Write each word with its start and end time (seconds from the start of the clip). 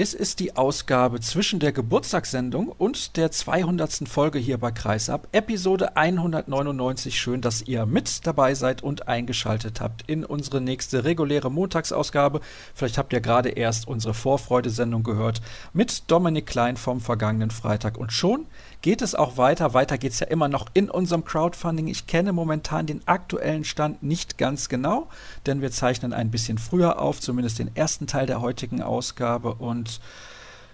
Es 0.00 0.14
ist 0.14 0.38
die 0.38 0.54
Ausgabe 0.54 1.18
zwischen 1.18 1.58
der 1.58 1.72
Geburtstagssendung 1.72 2.68
und 2.68 3.16
der 3.16 3.32
200. 3.32 4.08
Folge 4.08 4.38
hier 4.38 4.56
bei 4.56 4.70
Kreisab, 4.70 5.26
Episode 5.32 5.96
199. 5.96 7.18
Schön, 7.18 7.40
dass 7.40 7.62
ihr 7.62 7.84
mit 7.84 8.24
dabei 8.24 8.54
seid 8.54 8.84
und 8.84 9.08
eingeschaltet 9.08 9.80
habt 9.80 10.08
in 10.08 10.24
unsere 10.24 10.60
nächste 10.60 11.02
reguläre 11.02 11.50
Montagsausgabe. 11.50 12.42
Vielleicht 12.74 12.96
habt 12.96 13.12
ihr 13.12 13.20
gerade 13.20 13.48
erst 13.48 13.88
unsere 13.88 14.14
Vorfreudesendung 14.14 15.02
gehört 15.02 15.42
mit 15.72 16.04
Dominik 16.06 16.46
Klein 16.46 16.76
vom 16.76 17.00
vergangenen 17.00 17.50
Freitag. 17.50 17.98
Und 17.98 18.12
schon 18.12 18.46
geht 18.82 19.02
es 19.02 19.14
auch 19.14 19.36
weiter. 19.36 19.74
Weiter 19.74 19.98
geht 19.98 20.12
es 20.12 20.20
ja 20.20 20.26
immer 20.26 20.48
noch 20.48 20.66
in 20.74 20.90
unserem 20.90 21.24
Crowdfunding. 21.24 21.88
Ich 21.88 22.06
kenne 22.06 22.32
momentan 22.32 22.86
den 22.86 23.06
aktuellen 23.06 23.64
Stand 23.64 24.02
nicht 24.02 24.38
ganz 24.38 24.68
genau, 24.68 25.08
denn 25.46 25.60
wir 25.60 25.70
zeichnen 25.70 26.12
ein 26.12 26.30
bisschen 26.30 26.58
früher 26.58 27.00
auf, 27.00 27.20
zumindest 27.20 27.58
den 27.58 27.74
ersten 27.74 28.06
Teil 28.06 28.26
der 28.26 28.40
heutigen 28.40 28.82
Ausgabe. 28.82 29.54
Und 29.54 30.00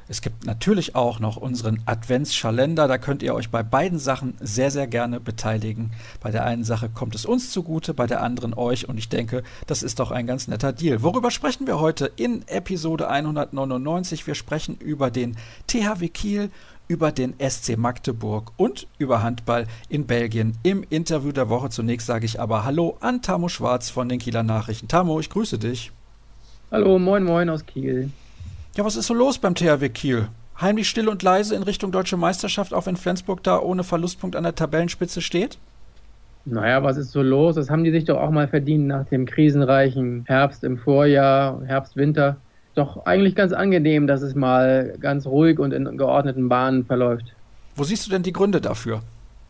es 0.06 0.20
gibt 0.20 0.44
natürlich 0.44 0.94
auch 0.94 1.18
noch 1.18 1.38
unseren 1.38 1.82
Adventskalender. 1.86 2.88
Da 2.88 2.98
könnt 2.98 3.22
ihr 3.22 3.34
euch 3.34 3.48
bei 3.48 3.62
beiden 3.62 3.98
Sachen 3.98 4.34
sehr, 4.38 4.70
sehr 4.70 4.86
gerne 4.86 5.18
beteiligen. 5.18 5.92
Bei 6.20 6.30
der 6.30 6.44
einen 6.44 6.64
Sache 6.64 6.90
kommt 6.90 7.14
es 7.14 7.24
uns 7.24 7.50
zugute, 7.50 7.94
bei 7.94 8.06
der 8.06 8.22
anderen 8.22 8.52
euch. 8.52 8.86
Und 8.86 8.98
ich 8.98 9.08
denke, 9.08 9.42
das 9.66 9.82
ist 9.82 10.00
doch 10.00 10.10
ein 10.10 10.26
ganz 10.26 10.46
netter 10.46 10.74
Deal. 10.74 11.02
Worüber 11.02 11.30
sprechen 11.30 11.66
wir 11.66 11.80
heute 11.80 12.12
in 12.16 12.46
Episode 12.48 13.08
199? 13.08 14.26
Wir 14.26 14.34
sprechen 14.34 14.76
über 14.76 15.10
den 15.10 15.36
THW 15.68 16.08
Kiel, 16.08 16.50
über 16.88 17.12
den 17.12 17.34
SC 17.38 17.76
Magdeburg 17.76 18.52
und 18.56 18.86
über 18.98 19.22
Handball 19.22 19.66
in 19.88 20.06
Belgien. 20.06 20.56
Im 20.62 20.84
Interview 20.90 21.32
der 21.32 21.48
Woche 21.48 21.70
zunächst 21.70 22.06
sage 22.06 22.26
ich 22.26 22.40
aber 22.40 22.64
Hallo 22.64 22.96
an 23.00 23.22
Tamo 23.22 23.48
Schwarz 23.48 23.90
von 23.90 24.08
den 24.08 24.18
Kieler 24.18 24.42
Nachrichten. 24.42 24.88
Tamo, 24.88 25.20
ich 25.20 25.30
grüße 25.30 25.58
dich. 25.58 25.92
Hallo, 26.70 26.98
moin, 26.98 27.24
moin 27.24 27.48
aus 27.48 27.64
Kiel. 27.64 28.10
Ja, 28.76 28.84
was 28.84 28.96
ist 28.96 29.06
so 29.06 29.14
los 29.14 29.38
beim 29.38 29.54
THW 29.54 29.88
Kiel? 29.88 30.28
Heimlich 30.60 30.88
still 30.88 31.08
und 31.08 31.22
leise 31.22 31.54
in 31.54 31.62
Richtung 31.62 31.92
deutsche 31.92 32.16
Meisterschaft, 32.16 32.74
auch 32.74 32.86
wenn 32.86 32.96
Flensburg 32.96 33.42
da 33.42 33.58
ohne 33.58 33.84
Verlustpunkt 33.84 34.36
an 34.36 34.44
der 34.44 34.54
Tabellenspitze 34.54 35.20
steht? 35.20 35.58
Naja, 36.44 36.82
was 36.82 36.96
ist 36.96 37.12
so 37.12 37.22
los? 37.22 37.54
Das 37.54 37.70
haben 37.70 37.84
die 37.84 37.90
sich 37.90 38.04
doch 38.04 38.20
auch 38.20 38.30
mal 38.30 38.48
verdient 38.48 38.86
nach 38.86 39.06
dem 39.06 39.24
krisenreichen 39.24 40.24
Herbst 40.26 40.62
im 40.62 40.76
Vorjahr, 40.76 41.62
Herbst, 41.64 41.96
Winter. 41.96 42.36
Doch 42.74 43.06
eigentlich 43.06 43.34
ganz 43.34 43.52
angenehm, 43.52 44.06
dass 44.06 44.22
es 44.22 44.34
mal 44.34 44.94
ganz 45.00 45.26
ruhig 45.26 45.58
und 45.58 45.72
in 45.72 45.96
geordneten 45.96 46.48
Bahnen 46.48 46.84
verläuft. 46.84 47.26
Wo 47.76 47.84
siehst 47.84 48.06
du 48.06 48.10
denn 48.10 48.22
die 48.22 48.32
Gründe 48.32 48.60
dafür? 48.60 49.02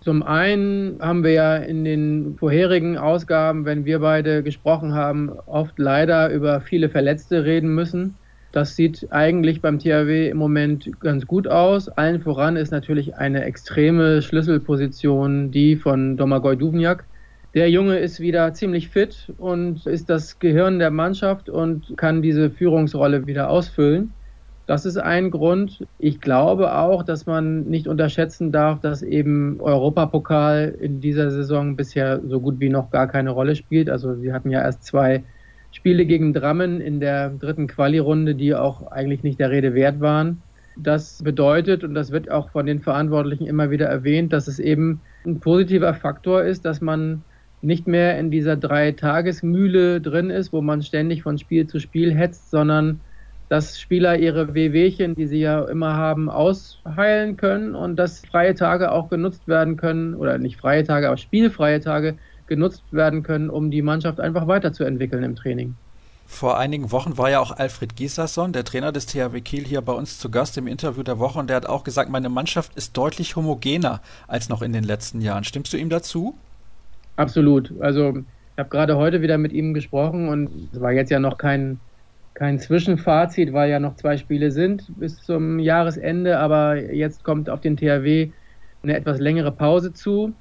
Zum 0.02 0.22
einen 0.22 0.98
haben 1.00 1.24
wir 1.24 1.32
ja 1.32 1.56
in 1.56 1.84
den 1.84 2.36
vorherigen 2.38 2.98
Ausgaben, 2.98 3.64
wenn 3.64 3.86
wir 3.86 4.00
beide 4.00 4.42
gesprochen 4.42 4.92
haben, 4.92 5.30
oft 5.46 5.78
leider 5.78 6.30
über 6.30 6.60
viele 6.60 6.90
Verletzte 6.90 7.44
reden 7.44 7.74
müssen. 7.74 8.14
Das 8.52 8.76
sieht 8.76 9.08
eigentlich 9.10 9.62
beim 9.62 9.78
THW 9.78 10.28
im 10.28 10.36
Moment 10.36 10.90
ganz 11.00 11.26
gut 11.26 11.48
aus. 11.48 11.88
Allen 11.88 12.20
voran 12.20 12.56
ist 12.56 12.70
natürlich 12.70 13.16
eine 13.16 13.44
extreme 13.44 14.20
Schlüsselposition 14.20 15.50
die 15.50 15.74
von 15.74 16.18
Domagoj 16.18 16.56
Duvniak. 16.56 17.04
Der 17.54 17.70
Junge 17.70 17.98
ist 17.98 18.18
wieder 18.18 18.52
ziemlich 18.52 18.88
fit 18.88 19.32
und 19.38 19.86
ist 19.86 20.10
das 20.10 20.40
Gehirn 20.40 20.80
der 20.80 20.90
Mannschaft 20.90 21.48
und 21.48 21.96
kann 21.96 22.20
diese 22.20 22.50
Führungsrolle 22.50 23.28
wieder 23.28 23.48
ausfüllen. 23.48 24.12
Das 24.66 24.84
ist 24.84 24.96
ein 24.96 25.30
Grund. 25.30 25.86
Ich 26.00 26.20
glaube 26.20 26.74
auch, 26.74 27.04
dass 27.04 27.26
man 27.26 27.64
nicht 27.64 27.86
unterschätzen 27.86 28.50
darf, 28.50 28.80
dass 28.80 29.02
eben 29.02 29.60
Europapokal 29.60 30.74
in 30.80 31.00
dieser 31.00 31.30
Saison 31.30 31.76
bisher 31.76 32.20
so 32.26 32.40
gut 32.40 32.58
wie 32.58 32.70
noch 32.70 32.90
gar 32.90 33.06
keine 33.06 33.30
Rolle 33.30 33.54
spielt. 33.54 33.88
Also 33.88 34.16
sie 34.16 34.32
hatten 34.32 34.50
ja 34.50 34.60
erst 34.60 34.82
zwei 34.82 35.22
Spiele 35.70 36.06
gegen 36.06 36.32
Drammen 36.32 36.80
in 36.80 36.98
der 36.98 37.30
dritten 37.30 37.68
Quali-Runde, 37.68 38.34
die 38.34 38.56
auch 38.56 38.90
eigentlich 38.90 39.22
nicht 39.22 39.38
der 39.38 39.50
Rede 39.50 39.74
wert 39.74 40.00
waren. 40.00 40.42
Das 40.76 41.22
bedeutet, 41.22 41.84
und 41.84 41.94
das 41.94 42.10
wird 42.10 42.32
auch 42.32 42.50
von 42.50 42.66
den 42.66 42.80
Verantwortlichen 42.80 43.46
immer 43.46 43.70
wieder 43.70 43.86
erwähnt, 43.86 44.32
dass 44.32 44.48
es 44.48 44.58
eben 44.58 45.02
ein 45.24 45.38
positiver 45.38 45.94
Faktor 45.94 46.42
ist, 46.42 46.64
dass 46.64 46.80
man 46.80 47.22
nicht 47.64 47.86
mehr 47.86 48.18
in 48.18 48.30
dieser 48.30 48.56
Drei-Tages-Mühle 48.56 50.00
drin 50.00 50.30
ist, 50.30 50.52
wo 50.52 50.60
man 50.60 50.82
ständig 50.82 51.22
von 51.22 51.38
Spiel 51.38 51.66
zu 51.66 51.80
Spiel 51.80 52.14
hetzt, 52.14 52.50
sondern 52.50 53.00
dass 53.48 53.78
Spieler 53.78 54.18
ihre 54.18 54.54
Wehwehchen, 54.54 55.14
die 55.14 55.26
sie 55.26 55.40
ja 55.40 55.62
immer 55.64 55.94
haben, 55.94 56.30
ausheilen 56.30 57.36
können 57.36 57.74
und 57.74 57.96
dass 57.96 58.20
freie 58.20 58.54
Tage 58.54 58.90
auch 58.92 59.10
genutzt 59.10 59.46
werden 59.46 59.76
können, 59.76 60.14
oder 60.14 60.38
nicht 60.38 60.58
freie 60.58 60.84
Tage, 60.84 61.08
aber 61.08 61.16
spielfreie 61.16 61.80
Tage 61.80 62.16
genutzt 62.46 62.84
werden 62.90 63.22
können, 63.22 63.50
um 63.50 63.70
die 63.70 63.82
Mannschaft 63.82 64.20
einfach 64.20 64.46
weiterzuentwickeln 64.46 65.24
im 65.24 65.36
Training. 65.36 65.74
Vor 66.26 66.58
einigen 66.58 66.90
Wochen 66.90 67.18
war 67.18 67.30
ja 67.30 67.40
auch 67.40 67.52
Alfred 67.52 67.96
Giesasson, 67.96 68.52
der 68.52 68.64
Trainer 68.64 68.92
des 68.92 69.06
THW 69.06 69.40
Kiel, 69.40 69.64
hier 69.64 69.82
bei 69.82 69.92
uns 69.92 70.18
zu 70.18 70.30
Gast 70.30 70.56
im 70.56 70.66
Interview 70.66 71.02
der 71.02 71.18
Woche 71.18 71.38
und 71.38 71.48
der 71.48 71.56
hat 71.56 71.66
auch 71.66 71.84
gesagt, 71.84 72.10
meine 72.10 72.30
Mannschaft 72.30 72.74
ist 72.76 72.96
deutlich 72.96 73.36
homogener 73.36 74.00
als 74.26 74.48
noch 74.48 74.62
in 74.62 74.72
den 74.72 74.84
letzten 74.84 75.20
Jahren. 75.20 75.44
Stimmst 75.44 75.72
du 75.72 75.76
ihm 75.76 75.90
dazu? 75.90 76.34
Absolut. 77.16 77.72
Also 77.80 78.10
ich 78.18 78.58
habe 78.58 78.68
gerade 78.70 78.96
heute 78.96 79.22
wieder 79.22 79.38
mit 79.38 79.52
ihm 79.52 79.74
gesprochen 79.74 80.28
und 80.28 80.70
es 80.72 80.80
war 80.80 80.92
jetzt 80.92 81.10
ja 81.10 81.20
noch 81.20 81.38
kein, 81.38 81.80
kein 82.34 82.58
Zwischenfazit, 82.58 83.52
weil 83.52 83.70
ja 83.70 83.78
noch 83.80 83.94
zwei 83.96 84.16
Spiele 84.16 84.50
sind 84.50 84.92
bis 84.96 85.22
zum 85.22 85.58
Jahresende, 85.60 86.38
aber 86.38 86.76
jetzt 86.92 87.22
kommt 87.24 87.48
auf 87.50 87.60
den 87.60 87.76
THW 87.76 88.32
eine 88.82 88.96
etwas 88.96 89.20
längere 89.20 89.52
Pause 89.56 89.92
zu. 89.92 90.34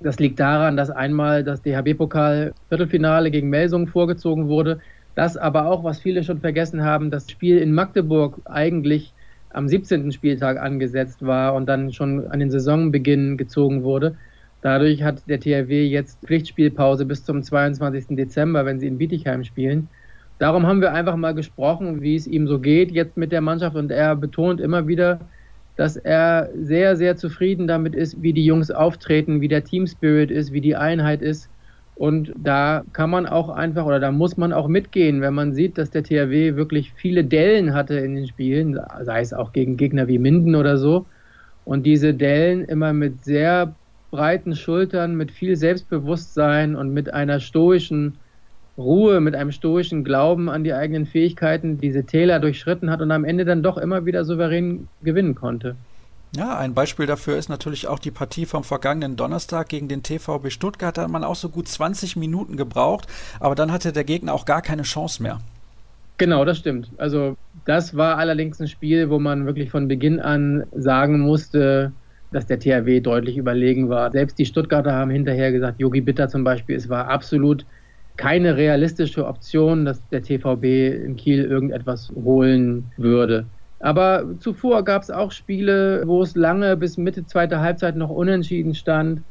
Das 0.00 0.18
liegt 0.18 0.40
daran, 0.40 0.76
dass 0.76 0.90
einmal 0.90 1.44
das 1.44 1.62
DHB-Pokal-Viertelfinale 1.62 3.30
gegen 3.30 3.48
Melsungen 3.50 3.88
vorgezogen 3.88 4.48
wurde. 4.48 4.80
Das 5.14 5.36
aber 5.36 5.66
auch, 5.66 5.84
was 5.84 6.00
viele 6.00 6.22
schon 6.24 6.40
vergessen 6.40 6.84
haben, 6.84 7.10
das 7.10 7.30
Spiel 7.30 7.58
in 7.58 7.72
Magdeburg 7.74 8.40
eigentlich 8.44 9.14
am 9.50 9.68
17. 9.68 10.12
Spieltag 10.12 10.58
angesetzt 10.58 11.22
war 11.22 11.54
und 11.54 11.66
dann 11.66 11.92
schon 11.92 12.26
an 12.28 12.40
den 12.40 12.50
Saisonbeginn 12.50 13.36
gezogen 13.38 13.82
wurde. 13.82 14.18
Dadurch 14.60 15.02
hat 15.02 15.28
der 15.28 15.40
THW 15.40 15.86
jetzt 15.86 16.18
Pflichtspielpause 16.24 17.04
bis 17.04 17.24
zum 17.24 17.42
22. 17.42 18.16
Dezember, 18.16 18.64
wenn 18.66 18.80
sie 18.80 18.88
in 18.88 18.98
Bietigheim 18.98 19.44
spielen. 19.44 19.88
Darum 20.38 20.66
haben 20.66 20.80
wir 20.80 20.92
einfach 20.92 21.16
mal 21.16 21.34
gesprochen, 21.34 22.00
wie 22.00 22.16
es 22.16 22.26
ihm 22.26 22.46
so 22.46 22.58
geht 22.58 22.92
jetzt 22.92 23.16
mit 23.16 23.32
der 23.32 23.40
Mannschaft 23.40 23.76
und 23.76 23.90
er 23.90 24.14
betont 24.16 24.60
immer 24.60 24.86
wieder, 24.86 25.20
dass 25.76 25.96
er 25.96 26.50
sehr, 26.60 26.96
sehr 26.96 27.16
zufrieden 27.16 27.68
damit 27.68 27.94
ist, 27.94 28.20
wie 28.22 28.32
die 28.32 28.44
Jungs 28.44 28.70
auftreten, 28.70 29.40
wie 29.40 29.48
der 29.48 29.64
Team 29.64 29.86
Spirit 29.86 30.30
ist, 30.30 30.52
wie 30.52 30.60
die 30.60 30.76
Einheit 30.76 31.22
ist. 31.22 31.48
Und 31.94 32.32
da 32.36 32.84
kann 32.92 33.10
man 33.10 33.26
auch 33.26 33.48
einfach 33.48 33.84
oder 33.84 33.98
da 33.98 34.12
muss 34.12 34.36
man 34.36 34.52
auch 34.52 34.68
mitgehen, 34.68 35.20
wenn 35.20 35.34
man 35.34 35.52
sieht, 35.52 35.78
dass 35.78 35.90
der 35.90 36.04
THW 36.04 36.54
wirklich 36.54 36.92
viele 36.94 37.24
Dellen 37.24 37.74
hatte 37.74 37.94
in 37.94 38.14
den 38.14 38.26
Spielen, 38.28 38.78
sei 39.02 39.20
es 39.20 39.32
auch 39.32 39.52
gegen 39.52 39.76
Gegner 39.76 40.06
wie 40.06 40.18
Minden 40.18 40.54
oder 40.54 40.78
so. 40.78 41.06
Und 41.64 41.84
diese 41.86 42.14
Dellen 42.14 42.64
immer 42.64 42.92
mit 42.92 43.24
sehr 43.24 43.74
breiten 44.10 44.56
Schultern, 44.56 45.16
mit 45.16 45.30
viel 45.30 45.56
Selbstbewusstsein 45.56 46.76
und 46.76 46.92
mit 46.92 47.12
einer 47.12 47.40
stoischen 47.40 48.18
Ruhe, 48.76 49.20
mit 49.20 49.34
einem 49.34 49.52
stoischen 49.52 50.04
Glauben 50.04 50.48
an 50.48 50.64
die 50.64 50.72
eigenen 50.72 51.04
Fähigkeiten 51.04 51.78
diese 51.78 52.04
Täler 52.04 52.38
durchschritten 52.38 52.90
hat 52.90 53.00
und 53.00 53.10
am 53.10 53.24
Ende 53.24 53.44
dann 53.44 53.62
doch 53.62 53.76
immer 53.76 54.06
wieder 54.06 54.24
souverän 54.24 54.88
gewinnen 55.02 55.34
konnte. 55.34 55.76
Ja, 56.36 56.58
ein 56.58 56.74
Beispiel 56.74 57.06
dafür 57.06 57.38
ist 57.38 57.48
natürlich 57.48 57.86
auch 57.88 57.98
die 57.98 58.10
Partie 58.10 58.44
vom 58.44 58.62
vergangenen 58.62 59.16
Donnerstag 59.16 59.68
gegen 59.68 59.88
den 59.88 60.02
TVB 60.02 60.50
Stuttgart. 60.50 60.96
Da 60.96 61.02
hat 61.02 61.10
man 61.10 61.24
auch 61.24 61.34
so 61.34 61.48
gut 61.48 61.68
20 61.68 62.16
Minuten 62.16 62.56
gebraucht, 62.56 63.08
aber 63.40 63.54
dann 63.54 63.72
hatte 63.72 63.92
der 63.92 64.04
Gegner 64.04 64.34
auch 64.34 64.44
gar 64.44 64.60
keine 64.60 64.82
Chance 64.82 65.22
mehr. 65.22 65.38
Genau, 66.18 66.44
das 66.44 66.58
stimmt. 66.58 66.90
Also 66.98 67.36
das 67.64 67.96
war 67.96 68.18
allerdings 68.18 68.60
ein 68.60 68.68
Spiel, 68.68 69.08
wo 69.08 69.18
man 69.18 69.46
wirklich 69.46 69.70
von 69.70 69.88
Beginn 69.88 70.20
an 70.20 70.64
sagen 70.72 71.20
musste, 71.20 71.92
dass 72.30 72.46
der 72.46 72.58
THW 72.58 73.00
deutlich 73.00 73.36
überlegen 73.36 73.88
war. 73.88 74.10
Selbst 74.12 74.38
die 74.38 74.46
Stuttgarter 74.46 74.92
haben 74.92 75.10
hinterher 75.10 75.52
gesagt, 75.52 75.80
Yogi 75.80 76.00
Bitter 76.00 76.28
zum 76.28 76.44
Beispiel, 76.44 76.76
es 76.76 76.88
war 76.88 77.08
absolut 77.08 77.66
keine 78.16 78.56
realistische 78.56 79.26
Option, 79.26 79.84
dass 79.84 80.06
der 80.08 80.22
TVB 80.22 80.64
in 81.04 81.16
Kiel 81.16 81.44
irgendetwas 81.44 82.10
holen 82.10 82.92
würde. 82.96 83.50
Aber 83.80 84.34
zuvor 84.40 84.84
gab 84.84 85.02
es 85.02 85.10
auch 85.10 85.30
Spiele, 85.30 86.02
wo 86.06 86.22
es 86.22 86.34
lange 86.34 86.76
bis 86.76 86.96
Mitte 86.98 87.26
zweiter 87.26 87.60
Halbzeit 87.60 87.96
noch 87.96 88.10
unentschieden 88.10 88.74
stand, 88.74 89.22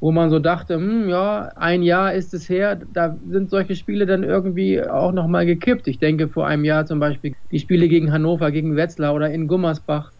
wo 0.00 0.12
man 0.12 0.30
so 0.30 0.38
dachte, 0.38 0.76
hm, 0.76 1.08
ja, 1.08 1.50
ein 1.56 1.82
Jahr 1.82 2.14
ist 2.14 2.32
es 2.32 2.48
her, 2.48 2.76
da 2.76 3.18
sind 3.26 3.50
solche 3.50 3.74
Spiele 3.74 4.06
dann 4.06 4.22
irgendwie 4.22 4.80
auch 4.82 5.10
nochmal 5.12 5.44
gekippt. 5.46 5.88
Ich 5.88 5.98
denke 5.98 6.28
vor 6.28 6.46
einem 6.46 6.64
Jahr 6.64 6.86
zum 6.86 7.00
Beispiel 7.00 7.34
die 7.50 7.58
Spiele 7.58 7.88
gegen 7.88 8.12
Hannover, 8.12 8.52
gegen 8.52 8.76
Wetzlar 8.76 9.14
oder 9.14 9.30
in 9.30 9.48
Gummersbach. 9.48 10.12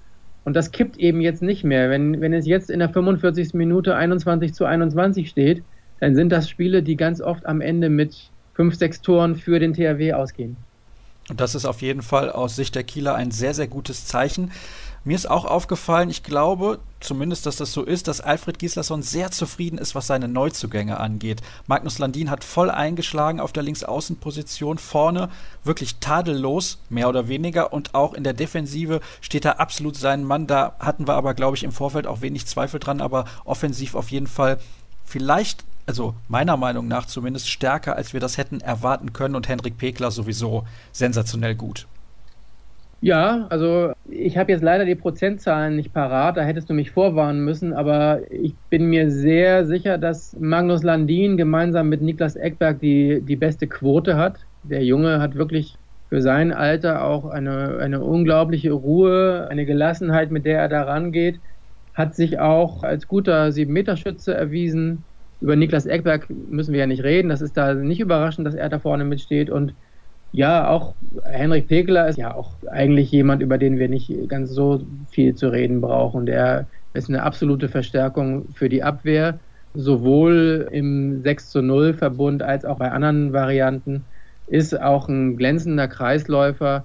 Und 0.49 0.55
das 0.55 0.71
kippt 0.71 0.97
eben 0.97 1.21
jetzt 1.21 1.43
nicht 1.43 1.63
mehr. 1.63 1.91
Wenn, 1.91 2.23
wenn 2.23 2.33
es 2.33 2.47
jetzt 2.47 2.71
in 2.71 2.79
der 2.79 2.89
45. 2.89 3.53
Minute 3.53 3.95
21 3.95 4.55
zu 4.55 4.65
21 4.65 5.29
steht, 5.29 5.63
dann 6.01 6.15
sind 6.15 6.31
das 6.31 6.49
Spiele, 6.49 6.83
die 6.83 6.97
ganz 6.97 7.21
oft 7.21 7.45
am 7.45 7.61
Ende 7.61 7.91
mit 7.91 8.31
fünf, 8.55 8.75
sechs 8.75 9.03
Toren 9.03 9.37
für 9.37 9.59
den 9.59 9.75
THW 9.75 10.15
ausgehen. 10.15 10.57
Und 11.29 11.39
das 11.39 11.55
ist 11.55 11.67
auf 11.67 11.83
jeden 11.83 12.01
Fall 12.01 12.33
aus 12.33 12.57
Sicht 12.57 12.77
der 12.77 12.83
Kieler 12.83 13.15
ein 13.15 13.31
sehr, 13.31 13.53
sehr 13.53 13.67
gutes 13.67 14.07
Zeichen. 14.07 14.51
Mir 15.05 15.15
ist 15.15 15.31
auch 15.31 15.45
aufgefallen, 15.45 16.11
ich 16.11 16.23
glaube 16.23 16.81
zumindest, 17.01 17.47
dass 17.47 17.57
das 17.57 17.73
so 17.73 17.85
ist, 17.85 18.09
dass 18.09 18.21
Alfred 18.21 18.59
Gislason 18.59 19.03
sehr 19.03 19.31
zufrieden 19.31 19.79
ist, 19.79 19.95
was 19.95 20.07
seine 20.09 20.29
Neuzugänge 20.29 20.99
angeht. 20.99 21.41
Magnus 21.67 21.99
Landin 21.99 22.31
hat 22.31 22.45
voll 22.45 22.71
eingeschlagen 22.71 23.41
auf 23.41 23.53
der 23.53 23.63
Linksaußenposition, 23.63 24.79
vorne 24.79 25.29
wirklich 25.65 25.97
tadellos, 26.01 26.79
mehr 26.89 27.09
oder 27.09 27.29
weniger, 27.29 27.73
und 27.73 27.95
auch 27.95 28.15
in 28.15 28.25
der 28.25 28.33
Defensive 28.33 29.01
steht 29.21 29.45
er 29.45 29.61
absolut 29.61 29.97
seinen 29.97 30.25
Mann. 30.25 30.47
Da 30.47 30.75
hatten 30.81 31.07
wir 31.07 31.15
aber, 31.15 31.35
glaube 31.35 31.57
ich, 31.57 31.65
im 31.65 31.73
Vorfeld 31.73 32.07
auch 32.07 32.21
wenig 32.21 32.47
Zweifel 32.47 32.81
dran, 32.81 33.01
aber 33.01 33.27
offensiv 33.45 33.95
auf 33.95 34.11
jeden 34.11 34.27
Fall 34.27 34.59
vielleicht 35.05 35.65
also 35.87 36.15
meiner 36.29 36.59
Meinung 36.59 36.87
nach 36.87 37.07
zumindest 37.07 37.49
stärker, 37.49 37.97
als 37.97 38.13
wir 38.13 38.21
das 38.21 38.37
hätten 38.37 38.61
erwarten 38.61 39.15
können 39.15 39.35
und 39.35 39.49
Henrik 39.49 39.79
Pekler 39.79 40.11
sowieso 40.11 40.67
sensationell 40.93 41.55
gut. 41.55 41.87
Ja, 43.01 43.47
also 43.49 43.93
ich 44.05 44.37
habe 44.37 44.51
jetzt 44.51 44.63
leider 44.63 44.85
die 44.85 44.97
Prozentzahlen 44.97 45.77
nicht 45.77 45.93
parat, 45.93 46.37
da 46.37 46.43
hättest 46.43 46.69
du 46.69 46.75
mich 46.75 46.91
vorwarnen 46.91 47.45
müssen, 47.45 47.73
aber 47.73 48.23
ich 48.33 48.57
bin 48.71 48.87
mir 48.87 49.09
sehr 49.11 49.67
sicher, 49.67 49.99
dass 49.99 50.33
Magnus 50.41 50.83
Landin 50.83 51.37
gemeinsam 51.37 51.89
mit 51.89 52.03
Niklas 52.03 52.35
Eckberg 52.35 52.81
die, 52.81 53.21
die 53.25 53.37
beste 53.37 53.69
Quote 53.69 54.17
hat. 54.17 54.41
Der 54.63 54.85
Junge 54.85 55.21
hat 55.21 55.37
wirklich 55.37 55.79
für 56.09 56.21
sein 56.23 56.53
Alter 56.53 57.05
auch 57.05 57.27
eine, 57.27 57.79
eine 57.79 58.03
unglaubliche 58.03 58.73
Ruhe, 58.73 59.47
eine 59.49 59.65
Gelassenheit, 59.65 60.33
mit 60.33 60.45
der 60.45 60.59
er 60.59 60.69
da 60.69 60.83
rangeht, 60.83 61.41
hat 61.95 62.17
sich 62.17 62.41
auch 62.41 62.83
als 62.83 63.07
guter 63.07 63.53
Sieben-Meter-Schütze 63.53 64.35
erwiesen. 64.35 65.07
Über 65.41 65.55
Niklas 65.55 65.87
Eckberg 65.87 66.29
müssen 66.31 66.73
wir 66.73 66.81
ja 66.81 66.87
nicht 66.87 67.05
reden, 67.05 67.29
das 67.29 67.43
ist 67.43 67.57
da 67.57 67.75
nicht 67.75 68.01
überraschend, 68.01 68.45
dass 68.47 68.55
er 68.57 68.69
da 68.69 68.81
vorne 68.81 69.05
mitsteht 69.05 69.51
und 69.51 69.77
ja, 70.33 70.69
auch 70.69 70.95
Henrik 71.25 71.69
Pekler 71.69 72.09
ist 72.09 72.19
ja 72.19 72.35
auch 72.35 72.53
eigentlich 72.71 73.11
jemand, 73.11 73.43
über 73.43 73.59
den 73.59 73.79
wir 73.79 73.89
nicht 73.89 74.13
ganz 74.29 74.51
so 74.51 74.83
viel 75.11 75.35
zu 75.35 75.49
reden 75.49 75.81
brauchen. 75.81 76.27
Der 76.27 76.67
ist 76.95 77.09
eine 77.09 77.23
absolute 77.23 77.69
Verstärkung 77.69 78.47
für 78.55 78.69
die 78.69 78.83
Abwehr, 78.83 79.39
sowohl 79.75 80.69
im 80.71 81.23
6 81.23 81.51
zu 81.51 81.63
0 81.63 81.95
Verbund 81.95 82.43
als 82.43 82.65
auch 82.65 82.79
bei 82.79 82.91
anderen 82.91 83.33
Varianten. 83.33 84.05
Ist 84.47 84.79
auch 84.81 85.09
ein 85.09 85.37
glänzender 85.37 85.89
Kreisläufer. 85.89 86.85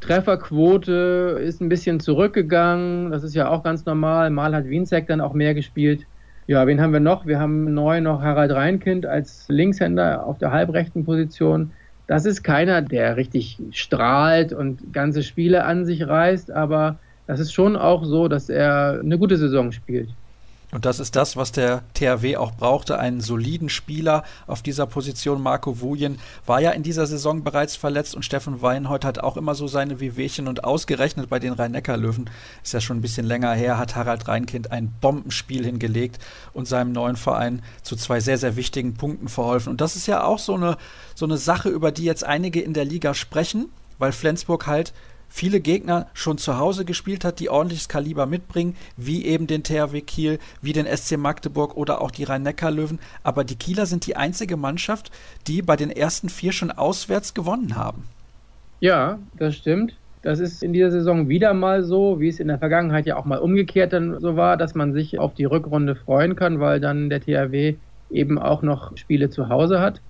Trefferquote 0.00 1.40
ist 1.42 1.60
ein 1.60 1.68
bisschen 1.68 2.00
zurückgegangen. 2.00 3.10
Das 3.10 3.24
ist 3.24 3.34
ja 3.34 3.48
auch 3.48 3.62
ganz 3.62 3.84
normal. 3.86 4.30
Mal 4.30 4.54
hat 4.54 4.66
Wienzek 4.66 5.06
dann 5.06 5.20
auch 5.20 5.32
mehr 5.32 5.54
gespielt. 5.54 6.06
Ja, 6.46 6.66
wen 6.66 6.80
haben 6.80 6.92
wir 6.92 7.00
noch? 7.00 7.26
Wir 7.26 7.40
haben 7.40 7.74
neu 7.74 8.00
noch 8.00 8.22
Harald 8.22 8.52
Reinkind 8.52 9.06
als 9.06 9.46
Linkshänder 9.48 10.24
auf 10.24 10.38
der 10.38 10.52
halbrechten 10.52 11.04
Position 11.04 11.72
das 12.06 12.24
ist 12.24 12.42
keiner, 12.42 12.82
der 12.82 13.16
richtig 13.16 13.58
strahlt 13.72 14.52
und 14.52 14.92
ganze 14.92 15.22
Spiele 15.22 15.64
an 15.64 15.84
sich 15.84 16.06
reißt, 16.06 16.50
aber 16.50 16.98
das 17.26 17.40
ist 17.40 17.52
schon 17.52 17.76
auch 17.76 18.04
so, 18.04 18.28
dass 18.28 18.48
er 18.48 19.00
eine 19.02 19.18
gute 19.18 19.36
Saison 19.36 19.72
spielt. 19.72 20.10
Und 20.76 20.84
das 20.84 21.00
ist 21.00 21.16
das, 21.16 21.38
was 21.38 21.52
der 21.52 21.84
THW 21.94 22.36
auch 22.36 22.52
brauchte, 22.52 22.98
einen 22.98 23.22
soliden 23.22 23.70
Spieler 23.70 24.24
auf 24.46 24.60
dieser 24.60 24.84
Position. 24.84 25.40
Marco 25.40 25.80
Wujen 25.80 26.18
war 26.44 26.60
ja 26.60 26.72
in 26.72 26.82
dieser 26.82 27.06
Saison 27.06 27.42
bereits 27.42 27.76
verletzt 27.76 28.14
und 28.14 28.26
Steffen 28.26 28.60
Weinhold 28.60 29.02
hat 29.02 29.18
auch 29.18 29.38
immer 29.38 29.54
so 29.54 29.68
seine 29.68 30.00
Wehwehchen 30.00 30.48
und 30.48 30.64
ausgerechnet 30.64 31.30
bei 31.30 31.38
den 31.38 31.54
Rhein-Neckar-Löwen, 31.54 32.28
ist 32.62 32.74
ja 32.74 32.82
schon 32.82 32.98
ein 32.98 33.00
bisschen 33.00 33.24
länger 33.24 33.54
her, 33.54 33.78
hat 33.78 33.96
Harald 33.96 34.28
Reinkind 34.28 34.70
ein 34.70 34.92
Bombenspiel 35.00 35.64
hingelegt 35.64 36.18
und 36.52 36.68
seinem 36.68 36.92
neuen 36.92 37.16
Verein 37.16 37.62
zu 37.80 37.96
zwei 37.96 38.20
sehr, 38.20 38.36
sehr 38.36 38.56
wichtigen 38.56 38.98
Punkten 38.98 39.28
verholfen. 39.28 39.70
Und 39.70 39.80
das 39.80 39.96
ist 39.96 40.06
ja 40.06 40.24
auch 40.24 40.38
so 40.38 40.56
eine, 40.56 40.76
so 41.14 41.24
eine 41.24 41.38
Sache, 41.38 41.70
über 41.70 41.90
die 41.90 42.04
jetzt 42.04 42.22
einige 42.22 42.60
in 42.60 42.74
der 42.74 42.84
Liga 42.84 43.14
sprechen, 43.14 43.70
weil 43.98 44.12
Flensburg 44.12 44.66
halt 44.66 44.92
viele 45.28 45.60
Gegner 45.60 46.06
schon 46.14 46.38
zu 46.38 46.58
Hause 46.58 46.84
gespielt 46.84 47.24
hat, 47.24 47.40
die 47.40 47.50
ordentliches 47.50 47.88
Kaliber 47.88 48.26
mitbringen, 48.26 48.76
wie 48.96 49.24
eben 49.24 49.46
den 49.46 49.62
THW 49.62 50.00
Kiel, 50.00 50.38
wie 50.62 50.72
den 50.72 50.86
SC 50.86 51.16
Magdeburg 51.16 51.76
oder 51.76 52.00
auch 52.00 52.10
die 52.10 52.24
Rhein-Neckar-Löwen. 52.24 52.98
Aber 53.22 53.44
die 53.44 53.56
Kieler 53.56 53.86
sind 53.86 54.06
die 54.06 54.16
einzige 54.16 54.56
Mannschaft, 54.56 55.10
die 55.46 55.62
bei 55.62 55.76
den 55.76 55.90
ersten 55.90 56.28
vier 56.28 56.52
schon 56.52 56.70
auswärts 56.70 57.34
gewonnen 57.34 57.76
haben. 57.76 58.04
Ja, 58.80 59.18
das 59.38 59.56
stimmt. 59.56 59.94
Das 60.22 60.40
ist 60.40 60.62
in 60.62 60.72
dieser 60.72 60.90
Saison 60.90 61.28
wieder 61.28 61.54
mal 61.54 61.84
so, 61.84 62.18
wie 62.18 62.28
es 62.28 62.40
in 62.40 62.48
der 62.48 62.58
Vergangenheit 62.58 63.06
ja 63.06 63.16
auch 63.16 63.26
mal 63.26 63.38
umgekehrt 63.38 63.92
dann 63.92 64.18
so 64.18 64.36
war, 64.36 64.56
dass 64.56 64.74
man 64.74 64.92
sich 64.92 65.18
auf 65.18 65.34
die 65.34 65.44
Rückrunde 65.44 65.94
freuen 65.94 66.34
kann, 66.34 66.58
weil 66.58 66.80
dann 66.80 67.10
der 67.10 67.20
THW 67.20 67.76
eben 68.10 68.38
auch 68.38 68.62
noch 68.62 68.96
Spiele 68.96 69.30
zu 69.30 69.48
Hause 69.48 69.80
hat. 69.80 70.00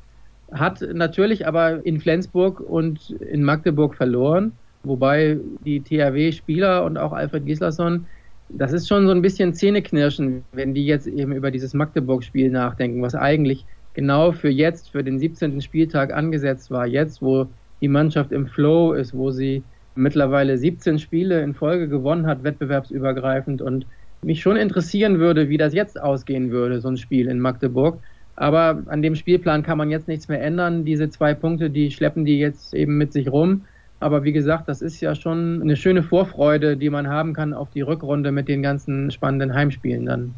Hat 0.50 0.80
natürlich 0.80 1.46
aber 1.46 1.84
in 1.84 2.00
Flensburg 2.00 2.60
und 2.60 3.10
in 3.10 3.42
Magdeburg 3.42 3.94
verloren. 3.94 4.52
Wobei 4.86 5.38
die 5.64 5.80
THW-Spieler 5.80 6.84
und 6.84 6.96
auch 6.96 7.12
Alfred 7.12 7.44
Gislason, 7.46 8.06
das 8.48 8.72
ist 8.72 8.88
schon 8.88 9.06
so 9.06 9.12
ein 9.12 9.22
bisschen 9.22 9.54
Zähneknirschen, 9.54 10.44
wenn 10.52 10.74
die 10.74 10.86
jetzt 10.86 11.06
eben 11.06 11.32
über 11.32 11.50
dieses 11.50 11.74
Magdeburg-Spiel 11.74 12.50
nachdenken, 12.50 13.02
was 13.02 13.14
eigentlich 13.14 13.66
genau 13.94 14.32
für 14.32 14.50
jetzt, 14.50 14.90
für 14.90 15.02
den 15.02 15.18
17. 15.18 15.60
Spieltag 15.60 16.14
angesetzt 16.14 16.70
war. 16.70 16.86
Jetzt, 16.86 17.22
wo 17.22 17.46
die 17.80 17.88
Mannschaft 17.88 18.30
im 18.30 18.46
Flow 18.46 18.92
ist, 18.92 19.14
wo 19.14 19.30
sie 19.30 19.62
mittlerweile 19.96 20.56
17 20.58 20.98
Spiele 20.98 21.40
in 21.42 21.54
Folge 21.54 21.88
gewonnen 21.88 22.26
hat, 22.26 22.44
wettbewerbsübergreifend. 22.44 23.62
Und 23.62 23.86
mich 24.22 24.42
schon 24.42 24.56
interessieren 24.56 25.18
würde, 25.18 25.48
wie 25.48 25.56
das 25.56 25.74
jetzt 25.74 26.00
ausgehen 26.00 26.50
würde, 26.50 26.80
so 26.80 26.88
ein 26.88 26.96
Spiel 26.96 27.26
in 27.28 27.40
Magdeburg. 27.40 27.98
Aber 28.36 28.82
an 28.86 29.02
dem 29.02 29.14
Spielplan 29.14 29.62
kann 29.62 29.78
man 29.78 29.90
jetzt 29.90 30.08
nichts 30.08 30.28
mehr 30.28 30.42
ändern. 30.42 30.84
Diese 30.84 31.08
zwei 31.08 31.34
Punkte, 31.34 31.70
die 31.70 31.90
schleppen 31.90 32.24
die 32.24 32.38
jetzt 32.38 32.74
eben 32.74 32.98
mit 32.98 33.12
sich 33.12 33.30
rum. 33.32 33.64
Aber 33.98 34.24
wie 34.24 34.32
gesagt, 34.32 34.68
das 34.68 34.82
ist 34.82 35.00
ja 35.00 35.14
schon 35.14 35.62
eine 35.62 35.76
schöne 35.76 36.02
Vorfreude, 36.02 36.76
die 36.76 36.90
man 36.90 37.08
haben 37.08 37.32
kann 37.32 37.54
auf 37.54 37.70
die 37.70 37.80
Rückrunde 37.80 38.30
mit 38.30 38.48
den 38.48 38.62
ganzen 38.62 39.10
spannenden 39.10 39.54
Heimspielen 39.54 40.06
dann. 40.06 40.34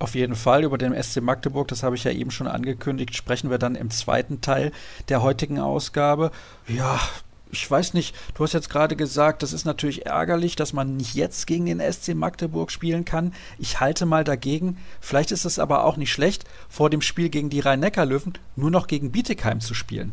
Auf 0.00 0.16
jeden 0.16 0.34
Fall 0.34 0.64
über 0.64 0.78
den 0.78 1.00
SC 1.00 1.20
Magdeburg, 1.20 1.68
das 1.68 1.84
habe 1.84 1.94
ich 1.94 2.02
ja 2.02 2.10
eben 2.10 2.32
schon 2.32 2.48
angekündigt, 2.48 3.14
sprechen 3.14 3.50
wir 3.50 3.58
dann 3.58 3.76
im 3.76 3.90
zweiten 3.90 4.40
Teil 4.40 4.72
der 5.08 5.22
heutigen 5.22 5.60
Ausgabe. 5.60 6.32
Ja, 6.66 6.98
ich 7.52 7.70
weiß 7.70 7.94
nicht, 7.94 8.16
du 8.34 8.42
hast 8.42 8.54
jetzt 8.54 8.70
gerade 8.70 8.96
gesagt, 8.96 9.44
das 9.44 9.52
ist 9.52 9.64
natürlich 9.64 10.06
ärgerlich, 10.06 10.56
dass 10.56 10.72
man 10.72 10.96
nicht 10.96 11.14
jetzt 11.14 11.46
gegen 11.46 11.66
den 11.66 11.80
SC 11.80 12.14
Magdeburg 12.14 12.72
spielen 12.72 13.04
kann. 13.04 13.32
Ich 13.58 13.78
halte 13.78 14.06
mal 14.06 14.24
dagegen. 14.24 14.78
Vielleicht 15.00 15.30
ist 15.30 15.44
es 15.44 15.58
aber 15.58 15.84
auch 15.84 15.98
nicht 15.98 16.12
schlecht, 16.12 16.46
vor 16.68 16.90
dem 16.90 17.02
Spiel 17.02 17.28
gegen 17.28 17.50
die 17.50 17.60
Rhein-Neckar-Löwen 17.60 18.32
nur 18.56 18.70
noch 18.70 18.86
gegen 18.88 19.12
Bietigheim 19.12 19.60
zu 19.60 19.74
spielen. 19.74 20.12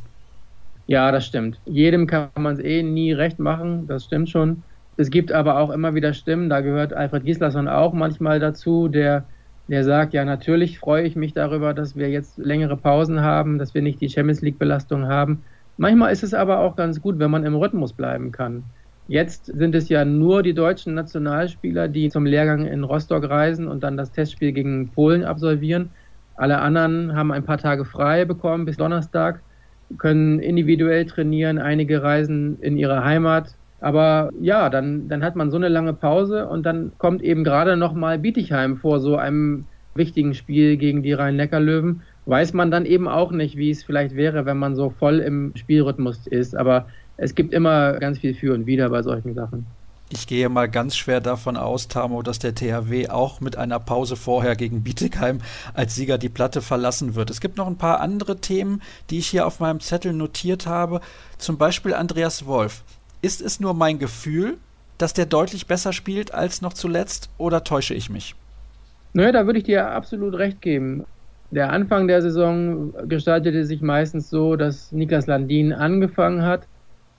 Ja, 0.90 1.12
das 1.12 1.28
stimmt. 1.28 1.60
Jedem 1.66 2.08
kann 2.08 2.30
man 2.36 2.56
es 2.56 2.60
eh 2.60 2.82
nie 2.82 3.14
recht 3.14 3.38
machen, 3.38 3.86
das 3.86 4.06
stimmt 4.06 4.28
schon. 4.28 4.64
Es 4.98 5.12
gibt 5.12 5.32
aber 5.32 5.60
auch 5.60 5.70
immer 5.70 5.94
wieder 5.94 6.14
Stimmen, 6.14 6.50
da 6.50 6.62
gehört 6.62 6.94
Alfred 6.94 7.26
Gislason 7.26 7.68
auch 7.68 7.94
manchmal 7.94 8.40
dazu, 8.40 8.88
der, 8.88 9.24
der 9.68 9.84
sagt, 9.84 10.16
ja, 10.16 10.26
natürlich 10.26 10.80
freue 10.80 11.04
ich 11.04 11.16
mich 11.16 11.34
darüber, 11.36 11.76
dass 11.76 11.96
wir 11.96 12.10
jetzt 12.10 12.40
längere 12.40 12.76
Pausen 12.76 13.22
haben, 13.22 13.60
dass 13.60 13.76
wir 13.76 13.84
nicht 13.84 14.02
die 14.02 14.10
Champions 14.10 14.42
League-Belastung 14.42 15.06
haben. 15.08 15.44
Manchmal 15.78 16.12
ist 16.12 16.24
es 16.24 16.34
aber 16.34 16.60
auch 16.60 16.76
ganz 16.76 17.00
gut, 17.00 17.20
wenn 17.20 17.30
man 17.30 17.46
im 17.46 17.54
Rhythmus 17.54 17.94
bleiben 17.94 18.32
kann. 18.32 18.64
Jetzt 19.08 19.46
sind 19.46 19.76
es 19.76 19.90
ja 19.90 20.06
nur 20.06 20.42
die 20.42 20.56
deutschen 20.56 20.96
Nationalspieler, 20.96 21.88
die 21.88 22.10
zum 22.10 22.26
Lehrgang 22.26 22.66
in 22.66 22.84
Rostock 22.84 23.30
reisen 23.30 23.68
und 23.68 23.84
dann 23.84 23.96
das 23.96 24.12
Testspiel 24.12 24.54
gegen 24.54 24.90
Polen 24.90 25.24
absolvieren. 25.24 25.92
Alle 26.34 26.58
anderen 26.58 27.16
haben 27.16 27.32
ein 27.32 27.46
paar 27.46 27.60
Tage 27.60 27.86
frei 27.86 28.26
bekommen 28.26 28.66
bis 28.66 28.78
Donnerstag 28.78 29.44
können 29.98 30.40
individuell 30.40 31.06
trainieren, 31.06 31.58
einige 31.58 32.04
reisen 32.04 32.58
in 32.62 32.78
ihre 32.78 33.04
Heimat. 33.04 33.56
Aber 33.82 34.32
ja, 34.42 34.70
dann, 34.70 35.08
dann 35.08 35.24
hat 35.24 35.36
man 35.36 35.52
so 35.52 35.58
eine 35.58 35.70
lange 35.70 35.94
Pause 35.94 36.48
und 36.48 36.66
dann 36.66 36.92
kommt 36.98 37.22
eben 37.22 37.44
gerade 37.44 37.78
nochmal 37.78 38.20
Bietigheim 38.20 38.78
vor 38.78 39.00
so 39.00 39.16
einem 39.16 39.66
wichtigen 39.96 40.34
Spiel 40.34 40.78
gegen 40.78 41.02
die 41.02 41.14
Rhein-Neckar-Löwen. 41.14 42.02
Weiß 42.26 42.54
man 42.54 42.72
dann 42.72 42.86
eben 42.86 43.08
auch 43.08 43.32
nicht, 43.32 43.58
wie 43.58 43.72
es 43.72 43.84
vielleicht 43.84 44.16
wäre, 44.16 44.46
wenn 44.46 44.58
man 44.58 44.76
so 44.76 44.90
voll 44.90 45.20
im 45.20 45.54
Spielrhythmus 45.56 46.28
ist. 46.28 46.56
Aber 46.56 46.88
es 47.18 47.36
gibt 47.36 47.54
immer 47.54 47.94
ganz 47.94 48.20
viel 48.20 48.34
für 48.34 48.54
und 48.54 48.66
wieder 48.66 48.90
bei 48.90 49.02
solchen 49.02 49.34
Sachen. 49.34 49.66
Ich 50.12 50.26
gehe 50.26 50.50
mal 50.50 50.68
ganz 50.68 50.96
schwer 50.98 51.22
davon 51.22 51.56
aus, 51.56 51.88
Tamo, 51.88 52.24
dass 52.24 52.40
der 52.40 52.56
THW 52.56 53.10
auch 53.10 53.42
mit 53.42 53.58
einer 53.58 53.80
Pause 53.80 54.16
vorher 54.16 54.56
gegen 54.56 54.82
Bietigheim 54.82 55.40
als 55.76 55.94
Sieger 55.94 56.18
die 56.18 56.30
Platte 56.30 56.64
verlassen 56.64 57.14
wird. 57.14 57.30
Es 57.30 57.42
gibt 57.42 57.58
noch 57.58 57.68
ein 57.68 57.78
paar 57.78 58.00
andere 58.00 58.38
Themen, 58.38 58.82
die 59.12 59.20
ich 59.20 59.28
hier 59.28 59.46
auf 59.46 59.60
meinem 59.60 59.80
Zettel 59.80 60.14
notiert 60.14 60.66
habe. 60.66 61.02
Zum 61.38 61.60
Beispiel 61.60 61.94
Andreas 61.94 62.48
Wolf. 62.48 62.84
Ist 63.22 63.40
es 63.40 63.60
nur 63.60 63.76
mein 63.76 64.00
Gefühl, 64.00 64.58
dass 64.98 65.14
der 65.14 65.28
deutlich 65.28 65.68
besser 65.68 65.94
spielt 65.94 66.34
als 66.34 66.64
noch 66.64 66.74
zuletzt 66.74 67.30
oder 67.38 67.64
täusche 67.64 67.94
ich 67.94 68.10
mich? 68.10 68.34
Naja, 69.14 69.32
da 69.32 69.46
würde 69.46 69.60
ich 69.60 69.66
dir 69.66 69.92
absolut 69.92 70.34
recht 70.34 70.60
geben. 70.60 71.06
Der 71.52 71.72
Anfang 71.72 72.08
der 72.08 72.24
Saison 72.24 72.94
gestaltete 73.08 73.64
sich 73.64 73.82
meistens 73.82 74.32
so, 74.32 74.56
dass 74.56 74.92
Niklas 74.92 75.28
Landin 75.28 75.72
angefangen 75.72 76.42
hat, 76.42 76.68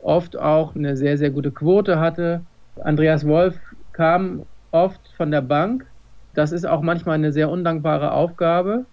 oft 0.01 0.37
auch 0.37 0.75
eine 0.75 0.97
sehr, 0.97 1.19
sehr 1.19 1.31
gute 1.31 1.53
Quote 1.53 2.01
hatte, 2.01 2.43
Andreas 2.77 3.27
Wolf 3.27 3.59
kam 3.93 4.45
oft 4.71 5.09
von 5.17 5.31
der 5.31 5.43
Bank. 5.43 5.87
Das 6.35 6.53
ist 6.53 6.65
auch 6.67 6.83
manchmal 6.83 7.17
eine 7.17 7.33
sehr 7.33 7.51
undankbare 7.51 8.13
Aufgabe, 8.13 8.87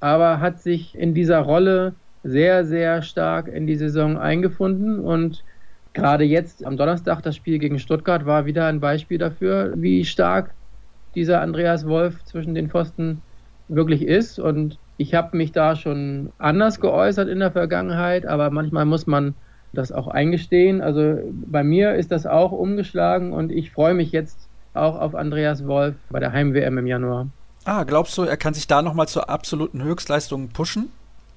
aber 0.00 0.40
hat 0.40 0.60
sich 0.60 0.94
in 0.96 1.14
dieser 1.14 1.40
Rolle 1.40 1.96
sehr, 2.22 2.64
sehr 2.64 3.02
stark 3.02 3.48
in 3.48 3.66
die 3.66 3.76
Saison 3.76 4.18
eingefunden 4.18 4.98
und 5.00 5.44
gerade 5.92 6.24
jetzt 6.24 6.64
am 6.64 6.76
Donnerstag 6.76 7.22
das 7.22 7.36
Spiel 7.36 7.58
gegen 7.58 7.78
Stuttgart 7.78 8.26
war 8.26 8.46
wieder 8.46 8.66
ein 8.66 8.80
Beispiel 8.80 9.18
dafür, 9.18 9.74
wie 9.76 10.04
stark 10.04 10.54
dieser 11.14 11.40
Andreas 11.40 11.86
Wolf 11.86 12.24
zwischen 12.24 12.54
den 12.54 12.68
Pfosten 12.70 13.22
wirklich 13.68 14.02
ist. 14.02 14.38
Und 14.38 14.80
ich 14.96 15.14
habe 15.14 15.36
mich 15.36 15.52
da 15.52 15.76
schon 15.76 16.32
anders 16.38 16.80
geäußert 16.80 17.28
in 17.28 17.40
der 17.40 17.52
Vergangenheit, 17.52 18.26
aber 18.26 18.50
manchmal 18.50 18.84
muss 18.84 19.06
man 19.06 19.36
das 19.72 19.92
auch 19.92 20.08
eingestehen. 20.08 20.80
Also 20.80 21.18
bei 21.46 21.62
mir 21.62 21.94
ist 21.94 22.10
das 22.10 22.26
auch 22.26 22.52
umgeschlagen 22.52 23.32
und 23.32 23.52
ich 23.52 23.70
freue 23.70 23.94
mich 23.94 24.12
jetzt 24.12 24.38
auch 24.74 24.98
auf 24.98 25.14
Andreas 25.14 25.66
Wolf 25.66 25.94
bei 26.10 26.20
der 26.20 26.32
Heim-WM 26.32 26.78
im 26.78 26.86
Januar. 26.86 27.26
Ah, 27.64 27.84
glaubst 27.84 28.16
du, 28.16 28.22
er 28.22 28.36
kann 28.36 28.54
sich 28.54 28.66
da 28.66 28.82
nochmal 28.82 29.08
zur 29.08 29.28
absoluten 29.28 29.82
Höchstleistung 29.82 30.48
pushen? 30.48 30.90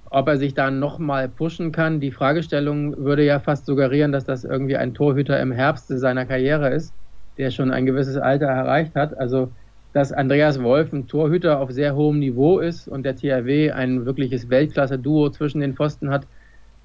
Ob 0.09 0.27
er 0.27 0.37
sich 0.37 0.53
da 0.53 0.69
nochmal 0.69 1.27
pushen 1.27 1.71
kann, 1.71 1.99
die 1.99 2.11
Fragestellung 2.11 2.95
würde 2.97 3.25
ja 3.25 3.39
fast 3.39 3.65
suggerieren, 3.65 4.11
dass 4.11 4.25
das 4.25 4.43
irgendwie 4.43 4.77
ein 4.77 4.93
Torhüter 4.93 5.39
im 5.39 5.51
Herbst 5.51 5.87
seiner 5.87 6.25
Karriere 6.25 6.69
ist, 6.69 6.93
der 7.37 7.51
schon 7.51 7.71
ein 7.71 7.85
gewisses 7.85 8.17
Alter 8.17 8.45
erreicht 8.45 8.95
hat. 8.95 9.17
Also, 9.17 9.49
dass 9.91 10.11
Andreas 10.11 10.61
Wolf 10.61 10.93
ein 10.93 11.07
Torhüter 11.07 11.59
auf 11.59 11.71
sehr 11.71 11.95
hohem 11.95 12.19
Niveau 12.19 12.59
ist 12.59 12.87
und 12.87 13.03
der 13.03 13.15
THW 13.15 13.71
ein 13.71 14.05
wirkliches 14.05 14.49
Weltklasse-Duo 14.49 15.29
zwischen 15.31 15.61
den 15.61 15.73
Pfosten 15.73 16.09
hat, 16.09 16.25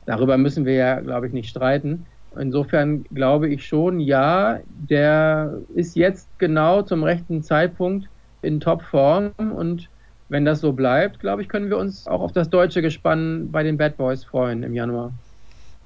darüber 0.09 0.39
müssen 0.39 0.65
wir 0.65 0.73
ja, 0.73 1.01
glaube 1.01 1.27
ich, 1.27 1.35
nicht 1.35 1.51
streiten. 1.51 2.07
Insofern 2.35 3.05
glaube 3.13 3.49
ich 3.49 3.67
schon, 3.67 4.01
ja, 4.01 4.59
der 4.89 5.59
ist 5.75 5.97
jetzt 5.97 6.29
genau 6.39 6.81
zum 6.83 7.05
rechten 7.05 7.43
Zeitpunkt 7.43 8.09
in 8.41 8.59
Topform 8.59 9.33
und 9.55 9.91
wenn 10.31 10.47
das 10.47 10.61
so 10.61 10.73
bleibt, 10.73 11.21
glaube 11.21 11.43
ich, 11.43 11.49
können 11.49 11.69
wir 11.69 11.77
uns 11.77 12.07
auch 12.07 12.21
auf 12.21 12.33
das 12.33 12.49
deutsche 12.49 12.81
Gespann 12.81 13.51
bei 13.51 13.63
den 13.63 13.77
Bad 13.77 13.97
Boys 13.99 14.25
freuen 14.25 14.63
im 14.63 14.75
Januar. 14.75 15.13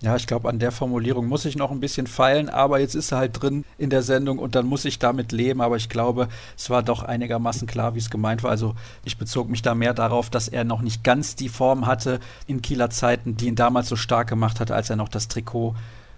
Ja, 0.03 0.17
ich 0.17 0.27
glaube, 0.27 0.49
an 0.49 0.59
der 0.59 0.73
Formulierung 0.73 1.29
muss 1.29 1.45
ich 1.45 1.55
noch 1.55 1.71
ein 1.71 1.79
bisschen 1.79 2.09
feilen, 2.09 2.49
aber 2.49 2.81
jetzt 2.81 2.97
ist 2.97 3.13
er 3.13 3.19
halt 3.19 3.41
drin 3.41 3.65
in 3.79 3.89
der 3.89 4.03
Sendung 4.03 4.41
und 4.41 4.57
dann 4.57 4.67
muss 4.67 4.85
ich 4.85 4.99
damit 4.99 5.31
leben. 5.31 5.61
Aber 5.61 5.77
ich 5.77 5.89
glaube, 5.89 6.27
es 6.57 6.71
war 6.71 6.83
doch 6.83 7.05
einigermaßen 7.05 7.69
klar, 7.69 7.95
wie 7.95 8.01
es 8.01 8.11
gemeint 8.11 8.43
war. 8.43 8.51
Also 8.51 8.75
ich 9.05 9.17
bezog 9.17 9.49
mich 9.49 9.63
da 9.63 9.77
mehr 9.77 9.95
darauf, 9.95 10.29
dass 10.29 10.49
er 10.49 10.65
noch 10.65 10.83
nicht 10.83 11.05
ganz 11.05 11.37
die 11.37 11.49
Form 11.49 11.87
hatte 11.87 12.19
in 12.49 12.63
Kieler 12.63 12.91
Zeiten, 12.91 13.37
die 13.37 13.47
ihn 13.47 13.55
damals 13.55 13.89
so 13.89 13.95
stark 13.95 14.29
gemacht 14.29 14.59
hat, 14.59 14.73
als 14.73 14.91
er 14.91 14.97
noch 14.97 15.09
das 15.09 15.29
Trikot 15.29 15.77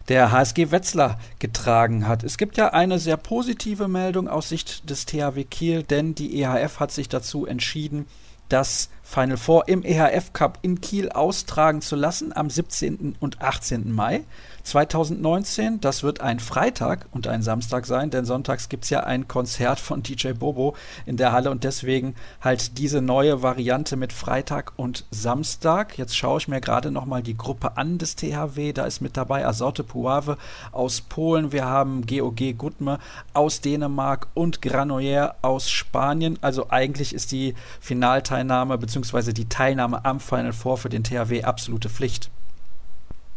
der 0.08 0.32
HSG 0.32 0.70
Wetzlar 0.70 1.18
getragen 1.38 2.08
hat. 2.08 2.24
Es 2.24 2.38
gibt 2.38 2.56
ja 2.56 2.72
eine 2.72 2.98
sehr 2.98 3.18
positive 3.18 3.86
Meldung 3.86 4.28
aus 4.28 4.48
Sicht 4.48 4.88
des 4.88 5.04
THW 5.04 5.44
Kiel, 5.44 5.82
denn 5.82 6.14
die 6.14 6.40
EHF 6.40 6.80
hat 6.80 6.90
sich 6.90 7.10
dazu 7.10 7.44
entschieden, 7.44 8.06
das 8.48 8.88
Final 9.04 9.37
Four 9.37 9.68
im 9.68 9.84
EHF 9.84 10.32
Cup 10.32 10.58
in 10.62 10.80
Kiel 10.80 11.11
austragen 11.11 11.82
zu 11.82 11.94
lassen 11.94 12.34
am 12.34 12.50
17. 12.50 13.16
und 13.20 13.40
18. 13.40 13.92
Mai. 13.92 14.25
2019. 14.64 15.80
Das 15.80 16.02
wird 16.02 16.20
ein 16.20 16.40
Freitag 16.40 17.06
und 17.12 17.28
ein 17.28 17.42
Samstag 17.42 17.87
sein, 17.87 18.11
denn 18.11 18.25
sonntags 18.25 18.68
gibt 18.68 18.84
es 18.84 18.90
ja 18.90 19.00
ein 19.00 19.28
Konzert 19.28 19.78
von 19.78 20.02
DJ 20.02 20.32
Bobo 20.32 20.75
in 21.04 21.18
der 21.18 21.32
Halle 21.32 21.50
und 21.50 21.64
deswegen 21.64 22.14
halt 22.40 22.78
diese 22.78 23.02
neue 23.02 23.42
Variante 23.42 23.96
mit 23.96 24.12
Freitag 24.12 24.73
und 24.76 25.04
Samstag. 25.11 25.99
Jetzt 25.99 26.16
schaue 26.16 26.38
ich 26.38 26.49
mir 26.49 26.62
gerade 26.62 26.90
nochmal 26.90 27.23
die 27.23 27.37
Gruppe 27.37 27.76
an 27.76 27.99
des 27.99 28.16
THW. 28.16 28.73
Da 28.73 28.87
ist 28.87 29.02
mit 29.02 29.16
dabei 29.16 29.46
Azote 29.46 29.84
Puave 29.84 30.38
aus 30.73 31.02
Polen. 31.02 31.52
Wir 31.52 31.66
haben 31.66 32.06
GOG 32.06 32.56
Gutme 32.56 32.99
aus 33.34 33.61
Dänemark 33.61 34.28
und 34.32 34.62
Granoyer 34.62 35.37
aus 35.42 35.70
Spanien. 35.70 36.38
Also 36.40 36.70
eigentlich 36.70 37.14
ist 37.14 37.32
die 37.32 37.54
Finalteilnahme 37.80 38.78
bzw. 38.78 39.03
die 39.12 39.49
Teilnahme 39.49 40.04
am 40.04 40.20
Final 40.20 40.52
Four 40.52 40.78
für 40.78 40.88
den 40.88 41.04
THW 41.04 41.42
absolute 41.42 41.88
Pflicht. 41.88 42.30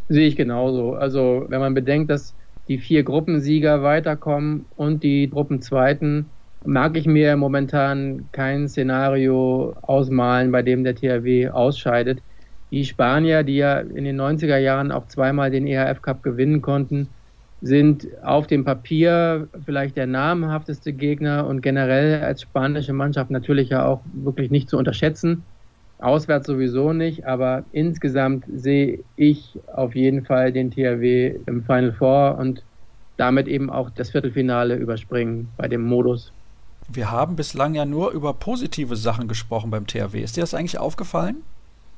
Sehe 0.08 0.26
ich 0.26 0.36
genauso. 0.36 0.94
Also 0.94 1.44
wenn 1.48 1.60
man 1.60 1.74
bedenkt, 1.74 2.10
dass 2.10 2.34
die 2.68 2.78
vier 2.78 3.02
Gruppensieger 3.02 3.82
weiterkommen 3.82 4.66
und 4.76 5.02
die 5.02 5.28
Gruppenzweiten, 5.28 6.26
mag 6.64 6.96
ich 6.96 7.06
mir 7.06 7.36
momentan 7.36 8.28
kein 8.32 8.68
Szenario 8.68 9.74
ausmalen, 9.82 10.50
bei 10.52 10.62
dem 10.62 10.84
der 10.84 10.94
THW 10.94 11.48
ausscheidet. 11.50 12.20
Die 12.70 12.84
Spanier, 12.84 13.42
die 13.42 13.56
ja 13.56 13.78
in 13.78 14.04
den 14.04 14.20
90er 14.20 14.58
Jahren 14.58 14.92
auch 14.92 15.06
zweimal 15.06 15.50
den 15.50 15.66
EHF 15.66 16.02
Cup 16.02 16.22
gewinnen 16.22 16.60
konnten, 16.60 17.08
sind 17.60 18.06
auf 18.22 18.46
dem 18.46 18.64
Papier 18.64 19.48
vielleicht 19.64 19.96
der 19.96 20.06
namhafteste 20.06 20.92
Gegner 20.92 21.46
und 21.46 21.60
generell 21.60 22.22
als 22.22 22.42
spanische 22.42 22.92
Mannschaft 22.92 23.30
natürlich 23.30 23.70
ja 23.70 23.84
auch 23.84 24.00
wirklich 24.12 24.50
nicht 24.50 24.68
zu 24.68 24.76
unterschätzen. 24.76 25.42
Auswärts 25.98 26.46
sowieso 26.46 26.92
nicht, 26.92 27.26
aber 27.26 27.64
insgesamt 27.72 28.44
sehe 28.54 29.00
ich 29.16 29.58
auf 29.74 29.94
jeden 29.94 30.24
Fall 30.24 30.52
den 30.52 30.70
THW 30.70 31.40
im 31.46 31.64
Final 31.64 31.92
Four 31.92 32.38
und 32.38 32.62
damit 33.16 33.48
eben 33.48 33.68
auch 33.68 33.90
das 33.90 34.10
Viertelfinale 34.10 34.76
überspringen 34.76 35.48
bei 35.56 35.66
dem 35.66 35.82
Modus. 35.82 36.32
Wir 36.88 37.10
haben 37.10 37.36
bislang 37.36 37.74
ja 37.74 37.84
nur 37.84 38.12
über 38.12 38.32
positive 38.32 38.96
Sachen 38.96 39.28
gesprochen 39.28 39.70
beim 39.70 39.86
THW. 39.86 40.22
Ist 40.22 40.36
dir 40.36 40.40
das 40.40 40.54
eigentlich 40.54 40.78
aufgefallen? 40.78 41.42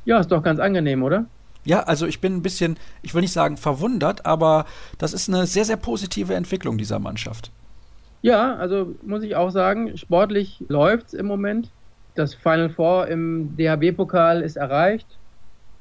Ja, 0.05 0.19
ist 0.19 0.33
doch 0.33 0.43
ganz 0.43 0.59
angenehm, 0.59 1.03
oder? 1.03 1.27
Ja, 1.65 1.81
also 1.83 2.07
ich 2.07 2.21
bin 2.21 2.37
ein 2.37 2.43
bisschen, 2.43 2.79
ich 3.03 3.15
will 3.15 3.21
nicht 3.21 3.33
sagen 3.33 3.59
verwundert, 3.59 4.25
aber 4.25 4.65
das 4.99 5.13
ist 5.13 5.29
eine 5.29 5.47
sehr, 5.47 5.67
sehr 5.67 5.77
positive 5.77 6.35
Entwicklung 6.35 6.79
dieser 6.79 6.99
Mannschaft. 6.99 7.51
Ja, 8.23 8.57
also 8.57 8.95
muss 9.03 9.23
ich 9.23 9.37
auch 9.37 9.51
sagen, 9.51 9.97
sportlich 9.97 10.63
läuft 10.69 11.09
es 11.09 11.15
im 11.15 11.27
Moment. 11.27 11.71
Das 12.15 12.35
Final 12.35 12.71
Four 12.71 13.09
im 13.09 13.57
DHB-Pokal 13.57 14.43
ist 14.43 14.57
erreicht. 14.57 15.19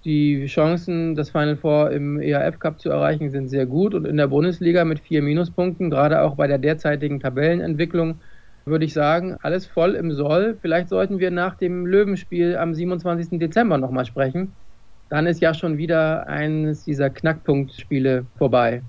Die 0.05 0.45
Chancen, 0.45 1.15
das 1.15 1.29
Final 1.29 1.57
Four 1.57 1.91
im 1.91 2.21
EAF 2.21 2.59
Cup 2.59 2.79
zu 2.79 2.89
erreichen, 2.89 3.29
sind 3.29 3.49
sehr 3.49 3.65
gut. 3.65 3.93
Und 3.93 4.05
in 4.05 4.17
der 4.17 4.27
Bundesliga 4.27 4.85
mit 4.85 4.99
vier 4.99 5.21
Minuspunkten, 5.21 5.89
gerade 5.89 6.21
auch 6.21 6.35
bei 6.35 6.47
der 6.47 6.57
derzeitigen 6.57 7.19
Tabellenentwicklung, 7.19 8.21
würde 8.65 8.85
ich 8.85 8.93
sagen, 8.93 9.35
alles 9.41 9.65
voll 9.65 9.95
im 9.95 10.11
Soll. 10.11 10.57
Vielleicht 10.61 10.89
sollten 10.89 11.19
wir 11.19 11.31
nach 11.31 11.55
dem 11.55 11.85
Löwenspiel 11.85 12.55
am 12.55 12.73
27. 12.73 13.39
Dezember 13.39 13.77
nochmal 13.77 14.05
sprechen. 14.05 14.53
Dann 15.09 15.25
ist 15.25 15.41
ja 15.41 15.53
schon 15.53 15.77
wieder 15.77 16.27
eines 16.27 16.85
dieser 16.85 17.09
Knackpunktspiele 17.09 18.27
vorbei. 18.37 18.83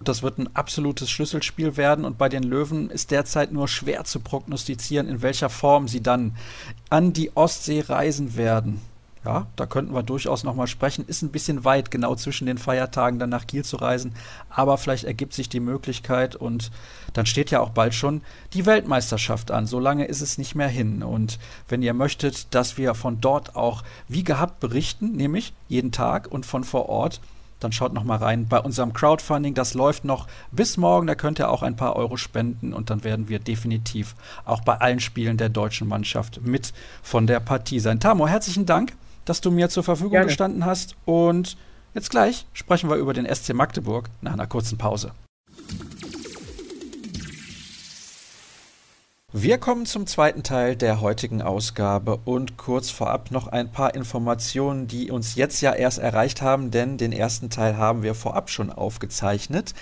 Das 0.00 0.22
wird 0.22 0.38
ein 0.38 0.54
absolutes 0.54 1.10
Schlüsselspiel 1.10 1.76
werden 1.76 2.04
und 2.04 2.18
bei 2.18 2.28
den 2.28 2.42
Löwen 2.42 2.90
ist 2.90 3.10
derzeit 3.10 3.52
nur 3.52 3.68
schwer 3.68 4.04
zu 4.04 4.20
prognostizieren, 4.20 5.08
in 5.08 5.22
welcher 5.22 5.48
Form 5.48 5.88
sie 5.88 6.02
dann 6.02 6.36
an 6.90 7.12
die 7.12 7.36
Ostsee 7.36 7.80
reisen 7.80 8.36
werden. 8.36 8.80
Ja, 9.24 9.46
da 9.56 9.64
könnten 9.64 9.94
wir 9.94 10.02
durchaus 10.02 10.44
nochmal 10.44 10.66
sprechen. 10.66 11.06
Ist 11.06 11.22
ein 11.22 11.30
bisschen 11.30 11.64
weit, 11.64 11.90
genau 11.90 12.14
zwischen 12.14 12.46
den 12.46 12.58
Feiertagen 12.58 13.18
dann 13.18 13.30
nach 13.30 13.46
Kiel 13.46 13.64
zu 13.64 13.76
reisen. 13.76 14.12
Aber 14.50 14.76
vielleicht 14.76 15.04
ergibt 15.04 15.32
sich 15.32 15.48
die 15.48 15.60
Möglichkeit 15.60 16.36
und 16.36 16.70
dann 17.14 17.24
steht 17.24 17.50
ja 17.50 17.60
auch 17.60 17.70
bald 17.70 17.94
schon 17.94 18.20
die 18.52 18.66
Weltmeisterschaft 18.66 19.50
an. 19.50 19.66
So 19.66 19.80
lange 19.80 20.04
ist 20.04 20.20
es 20.20 20.36
nicht 20.36 20.54
mehr 20.54 20.68
hin. 20.68 21.02
Und 21.02 21.38
wenn 21.68 21.80
ihr 21.80 21.94
möchtet, 21.94 22.54
dass 22.54 22.76
wir 22.76 22.94
von 22.94 23.22
dort 23.22 23.56
auch 23.56 23.82
wie 24.08 24.24
gehabt 24.24 24.60
berichten, 24.60 25.12
nämlich 25.12 25.54
jeden 25.68 25.90
Tag 25.90 26.30
und 26.30 26.44
von 26.44 26.62
vor 26.62 26.90
Ort, 26.90 27.20
dann 27.64 27.72
schaut 27.72 27.94
noch 27.94 28.04
mal 28.04 28.18
rein 28.18 28.46
bei 28.46 28.60
unserem 28.60 28.92
Crowdfunding. 28.92 29.54
Das 29.54 29.74
läuft 29.74 30.04
noch 30.04 30.28
bis 30.52 30.76
morgen. 30.76 31.06
Da 31.06 31.14
könnt 31.14 31.38
ihr 31.38 31.50
auch 31.50 31.62
ein 31.62 31.76
paar 31.76 31.96
Euro 31.96 32.16
spenden 32.16 32.72
und 32.72 32.90
dann 32.90 33.02
werden 33.02 33.28
wir 33.28 33.38
definitiv 33.38 34.14
auch 34.44 34.60
bei 34.60 34.80
allen 34.80 35.00
Spielen 35.00 35.36
der 35.36 35.48
deutschen 35.48 35.88
Mannschaft 35.88 36.40
mit 36.44 36.72
von 37.02 37.26
der 37.26 37.40
Partie 37.40 37.80
sein. 37.80 38.00
Tamo, 38.00 38.28
herzlichen 38.28 38.66
Dank, 38.66 38.92
dass 39.24 39.40
du 39.40 39.50
mir 39.50 39.68
zur 39.70 39.82
Verfügung 39.82 40.12
Gerne. 40.12 40.26
gestanden 40.26 40.64
hast 40.64 40.94
und 41.06 41.56
jetzt 41.94 42.10
gleich 42.10 42.46
sprechen 42.52 42.90
wir 42.90 42.96
über 42.96 43.14
den 43.14 43.26
SC 43.32 43.54
Magdeburg 43.54 44.10
nach 44.20 44.34
einer 44.34 44.46
kurzen 44.46 44.78
Pause. 44.78 45.12
Wir 49.36 49.58
kommen 49.58 49.84
zum 49.84 50.06
zweiten 50.06 50.44
Teil 50.44 50.76
der 50.76 51.00
heutigen 51.00 51.42
Ausgabe 51.42 52.20
und 52.24 52.56
kurz 52.56 52.90
vorab 52.90 53.32
noch 53.32 53.48
ein 53.48 53.68
paar 53.72 53.96
Informationen, 53.96 54.86
die 54.86 55.10
uns 55.10 55.34
jetzt 55.34 55.60
ja 55.60 55.72
erst 55.72 55.98
erreicht 55.98 56.40
haben, 56.40 56.70
denn 56.70 56.98
den 56.98 57.10
ersten 57.10 57.50
Teil 57.50 57.76
haben 57.76 58.04
wir 58.04 58.14
vorab 58.14 58.48
schon 58.48 58.70
aufgezeichnet. 58.70 59.74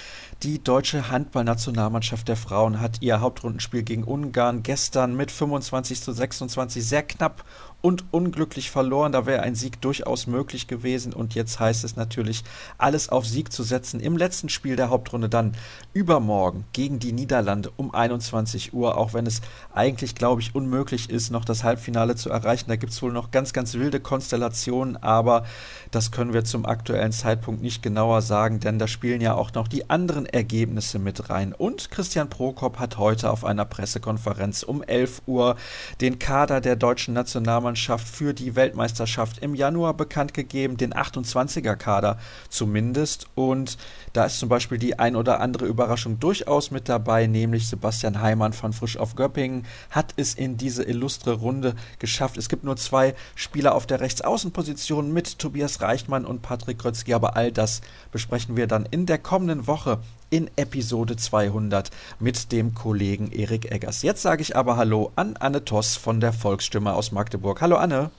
Die 0.43 0.65
deutsche 0.65 1.11
Handballnationalmannschaft 1.11 2.29
der 2.29 2.37
Frauen 2.37 2.81
hat 2.81 3.03
ihr 3.03 3.21
Hauptrundenspiel 3.21 3.83
gegen 3.83 4.05
Ungarn 4.05 4.63
gestern 4.63 5.15
mit 5.17 5.31
25 5.31 6.01
zu 6.01 6.13
26 6.13 6.83
sehr 6.83 7.03
knapp 7.03 7.45
und 7.83 8.05
unglücklich 8.13 8.71
verloren. 8.71 9.13
Da 9.13 9.27
wäre 9.27 9.43
ein 9.43 9.57
Sieg 9.57 9.81
durchaus 9.81 10.27
möglich 10.29 10.69
gewesen. 10.69 11.13
Und 11.13 11.35
jetzt 11.35 11.61
heißt 11.61 11.85
es 11.85 11.97
natürlich, 11.97 12.45
alles 12.79 13.09
auf 13.09 13.27
Sieg 13.27 13.53
zu 13.53 13.65
setzen. 13.65 14.01
Im 14.01 14.17
letzten 14.17 14.49
Spiel 14.49 14.77
der 14.77 14.89
Hauptrunde 14.89 15.29
dann 15.29 15.53
übermorgen 15.93 16.65
gegen 16.73 17.01
die 17.01 17.13
Niederlande 17.13 17.73
um 17.77 17.93
21 17.93 18.73
Uhr, 18.73 18.97
auch 18.97 19.13
wenn 19.13 19.27
es 19.27 19.43
eigentlich, 19.75 20.15
glaube 20.15 20.41
ich, 20.41 20.55
unmöglich 20.55 21.11
ist, 21.11 21.31
noch 21.31 21.45
das 21.45 21.65
Halbfinale 21.65 22.15
zu 22.15 22.31
erreichen. 22.31 22.67
Da 22.69 22.77
gibt 22.77 22.93
es 22.93 23.03
wohl 23.03 23.13
noch 23.13 23.33
ganz, 23.33 23.53
ganz 23.53 23.75
wilde 23.75 23.99
Konstellationen, 23.99 24.97
aber 24.97 25.45
das 25.91 26.13
können 26.13 26.33
wir 26.33 26.45
zum 26.45 26.65
aktuellen 26.65 27.13
Zeitpunkt 27.13 27.63
nicht 27.63 27.83
genauer 27.83 28.23
sagen, 28.23 28.61
denn 28.61 28.79
da 28.79 28.87
spielen 28.87 29.21
ja 29.21 29.35
auch 29.35 29.53
noch 29.55 29.67
die 29.67 29.91
anderen 29.91 30.27
Ergebnisse 30.27 31.01
mit 31.01 31.31
rein. 31.31 31.53
Und 31.53 31.91
Christian 31.91 32.31
Prokop 32.31 32.79
hat 32.79 32.99
heute 32.99 33.31
auf 33.31 33.45
einer 33.45 33.65
Pressekonferenz 33.65 34.63
um 34.63 34.83
11 34.85 35.23
Uhr 35.27 35.57
den 36.01 36.21
Kader 36.21 36.61
der 36.61 36.77
deutschen 36.77 37.15
Nationalmannschaft 37.15 37.72
für 37.77 38.35
die 38.35 38.55
Weltmeisterschaft 38.57 39.39
im 39.39 39.55
Januar 39.55 39.95
bekannt 39.95 40.35
gegeben, 40.35 40.77
den 40.77 40.93
28er 40.93 41.77
Kader 41.77 42.19
zumindest. 42.49 43.27
Und 43.35 43.79
da 44.13 44.27
ist 44.27 44.39
zum 44.39 44.49
Beispiel 44.49 44.79
die 44.79 44.99
ein 44.99 45.17
oder 45.17 45.41
andere 45.41 45.67
Überraschung 45.67 46.21
durchaus 46.21 46.71
mit 46.71 46.89
dabei, 46.89 47.27
nämlich 47.27 47.69
Sebastian 47.69 48.21
Heimann 48.21 48.53
von 48.53 48.73
Frisch 48.73 48.97
auf 48.97 49.17
Göppingen 49.17 49.67
hat 49.91 50.15
es 50.17 50.35
in 50.35 50.57
diese 50.57 50.83
illustre 50.83 51.33
Runde 51.33 51.75
geschafft. 51.99 52.37
Es 52.37 52.49
gibt 52.49 52.65
nur 52.65 52.77
zwei 52.77 53.15
Spieler 53.35 53.75
auf 53.75 53.87
der 53.87 54.01
Rechtsaußenposition 54.01 55.13
mit 55.13 55.39
Tobias 55.39 55.81
Reichmann 55.81 56.25
und 56.25 56.43
Patrick 56.43 56.79
Krötzky, 56.79 57.15
aber 57.15 57.37
all 57.37 57.53
das 57.53 57.81
besprechen 58.11 58.57
wir 58.57 58.67
dann 58.67 58.87
in 58.91 59.07
der 59.07 59.19
kommenden 59.19 59.67
Woche 59.67 60.01
in 60.33 60.51
Episode 60.57 61.17
200 61.17 61.91
mit 62.19 62.53
dem 62.53 62.75
Kollegen 62.75 63.31
Erik 63.31 63.71
Eggers. 63.71 64.03
Jetzt 64.03 64.23
sage 64.23 64.41
ich 64.41 64.57
aber 64.57 64.79
Hallo 64.79 65.13
an 65.15 65.37
Anne 65.39 65.65
Toss 65.65 65.95
von 65.97 66.21
der 66.21 66.33
Volksstimme 66.33 66.95
aus 66.95 67.13
Magdeburg. 67.13 67.61
Hallo 67.61 67.77
Anne. 67.77 68.11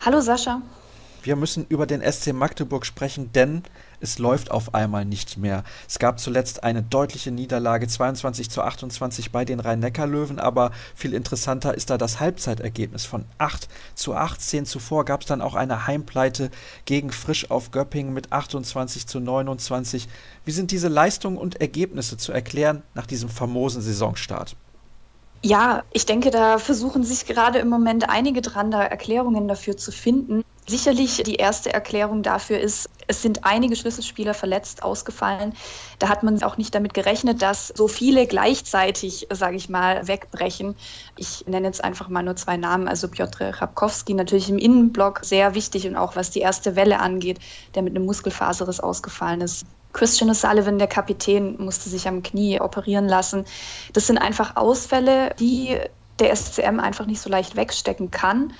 Hallo 0.00 0.20
Sascha. 0.20 0.62
Wir 1.24 1.34
müssen 1.34 1.66
über 1.68 1.86
den 1.86 2.00
SC 2.00 2.32
Magdeburg 2.32 2.86
sprechen, 2.86 3.32
denn 3.32 3.64
es 4.00 4.18
läuft 4.18 4.50
auf 4.50 4.74
einmal 4.74 5.04
nicht 5.04 5.36
mehr. 5.36 5.64
Es 5.88 5.98
gab 5.98 6.20
zuletzt 6.20 6.64
eine 6.64 6.82
deutliche 6.82 7.30
Niederlage 7.30 7.88
22 7.88 8.50
zu 8.50 8.62
28 8.62 9.32
bei 9.32 9.44
den 9.44 9.60
Rhein-Neckar-Löwen, 9.60 10.38
aber 10.38 10.70
viel 10.94 11.14
interessanter 11.14 11.74
ist 11.74 11.90
da 11.90 11.98
das 11.98 12.20
Halbzeitergebnis 12.20 13.04
von 13.04 13.24
8 13.38 13.68
zu 13.94 14.14
18. 14.14 14.66
Zuvor 14.66 15.04
gab 15.04 15.22
es 15.22 15.26
dann 15.26 15.40
auch 15.40 15.54
eine 15.54 15.86
Heimpleite 15.86 16.50
gegen 16.84 17.10
Frisch 17.10 17.50
auf 17.50 17.70
Göppingen 17.70 18.12
mit 18.12 18.32
28 18.32 19.06
zu 19.06 19.20
29. 19.20 20.08
Wie 20.44 20.52
sind 20.52 20.70
diese 20.70 20.88
Leistungen 20.88 21.38
und 21.38 21.60
Ergebnisse 21.60 22.16
zu 22.16 22.32
erklären 22.32 22.82
nach 22.94 23.06
diesem 23.06 23.28
famosen 23.28 23.82
Saisonstart? 23.82 24.56
Ja, 25.46 25.84
ich 25.92 26.06
denke, 26.06 26.32
da 26.32 26.58
versuchen 26.58 27.04
sich 27.04 27.24
gerade 27.24 27.60
im 27.60 27.68
Moment 27.68 28.08
einige 28.10 28.42
dran, 28.42 28.72
da 28.72 28.82
Erklärungen 28.82 29.46
dafür 29.46 29.76
zu 29.76 29.92
finden. 29.92 30.42
Sicherlich 30.66 31.22
die 31.22 31.36
erste 31.36 31.72
Erklärung 31.72 32.24
dafür 32.24 32.58
ist, 32.58 32.90
es 33.06 33.22
sind 33.22 33.44
einige 33.44 33.76
Schlüsselspieler 33.76 34.34
verletzt 34.34 34.82
ausgefallen. 34.82 35.54
Da 36.00 36.08
hat 36.08 36.24
man 36.24 36.42
auch 36.42 36.56
nicht 36.56 36.74
damit 36.74 36.94
gerechnet, 36.94 37.42
dass 37.42 37.68
so 37.68 37.86
viele 37.86 38.26
gleichzeitig, 38.26 39.28
sage 39.30 39.54
ich 39.54 39.68
mal, 39.68 40.08
wegbrechen. 40.08 40.74
Ich 41.16 41.46
nenne 41.46 41.68
jetzt 41.68 41.84
einfach 41.84 42.08
mal 42.08 42.24
nur 42.24 42.34
zwei 42.34 42.56
Namen. 42.56 42.88
Also 42.88 43.06
Piotr 43.06 43.52
Chabkowski 43.52 44.14
natürlich 44.14 44.50
im 44.50 44.58
Innenblock 44.58 45.20
sehr 45.22 45.54
wichtig 45.54 45.86
und 45.86 45.94
auch 45.94 46.16
was 46.16 46.32
die 46.32 46.40
erste 46.40 46.74
Welle 46.74 46.98
angeht, 46.98 47.38
der 47.76 47.82
mit 47.82 47.94
einem 47.94 48.04
Muskelfaserriss 48.04 48.80
ausgefallen 48.80 49.42
ist. 49.42 49.64
Christian 49.96 50.28
O'Sullivan, 50.28 50.76
der 50.76 50.88
Kapitän, 50.88 51.56
musste 51.58 51.88
sich 51.88 52.06
am 52.06 52.22
Knie 52.22 52.60
operieren 52.60 53.08
lassen. 53.08 53.46
Das 53.94 54.06
sind 54.06 54.18
einfach 54.18 54.56
Ausfälle, 54.56 55.34
die 55.40 55.78
der 56.18 56.36
SCM 56.36 56.80
einfach 56.80 57.06
nicht 57.06 57.20
so 57.22 57.30
leicht 57.30 57.56
wegstecken 57.56 58.10
kann. 58.10 58.52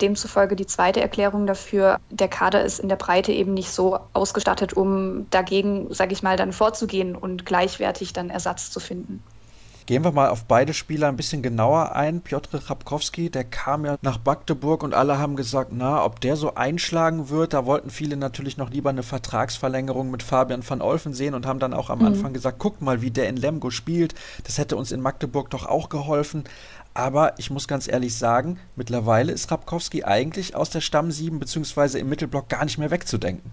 Demzufolge 0.00 0.56
die 0.56 0.66
zweite 0.66 1.00
Erklärung 1.00 1.46
dafür, 1.46 1.98
der 2.10 2.26
Kader 2.26 2.64
ist 2.64 2.80
in 2.80 2.88
der 2.88 2.96
Breite 2.96 3.30
eben 3.30 3.54
nicht 3.54 3.70
so 3.70 4.00
ausgestattet, 4.14 4.72
um 4.72 5.30
dagegen, 5.30 5.94
sage 5.94 6.12
ich 6.12 6.24
mal, 6.24 6.36
dann 6.36 6.52
vorzugehen 6.52 7.14
und 7.14 7.46
gleichwertig 7.46 8.12
dann 8.12 8.28
Ersatz 8.28 8.72
zu 8.72 8.80
finden. 8.80 9.22
Gehen 9.86 10.04
wir 10.04 10.12
mal 10.12 10.28
auf 10.28 10.44
beide 10.44 10.74
Spieler 10.74 11.08
ein 11.08 11.16
bisschen 11.16 11.42
genauer 11.42 11.96
ein. 11.96 12.20
Piotr 12.20 12.60
Chabkowski, 12.60 13.30
der 13.30 13.44
kam 13.44 13.84
ja 13.84 13.96
nach 14.02 14.18
Magdeburg 14.24 14.82
und 14.82 14.94
alle 14.94 15.18
haben 15.18 15.36
gesagt, 15.36 15.72
na, 15.72 16.04
ob 16.04 16.20
der 16.20 16.36
so 16.36 16.54
einschlagen 16.54 17.28
wird. 17.28 17.52
Da 17.52 17.66
wollten 17.66 17.90
viele 17.90 18.16
natürlich 18.16 18.56
noch 18.56 18.70
lieber 18.70 18.90
eine 18.90 19.02
Vertragsverlängerung 19.02 20.10
mit 20.10 20.22
Fabian 20.22 20.68
van 20.68 20.82
Olfen 20.82 21.12
sehen 21.12 21.34
und 21.34 21.46
haben 21.46 21.58
dann 21.58 21.74
auch 21.74 21.90
am 21.90 22.00
mhm. 22.00 22.06
Anfang 22.06 22.32
gesagt, 22.32 22.58
guckt 22.58 22.82
mal, 22.82 23.02
wie 23.02 23.10
der 23.10 23.28
in 23.28 23.36
Lemgo 23.36 23.70
spielt. 23.70 24.14
Das 24.44 24.58
hätte 24.58 24.76
uns 24.76 24.92
in 24.92 25.00
Magdeburg 25.00 25.50
doch 25.50 25.66
auch 25.66 25.88
geholfen. 25.88 26.44
Aber 26.94 27.38
ich 27.38 27.50
muss 27.50 27.68
ganz 27.68 27.88
ehrlich 27.88 28.16
sagen, 28.16 28.58
mittlerweile 28.76 29.32
ist 29.32 29.50
Rabkowski 29.50 30.04
eigentlich 30.04 30.56
aus 30.56 30.70
der 30.70 30.80
Stamm 30.80 31.10
7 31.10 31.38
bzw. 31.38 31.98
im 31.98 32.08
Mittelblock 32.08 32.48
gar 32.48 32.64
nicht 32.64 32.78
mehr 32.78 32.90
wegzudenken. 32.90 33.52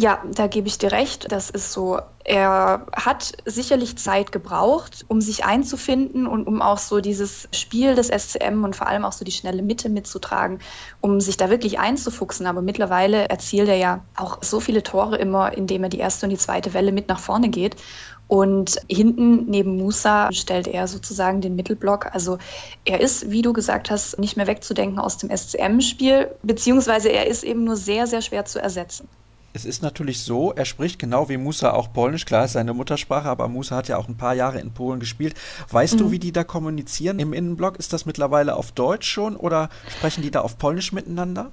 Ja, 0.00 0.22
da 0.32 0.46
gebe 0.46 0.68
ich 0.68 0.78
dir 0.78 0.92
recht. 0.92 1.32
Das 1.32 1.50
ist 1.50 1.72
so. 1.72 1.98
Er 2.22 2.86
hat 2.94 3.32
sicherlich 3.46 3.98
Zeit 3.98 4.30
gebraucht, 4.30 5.04
um 5.08 5.20
sich 5.20 5.44
einzufinden 5.44 6.28
und 6.28 6.46
um 6.46 6.62
auch 6.62 6.78
so 6.78 7.00
dieses 7.00 7.48
Spiel 7.50 7.96
des 7.96 8.06
SCM 8.06 8.62
und 8.62 8.76
vor 8.76 8.86
allem 8.86 9.04
auch 9.04 9.10
so 9.10 9.24
die 9.24 9.32
schnelle 9.32 9.60
Mitte 9.60 9.88
mitzutragen, 9.88 10.60
um 11.00 11.20
sich 11.20 11.36
da 11.36 11.50
wirklich 11.50 11.80
einzufuchsen. 11.80 12.46
Aber 12.46 12.62
mittlerweile 12.62 13.28
erzielt 13.28 13.68
er 13.68 13.74
ja 13.74 14.04
auch 14.14 14.38
so 14.40 14.60
viele 14.60 14.84
Tore 14.84 15.16
immer, 15.16 15.52
indem 15.56 15.82
er 15.82 15.88
die 15.88 15.98
erste 15.98 16.26
und 16.26 16.30
die 16.30 16.38
zweite 16.38 16.74
Welle 16.74 16.92
mit 16.92 17.08
nach 17.08 17.18
vorne 17.18 17.48
geht. 17.48 17.74
Und 18.28 18.80
hinten 18.88 19.46
neben 19.46 19.78
Musa 19.78 20.30
stellt 20.30 20.68
er 20.68 20.86
sozusagen 20.86 21.40
den 21.40 21.56
Mittelblock. 21.56 22.14
Also 22.14 22.38
er 22.84 23.00
ist, 23.00 23.32
wie 23.32 23.42
du 23.42 23.52
gesagt 23.52 23.90
hast, 23.90 24.16
nicht 24.20 24.36
mehr 24.36 24.46
wegzudenken 24.46 25.00
aus 25.00 25.16
dem 25.16 25.36
SCM-Spiel, 25.36 26.30
beziehungsweise 26.44 27.08
er 27.08 27.26
ist 27.26 27.42
eben 27.42 27.64
nur 27.64 27.74
sehr, 27.74 28.06
sehr 28.06 28.22
schwer 28.22 28.44
zu 28.44 28.62
ersetzen. 28.62 29.08
Es 29.54 29.64
ist 29.64 29.82
natürlich 29.82 30.20
so, 30.20 30.52
er 30.52 30.64
spricht 30.64 30.98
genau 30.98 31.28
wie 31.28 31.36
Musa 31.36 31.72
auch 31.72 31.92
Polnisch, 31.92 32.26
klar 32.26 32.44
ist 32.44 32.52
seine 32.52 32.74
Muttersprache, 32.74 33.28
aber 33.28 33.48
Musa 33.48 33.76
hat 33.76 33.88
ja 33.88 33.96
auch 33.96 34.08
ein 34.08 34.16
paar 34.16 34.34
Jahre 34.34 34.60
in 34.60 34.72
Polen 34.72 35.00
gespielt. 35.00 35.34
Weißt 35.70 35.94
mhm. 35.94 35.98
du, 35.98 36.10
wie 36.10 36.18
die 36.18 36.32
da 36.32 36.44
kommunizieren 36.44 37.18
im 37.18 37.32
Innenblock? 37.32 37.76
Ist 37.76 37.92
das 37.92 38.06
mittlerweile 38.06 38.56
auf 38.56 38.72
Deutsch 38.72 39.10
schon 39.10 39.36
oder 39.36 39.70
sprechen 39.88 40.22
die 40.22 40.30
da 40.30 40.42
auf 40.42 40.58
Polnisch 40.58 40.92
miteinander? 40.92 41.50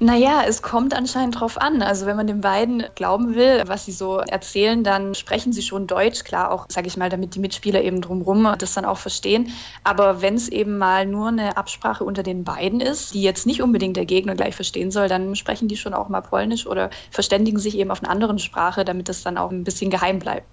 Naja, 0.00 0.44
es 0.46 0.62
kommt 0.62 0.94
anscheinend 0.94 1.40
drauf 1.40 1.60
an. 1.60 1.82
Also 1.82 2.06
wenn 2.06 2.16
man 2.16 2.28
den 2.28 2.40
beiden 2.40 2.84
glauben 2.94 3.34
will, 3.34 3.64
was 3.66 3.84
sie 3.84 3.90
so 3.90 4.18
erzählen, 4.18 4.84
dann 4.84 5.16
sprechen 5.16 5.52
sie 5.52 5.62
schon 5.62 5.88
Deutsch, 5.88 6.22
klar 6.22 6.52
auch, 6.52 6.66
sage 6.68 6.86
ich 6.86 6.96
mal, 6.96 7.08
damit 7.08 7.34
die 7.34 7.40
Mitspieler 7.40 7.82
eben 7.82 8.00
drumherum 8.00 8.54
das 8.58 8.74
dann 8.74 8.84
auch 8.84 8.98
verstehen. 8.98 9.50
Aber 9.82 10.22
wenn 10.22 10.36
es 10.36 10.48
eben 10.48 10.78
mal 10.78 11.04
nur 11.04 11.28
eine 11.28 11.56
Absprache 11.56 12.04
unter 12.04 12.22
den 12.22 12.44
beiden 12.44 12.80
ist, 12.80 13.12
die 13.14 13.22
jetzt 13.22 13.44
nicht 13.44 13.60
unbedingt 13.60 13.96
der 13.96 14.06
Gegner 14.06 14.36
gleich 14.36 14.54
verstehen 14.54 14.92
soll, 14.92 15.08
dann 15.08 15.34
sprechen 15.34 15.66
die 15.66 15.76
schon 15.76 15.94
auch 15.94 16.08
mal 16.08 16.20
Polnisch 16.20 16.68
oder 16.68 16.90
verständigen 17.10 17.58
sich 17.58 17.76
eben 17.76 17.90
auf 17.90 18.00
eine 18.00 18.10
andere 18.10 18.38
Sprache, 18.38 18.84
damit 18.84 19.08
es 19.08 19.24
dann 19.24 19.36
auch 19.36 19.50
ein 19.50 19.64
bisschen 19.64 19.90
geheim 19.90 20.20
bleibt. 20.20 20.46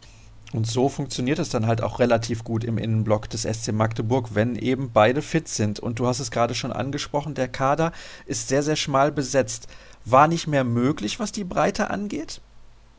Und 0.53 0.67
so 0.67 0.89
funktioniert 0.89 1.39
es 1.39 1.49
dann 1.49 1.67
halt 1.67 1.81
auch 1.81 1.99
relativ 1.99 2.43
gut 2.43 2.63
im 2.63 2.77
Innenblock 2.77 3.29
des 3.29 3.43
SC 3.43 3.73
Magdeburg, 3.73 4.36
wenn 4.36 4.55
eben 4.55 4.91
beide 4.91 5.21
fit 5.21 5.47
sind. 5.47 5.79
Und 5.79 5.99
du 5.99 6.08
hast 6.08 6.19
es 6.19 6.31
gerade 6.31 6.55
schon 6.55 6.71
angesprochen, 6.71 7.34
der 7.34 7.47
Kader 7.47 7.91
ist 8.25 8.47
sehr, 8.47 8.63
sehr 8.63 8.75
schmal 8.75 9.12
besetzt. 9.12 9.67
War 10.05 10.27
nicht 10.27 10.47
mehr 10.47 10.63
möglich, 10.63 11.19
was 11.19 11.31
die 11.31 11.43
Breite 11.43 11.89
angeht? 11.89 12.41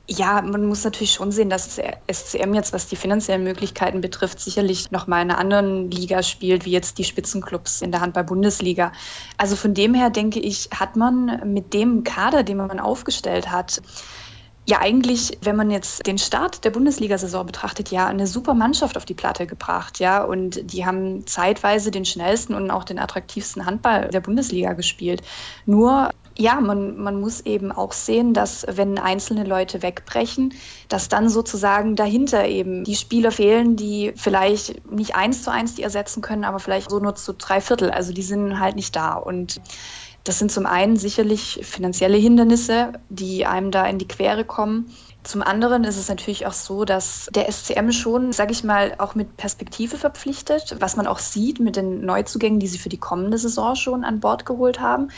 Ja, 0.08 0.40
man 0.40 0.66
muss 0.66 0.84
natürlich 0.84 1.12
schon 1.12 1.32
sehen, 1.32 1.50
dass 1.50 1.80
SCM 2.12 2.54
jetzt, 2.54 2.72
was 2.72 2.86
die 2.86 2.94
finanziellen 2.94 3.42
Möglichkeiten 3.42 4.00
betrifft, 4.00 4.38
sicherlich 4.38 4.92
noch 4.92 5.08
mal 5.08 5.20
in 5.20 5.30
einer 5.30 5.38
anderen 5.38 5.90
Liga 5.90 6.22
spielt, 6.22 6.64
wie 6.64 6.70
jetzt 6.70 6.98
die 6.98 7.04
Spitzenclubs 7.04 7.82
in 7.82 7.90
der 7.90 8.02
Handball-Bundesliga. 8.02 8.92
Also 9.36 9.56
von 9.56 9.74
dem 9.74 9.94
her 9.94 10.10
denke 10.10 10.38
ich, 10.38 10.68
hat 10.72 10.94
man 10.94 11.52
mit 11.52 11.74
dem 11.74 12.04
Kader, 12.04 12.44
den 12.44 12.58
man 12.58 12.78
aufgestellt 12.78 13.50
hat, 13.50 13.82
ja 14.68 14.80
eigentlich, 14.80 15.38
wenn 15.42 15.56
man 15.56 15.70
jetzt 15.70 16.06
den 16.06 16.18
Start 16.18 16.64
der 16.64 16.70
Bundesliga-Saison 16.70 17.46
betrachtet, 17.46 17.90
ja 17.90 18.06
eine 18.06 18.26
super 18.26 18.54
Mannschaft 18.54 18.96
auf 18.96 19.04
die 19.04 19.14
Platte 19.14 19.46
gebracht, 19.46 20.00
ja. 20.00 20.22
Und 20.24 20.72
die 20.72 20.84
haben 20.84 21.26
zeitweise 21.26 21.90
den 21.90 22.04
schnellsten 22.04 22.54
und 22.54 22.70
auch 22.70 22.84
den 22.84 22.98
attraktivsten 22.98 23.64
Handball 23.64 24.08
der 24.08 24.20
Bundesliga 24.20 24.72
gespielt. 24.72 25.22
Nur 25.66 26.10
ja, 26.38 26.60
man, 26.60 26.98
man 26.98 27.20
muss 27.20 27.40
eben 27.40 27.72
auch 27.72 27.92
sehen, 27.92 28.34
dass 28.34 28.66
wenn 28.68 28.98
einzelne 28.98 29.44
Leute 29.44 29.82
wegbrechen, 29.82 30.54
dass 30.88 31.08
dann 31.08 31.28
sozusagen 31.28 31.96
dahinter 31.96 32.46
eben 32.46 32.84
die 32.84 32.96
Spieler 32.96 33.30
fehlen, 33.30 33.76
die 33.76 34.12
vielleicht 34.16 34.90
nicht 34.90 35.16
eins 35.16 35.42
zu 35.42 35.50
eins 35.50 35.74
die 35.74 35.82
ersetzen 35.82 36.20
können, 36.20 36.44
aber 36.44 36.58
vielleicht 36.58 36.90
so 36.90 36.98
nur 36.98 37.14
zu 37.14 37.32
drei 37.32 37.60
Viertel. 37.60 37.90
Also 37.90 38.12
die 38.12 38.22
sind 38.22 38.60
halt 38.60 38.76
nicht 38.76 38.94
da. 38.94 39.14
Und 39.14 39.60
das 40.24 40.38
sind 40.38 40.52
zum 40.52 40.66
einen 40.66 40.96
sicherlich 40.96 41.60
finanzielle 41.62 42.18
Hindernisse, 42.18 42.92
die 43.08 43.46
einem 43.46 43.70
da 43.70 43.86
in 43.86 43.98
die 43.98 44.08
Quere 44.08 44.44
kommen. 44.44 44.90
Zum 45.22 45.42
anderen 45.42 45.82
ist 45.84 45.96
es 45.96 46.08
natürlich 46.08 46.46
auch 46.46 46.52
so, 46.52 46.84
dass 46.84 47.28
der 47.34 47.50
SCM 47.50 47.90
schon, 47.90 48.32
sage 48.32 48.52
ich 48.52 48.62
mal, 48.62 48.94
auch 48.98 49.16
mit 49.16 49.36
Perspektive 49.36 49.96
verpflichtet, 49.96 50.76
was 50.78 50.96
man 50.96 51.06
auch 51.08 51.18
sieht 51.18 51.58
mit 51.58 51.74
den 51.74 52.04
Neuzugängen, 52.04 52.60
die 52.60 52.68
sie 52.68 52.78
für 52.78 52.88
die 52.88 52.98
kommende 52.98 53.38
Saison 53.38 53.74
schon 53.74 54.04
an 54.04 54.20
Bord 54.20 54.46
geholt 54.46 54.78
haben 54.80 55.08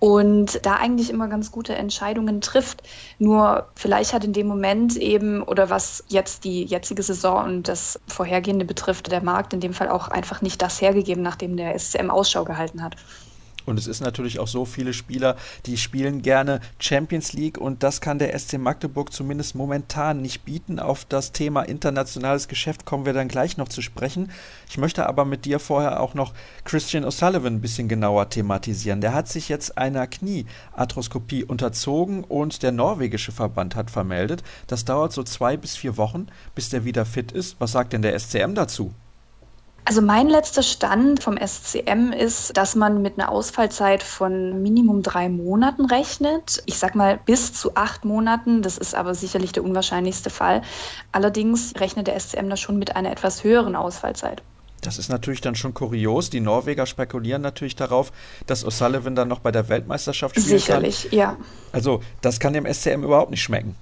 und 0.00 0.64
da 0.64 0.76
eigentlich 0.76 1.10
immer 1.10 1.28
ganz 1.28 1.52
gute 1.52 1.74
Entscheidungen 1.74 2.40
trifft. 2.40 2.82
Nur 3.18 3.68
vielleicht 3.74 4.14
hat 4.14 4.24
in 4.24 4.32
dem 4.32 4.46
Moment 4.46 4.96
eben, 4.96 5.42
oder 5.42 5.70
was 5.70 6.04
jetzt 6.08 6.44
die 6.44 6.64
jetzige 6.64 7.02
Saison 7.02 7.44
und 7.44 7.68
das 7.68 8.00
vorhergehende 8.08 8.64
betrifft, 8.64 9.12
der 9.12 9.22
Markt 9.22 9.52
in 9.52 9.60
dem 9.60 9.74
Fall 9.74 9.90
auch 9.90 10.08
einfach 10.08 10.40
nicht 10.40 10.62
das 10.62 10.80
hergegeben, 10.80 11.22
nachdem 11.22 11.56
der 11.56 11.78
SCM 11.78 12.10
Ausschau 12.10 12.44
gehalten 12.44 12.82
hat. 12.82 12.96
Und 13.66 13.78
es 13.78 13.86
ist 13.86 14.00
natürlich 14.00 14.38
auch 14.38 14.48
so, 14.48 14.64
viele 14.64 14.92
Spieler, 14.92 15.36
die 15.66 15.76
spielen 15.76 16.22
gerne 16.22 16.60
Champions 16.78 17.32
League 17.32 17.58
und 17.58 17.82
das 17.82 18.00
kann 18.00 18.18
der 18.18 18.38
SC 18.38 18.58
Magdeburg 18.58 19.12
zumindest 19.12 19.54
momentan 19.54 20.22
nicht 20.22 20.44
bieten. 20.44 20.78
Auf 20.78 21.04
das 21.04 21.32
Thema 21.32 21.62
internationales 21.62 22.48
Geschäft 22.48 22.84
kommen 22.84 23.06
wir 23.06 23.12
dann 23.12 23.28
gleich 23.28 23.56
noch 23.56 23.68
zu 23.68 23.82
sprechen. 23.82 24.30
Ich 24.68 24.78
möchte 24.78 25.06
aber 25.06 25.24
mit 25.24 25.44
dir 25.44 25.58
vorher 25.58 26.00
auch 26.00 26.14
noch 26.14 26.32
Christian 26.64 27.04
O'Sullivan 27.04 27.46
ein 27.46 27.60
bisschen 27.60 27.88
genauer 27.88 28.28
thematisieren. 28.28 29.00
Der 29.00 29.14
hat 29.14 29.28
sich 29.28 29.48
jetzt 29.48 29.78
einer 29.78 30.06
Kniearthroskopie 30.06 31.44
unterzogen 31.44 32.24
und 32.24 32.62
der 32.62 32.72
norwegische 32.72 33.32
Verband 33.32 33.76
hat 33.76 33.90
vermeldet, 33.90 34.42
das 34.66 34.84
dauert 34.84 35.12
so 35.12 35.22
zwei 35.22 35.56
bis 35.56 35.76
vier 35.76 35.96
Wochen, 35.96 36.26
bis 36.54 36.70
der 36.70 36.84
wieder 36.84 37.04
fit 37.04 37.32
ist. 37.32 37.56
Was 37.58 37.72
sagt 37.72 37.92
denn 37.92 38.02
der 38.02 38.18
SCM 38.18 38.54
dazu? 38.54 38.94
Also 39.84 40.02
mein 40.02 40.28
letzter 40.28 40.62
Stand 40.62 41.22
vom 41.22 41.36
SCM 41.36 42.12
ist, 42.12 42.56
dass 42.56 42.76
man 42.76 43.02
mit 43.02 43.18
einer 43.18 43.30
Ausfallzeit 43.30 44.02
von 44.02 44.62
Minimum 44.62 45.02
drei 45.02 45.28
Monaten 45.28 45.86
rechnet. 45.86 46.62
Ich 46.66 46.78
sag 46.78 46.94
mal 46.94 47.18
bis 47.24 47.52
zu 47.54 47.74
acht 47.74 48.04
Monaten. 48.04 48.62
Das 48.62 48.78
ist 48.78 48.94
aber 48.94 49.14
sicherlich 49.14 49.52
der 49.52 49.64
unwahrscheinlichste 49.64 50.30
Fall. 50.30 50.62
Allerdings 51.12 51.74
rechnet 51.80 52.06
der 52.06 52.18
SCM 52.20 52.48
da 52.48 52.56
schon 52.56 52.78
mit 52.78 52.94
einer 52.94 53.10
etwas 53.10 53.42
höheren 53.42 53.74
Ausfallzeit. 53.74 54.42
Das 54.80 54.98
ist 54.98 55.08
natürlich 55.08 55.40
dann 55.40 55.54
schon 55.54 55.74
kurios. 55.74 56.30
Die 56.30 56.40
Norweger 56.40 56.86
spekulieren 56.86 57.42
natürlich 57.42 57.76
darauf, 57.76 58.12
dass 58.46 58.64
O'Sullivan 58.64 59.14
dann 59.14 59.28
noch 59.28 59.40
bei 59.40 59.50
der 59.50 59.68
Weltmeisterschaft 59.68 60.36
spielen 60.36 60.58
Sicherlich, 60.58 61.08
kann. 61.10 61.18
ja. 61.18 61.36
Also 61.72 62.02
das 62.22 62.40
kann 62.40 62.52
dem 62.52 62.66
SCM 62.66 63.02
überhaupt 63.02 63.30
nicht 63.30 63.42
schmecken. 63.42 63.76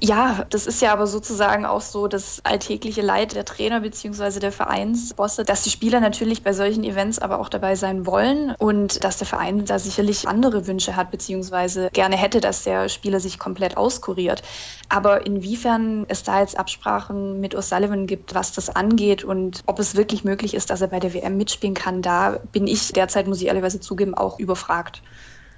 Ja, 0.00 0.46
das 0.50 0.68
ist 0.68 0.80
ja 0.80 0.92
aber 0.92 1.08
sozusagen 1.08 1.66
auch 1.66 1.80
so 1.80 2.06
das 2.06 2.40
alltägliche 2.44 3.02
Leid 3.02 3.34
der 3.34 3.44
Trainer 3.44 3.80
bzw. 3.80 4.38
der 4.38 4.52
Vereinsbosse, 4.52 5.44
dass 5.44 5.62
die 5.62 5.70
Spieler 5.70 5.98
natürlich 5.98 6.44
bei 6.44 6.52
solchen 6.52 6.84
Events 6.84 7.18
aber 7.18 7.40
auch 7.40 7.48
dabei 7.48 7.74
sein 7.74 8.06
wollen 8.06 8.54
und 8.58 9.02
dass 9.02 9.18
der 9.18 9.26
Verein 9.26 9.64
da 9.64 9.80
sicherlich 9.80 10.28
andere 10.28 10.68
Wünsche 10.68 10.94
hat 10.94 11.10
bzw. 11.10 11.88
gerne 11.92 12.16
hätte, 12.16 12.40
dass 12.40 12.62
der 12.62 12.88
Spieler 12.88 13.18
sich 13.18 13.40
komplett 13.40 13.76
auskuriert. 13.76 14.44
Aber 14.88 15.26
inwiefern 15.26 16.06
es 16.06 16.22
da 16.22 16.38
jetzt 16.40 16.56
Absprachen 16.56 17.40
mit 17.40 17.56
O'Sullivan 17.56 18.06
gibt, 18.06 18.36
was 18.36 18.52
das 18.52 18.70
angeht 18.70 19.24
und 19.24 19.62
ob 19.66 19.80
es 19.80 19.96
wirklich 19.96 20.22
möglich 20.22 20.54
ist, 20.54 20.70
dass 20.70 20.80
er 20.80 20.88
bei 20.88 21.00
der 21.00 21.12
WM 21.12 21.36
mitspielen 21.36 21.74
kann, 21.74 22.02
da 22.02 22.38
bin 22.52 22.68
ich 22.68 22.92
derzeit, 22.92 23.26
muss 23.26 23.40
ich 23.40 23.48
ehrlicherweise 23.48 23.80
zugeben, 23.80 24.14
auch 24.14 24.38
überfragt. 24.38 25.02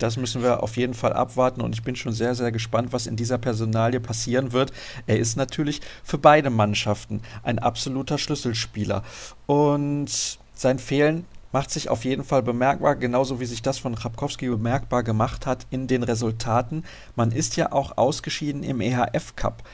Das 0.03 0.17
müssen 0.17 0.43
wir 0.43 0.63
auf 0.63 0.77
jeden 0.77 0.95
Fall 0.95 1.13
abwarten 1.13 1.61
und 1.61 1.75
ich 1.75 1.83
bin 1.83 1.97
schon 1.97 2.13
sehr, 2.13 2.35
sehr 2.35 2.53
gespannt, 2.53 2.93
was 2.93 3.07
in 3.07 3.17
dieser 3.17 3.39
Personalie 3.39 4.01
passieren 4.01 4.53
wird. 4.53 4.73
Er 5.07 5.19
ist 5.19 5.37
natürlich 5.37 5.81
für 6.03 6.19
beide 6.19 6.51
Mannschaften 6.51 7.23
ein 7.43 7.59
absoluter 7.59 8.19
Schlüsselspieler 8.19 9.03
und 9.47 10.39
sein 10.55 10.79
Fehlen 10.79 11.25
macht 11.53 11.71
sich 11.71 11.89
auf 11.89 12.05
jeden 12.05 12.25
Fall 12.25 12.43
bemerkbar, 12.43 12.97
genauso 12.97 13.41
wie 13.41 13.47
sich 13.47 13.63
das 13.63 13.79
von 13.79 13.95
Krapkowski 13.95 14.49
bemerkbar 14.49 15.03
gemacht 15.03 15.47
hat 15.47 15.67
in 15.71 15.87
den 15.87 16.03
Resultaten. 16.03 16.85
Man 17.17 17.33
ist 17.33 17.57
ja 17.57 17.73
auch 17.73 17.99
ausgeschieden 17.99 18.63
im 18.63 18.81
EHF 18.81 19.37
Cup. 19.37 19.65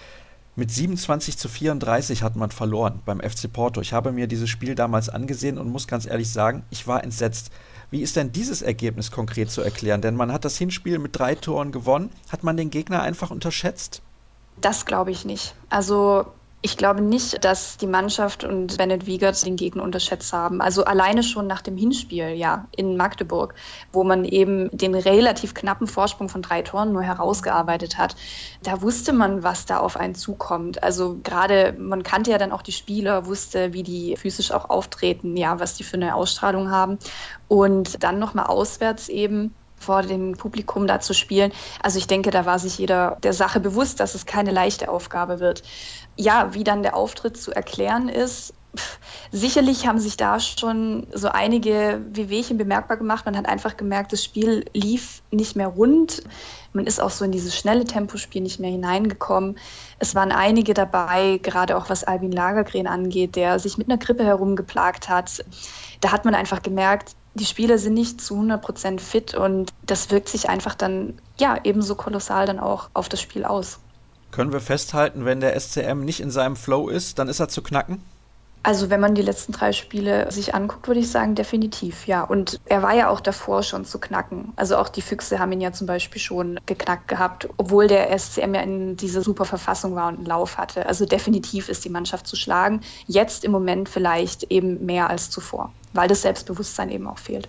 Mit 0.58 0.70
27 0.70 1.36
zu 1.36 1.50
34 1.50 2.22
hat 2.22 2.34
man 2.34 2.50
verloren 2.50 3.00
beim 3.04 3.20
FC 3.20 3.52
Porto. 3.52 3.82
Ich 3.82 3.92
habe 3.92 4.10
mir 4.10 4.26
dieses 4.26 4.48
Spiel 4.48 4.74
damals 4.74 5.10
angesehen 5.10 5.58
und 5.58 5.70
muss 5.70 5.86
ganz 5.86 6.06
ehrlich 6.06 6.30
sagen, 6.30 6.64
ich 6.70 6.86
war 6.86 7.04
entsetzt. 7.04 7.50
Wie 7.90 8.02
ist 8.02 8.16
denn 8.16 8.32
dieses 8.32 8.62
Ergebnis 8.62 9.10
konkret 9.10 9.50
zu 9.50 9.62
erklären? 9.62 10.02
Denn 10.02 10.16
man 10.16 10.32
hat 10.32 10.44
das 10.44 10.58
Hinspiel 10.58 10.98
mit 10.98 11.18
drei 11.18 11.34
Toren 11.34 11.72
gewonnen. 11.72 12.10
Hat 12.30 12.42
man 12.42 12.56
den 12.56 12.70
Gegner 12.70 13.02
einfach 13.02 13.30
unterschätzt? 13.30 14.02
Das 14.60 14.86
glaube 14.86 15.10
ich 15.10 15.24
nicht. 15.24 15.54
Also 15.68 16.26
ich 16.62 16.76
glaube 16.76 17.00
nicht, 17.00 17.44
dass 17.44 17.76
die 17.76 17.86
Mannschaft 17.86 18.42
und 18.42 18.78
Bennett 18.78 19.06
Wiegert 19.06 19.44
den 19.44 19.56
Gegner 19.56 19.82
unterschätzt 19.82 20.32
haben. 20.32 20.60
Also 20.60 20.84
alleine 20.84 21.22
schon 21.22 21.46
nach 21.46 21.62
dem 21.62 21.76
Hinspiel, 21.76 22.30
ja, 22.30 22.66
in 22.74 22.96
Magdeburg, 22.96 23.54
wo 23.92 24.04
man 24.04 24.24
eben 24.24 24.70
den 24.76 24.94
relativ 24.94 25.54
knappen 25.54 25.86
Vorsprung 25.86 26.28
von 26.28 26.42
drei 26.42 26.62
Toren 26.62 26.92
nur 26.92 27.02
herausgearbeitet 27.02 27.98
hat. 27.98 28.16
Da 28.62 28.82
wusste 28.82 29.12
man, 29.12 29.42
was 29.42 29.66
da 29.66 29.78
auf 29.78 29.96
einen 29.96 30.14
zukommt. 30.14 30.82
Also 30.82 31.18
gerade, 31.22 31.74
man 31.78 32.02
kannte 32.02 32.30
ja 32.30 32.38
dann 32.38 32.52
auch 32.52 32.62
die 32.62 32.72
Spieler, 32.72 33.26
wusste, 33.26 33.72
wie 33.72 33.82
die 33.82 34.16
physisch 34.16 34.50
auch 34.50 34.70
auftreten, 34.70 35.36
ja, 35.36 35.60
was 35.60 35.74
die 35.74 35.84
für 35.84 35.96
eine 35.96 36.14
Ausstrahlung 36.14 36.70
haben. 36.70 36.98
Und 37.48 38.02
dann 38.02 38.18
nochmal 38.18 38.46
auswärts 38.46 39.08
eben 39.08 39.54
vor 39.78 40.02
dem 40.02 40.36
Publikum 40.36 40.86
da 40.86 41.00
zu 41.00 41.14
spielen. 41.14 41.52
Also 41.82 41.98
ich 41.98 42.06
denke, 42.06 42.30
da 42.30 42.46
war 42.46 42.58
sich 42.58 42.78
jeder 42.78 43.18
der 43.22 43.32
Sache 43.32 43.60
bewusst, 43.60 44.00
dass 44.00 44.14
es 44.14 44.26
keine 44.26 44.50
leichte 44.50 44.88
Aufgabe 44.88 45.40
wird 45.40 45.62
ja, 46.16 46.54
wie 46.54 46.64
dann 46.64 46.82
der 46.82 46.96
Auftritt 46.96 47.36
zu 47.36 47.52
erklären 47.52 48.08
ist, 48.08 48.54
sicherlich 49.32 49.86
haben 49.86 49.98
sich 49.98 50.16
da 50.16 50.38
schon 50.40 51.06
so 51.12 51.28
einige 51.28 52.00
Wehwehchen 52.12 52.58
bemerkbar 52.58 52.96
gemacht. 52.96 53.24
Man 53.24 53.36
hat 53.36 53.46
einfach 53.46 53.76
gemerkt, 53.76 54.12
das 54.12 54.24
Spiel 54.24 54.66
lief 54.74 55.22
nicht 55.30 55.56
mehr 55.56 55.68
rund. 55.68 56.22
Man 56.72 56.86
ist 56.86 57.00
auch 57.00 57.10
so 57.10 57.24
in 57.24 57.32
dieses 57.32 57.56
schnelle 57.56 57.84
Tempospiel 57.84 58.42
nicht 58.42 58.60
mehr 58.60 58.70
hineingekommen. 58.70 59.58
Es 59.98 60.14
waren 60.14 60.30
einige 60.30 60.74
dabei, 60.74 61.38
gerade 61.42 61.76
auch 61.76 61.88
was 61.88 62.04
Albin 62.04 62.32
Lagergren 62.32 62.86
angeht, 62.86 63.36
der 63.36 63.58
sich 63.58 63.78
mit 63.78 63.88
einer 63.88 63.98
Grippe 63.98 64.24
herumgeplagt 64.24 65.08
hat. 65.08 65.44
Da 66.00 66.12
hat 66.12 66.26
man 66.26 66.34
einfach 66.34 66.62
gemerkt, 66.62 67.16
die 67.36 67.44
Spieler 67.44 67.78
sind 67.78 67.94
nicht 67.94 68.20
zu 68.20 68.34
100 68.34 68.62
Prozent 68.62 69.00
fit 69.00 69.34
und 69.34 69.72
das 69.84 70.10
wirkt 70.10 70.28
sich 70.28 70.48
einfach 70.48 70.74
dann 70.74 71.18
ja 71.38 71.58
ebenso 71.64 71.94
kolossal 71.94 72.46
dann 72.46 72.58
auch 72.58 72.88
auf 72.94 73.08
das 73.08 73.20
Spiel 73.20 73.44
aus. 73.44 73.78
Können 74.32 74.52
wir 74.52 74.60
festhalten, 74.60 75.24
wenn 75.24 75.40
der 75.40 75.58
SCM 75.58 76.00
nicht 76.00 76.20
in 76.20 76.30
seinem 76.30 76.56
Flow 76.56 76.88
ist, 76.88 77.18
dann 77.18 77.28
ist 77.28 77.40
er 77.40 77.48
zu 77.48 77.62
knacken? 77.62 78.02
Also 78.66 78.90
wenn 78.90 78.98
man 78.98 79.14
die 79.14 79.22
letzten 79.22 79.52
drei 79.52 79.70
Spiele 79.70 80.28
sich 80.32 80.52
anguckt, 80.52 80.88
würde 80.88 80.98
ich 80.98 81.08
sagen, 81.08 81.36
definitiv, 81.36 82.08
ja. 82.08 82.24
Und 82.24 82.58
er 82.64 82.82
war 82.82 82.94
ja 82.94 83.10
auch 83.10 83.20
davor 83.20 83.62
schon 83.62 83.84
zu 83.84 84.00
knacken. 84.00 84.52
Also 84.56 84.76
auch 84.76 84.88
die 84.88 85.02
Füchse 85.02 85.38
haben 85.38 85.52
ihn 85.52 85.60
ja 85.60 85.70
zum 85.70 85.86
Beispiel 85.86 86.20
schon 86.20 86.58
geknackt 86.66 87.06
gehabt, 87.06 87.48
obwohl 87.58 87.86
der 87.86 88.18
SCM 88.18 88.54
ja 88.54 88.62
in 88.62 88.96
dieser 88.96 89.22
super 89.22 89.44
Verfassung 89.44 89.94
war 89.94 90.08
und 90.08 90.16
einen 90.16 90.26
Lauf 90.26 90.58
hatte. 90.58 90.84
Also 90.86 91.06
definitiv 91.06 91.68
ist 91.68 91.84
die 91.84 91.90
Mannschaft 91.90 92.26
zu 92.26 92.34
schlagen. 92.34 92.80
Jetzt 93.06 93.44
im 93.44 93.52
Moment 93.52 93.88
vielleicht 93.88 94.50
eben 94.50 94.84
mehr 94.84 95.10
als 95.10 95.30
zuvor, 95.30 95.72
weil 95.96 96.08
das 96.08 96.22
Selbstbewusstsein 96.22 96.90
eben 96.90 97.06
auch 97.06 97.18
fehlt. 97.18 97.48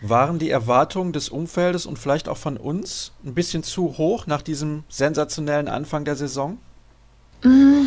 Waren 0.00 0.38
die 0.38 0.50
Erwartungen 0.50 1.12
des 1.12 1.28
Umfeldes 1.28 1.84
und 1.84 1.98
vielleicht 1.98 2.28
auch 2.28 2.36
von 2.36 2.56
uns 2.56 3.12
ein 3.24 3.34
bisschen 3.34 3.64
zu 3.64 3.98
hoch 3.98 4.26
nach 4.26 4.42
diesem 4.42 4.84
sensationellen 4.88 5.66
Anfang 5.66 6.04
der 6.04 6.14
Saison? 6.14 6.58
Mm, 7.42 7.86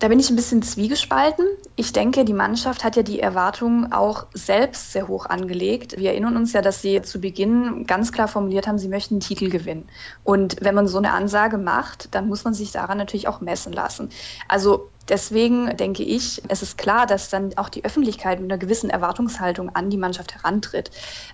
da 0.00 0.08
bin 0.08 0.18
ich 0.18 0.28
ein 0.28 0.36
bisschen 0.36 0.62
zwiegespalten. 0.62 1.46
Ich 1.76 1.94
denke, 1.94 2.26
die 2.26 2.34
Mannschaft 2.34 2.84
hat 2.84 2.96
ja 2.96 3.02
die 3.02 3.20
Erwartungen 3.20 3.92
auch 3.92 4.26
selbst 4.34 4.92
sehr 4.92 5.08
hoch 5.08 5.26
angelegt. 5.26 5.96
Wir 5.98 6.10
erinnern 6.10 6.36
uns 6.36 6.52
ja, 6.52 6.60
dass 6.60 6.82
sie 6.82 7.00
zu 7.00 7.20
Beginn 7.20 7.86
ganz 7.86 8.12
klar 8.12 8.28
formuliert 8.28 8.66
haben, 8.66 8.78
sie 8.78 8.88
möchten 8.88 9.14
einen 9.14 9.20
Titel 9.20 9.48
gewinnen. 9.48 9.88
Und 10.24 10.56
wenn 10.60 10.74
man 10.74 10.88
so 10.88 10.98
eine 10.98 11.12
Ansage 11.12 11.56
macht, 11.56 12.14
dann 12.14 12.28
muss 12.28 12.44
man 12.44 12.52
sich 12.52 12.72
daran 12.72 12.96
natürlich 12.96 13.28
auch 13.28 13.42
messen 13.42 13.72
lassen. 13.72 14.10
Also 14.48 14.90
Deswegen 15.10 15.76
denke 15.76 16.04
ich, 16.04 16.40
es 16.48 16.62
ist 16.62 16.78
klar, 16.78 17.04
dass 17.04 17.28
dann 17.28 17.52
auch 17.58 17.68
die 17.68 17.84
Öffentlichkeit 17.84 18.40
mit 18.40 18.50
einer 18.50 18.58
gewissen 18.58 18.88
Erwartungshaltung 18.88 19.74
an 19.74 19.90
die 19.90 19.98
Mannschaft 19.98 20.34
herantritt. 20.34 20.90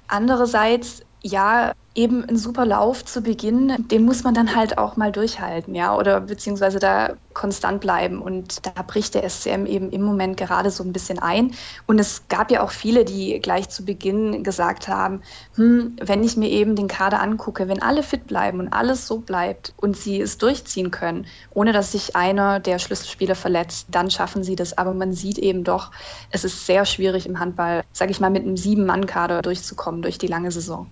Andererseits 0.09 1.03
ja, 1.23 1.73
eben 1.97 2.25
ein 2.29 2.37
super 2.37 2.67
Lauf 2.67 3.05
zu 3.05 3.23
Beginn, 3.23 3.89
den 3.91 4.05
muss 4.05 4.23
man 4.23 4.35
dann 4.35 4.55
halt 4.55 4.77
auch 4.77 4.97
mal 4.97 5.11
durchhalten, 5.11 5.75
ja, 5.75 5.97
oder 5.97 6.21
beziehungsweise 6.21 6.79
da 6.79 7.15
konstant 7.33 7.81
bleiben. 7.81 8.21
Und 8.21 8.67
da 8.67 8.83
bricht 8.83 9.15
der 9.15 9.29
SCM 9.29 9.65
eben 9.67 9.91
im 9.91 10.03
Moment 10.03 10.37
gerade 10.37 10.71
so 10.71 10.85
ein 10.85 10.93
bisschen 10.93 11.19
ein. 11.19 11.53
Und 11.87 11.99
es 11.99 12.29
gab 12.29 12.51
ja 12.51 12.63
auch 12.63 12.71
viele, 12.71 13.05
die 13.07 13.41
gleich 13.41 13.71
zu 13.71 13.85
Beginn 13.85 14.45
gesagt 14.45 14.89
haben, 14.89 15.23
hm, 15.55 15.97
wenn 16.01 16.23
ich 16.23 16.37
mir 16.37 16.51
eben 16.51 16.77
den 16.77 16.87
Kader 16.89 17.21
angucke, 17.21 17.67
wenn 17.67 17.83
alle 17.83 18.03
fit 18.03 18.27
bleiben 18.27 18.61
und 18.61 18.69
alles 18.69 19.07
so 19.07 19.19
bleibt 19.19 19.73
und 19.79 19.97
sie 19.97 20.21
es 20.21 20.37
durchziehen 20.37 20.91
können, 20.91 21.27
ohne 21.55 21.73
dass 21.73 21.93
sich 21.93 22.15
einer 22.15 22.61
der 22.61 22.79
Schlüsselspieler 22.79 23.35
verletzt, 23.35 23.87
dann 23.91 24.11
schaffen 24.11 24.45
sie 24.45 24.57
das. 24.57 24.77
Aber 24.77 24.93
man 24.93 25.15
sieht 25.15 25.39
eben 25.39 25.65
doch, 25.65 25.93
es 26.31 26.45
ist 26.45 26.67
sehr 26.67 26.85
schwierig 26.85 27.27
im 27.27 27.41
Handball, 27.41 27.85
sage 27.93 28.11
ich 28.11 28.21
mal, 28.21 28.31
mit 28.31 28.43
einem 28.43 28.59
Sieben-Mann-Kader 28.59 29.41
durchzukommen 29.41 30.03
durch 30.03 30.19
die 30.19 30.27
lange 30.27 30.51
Saison. 30.51 30.87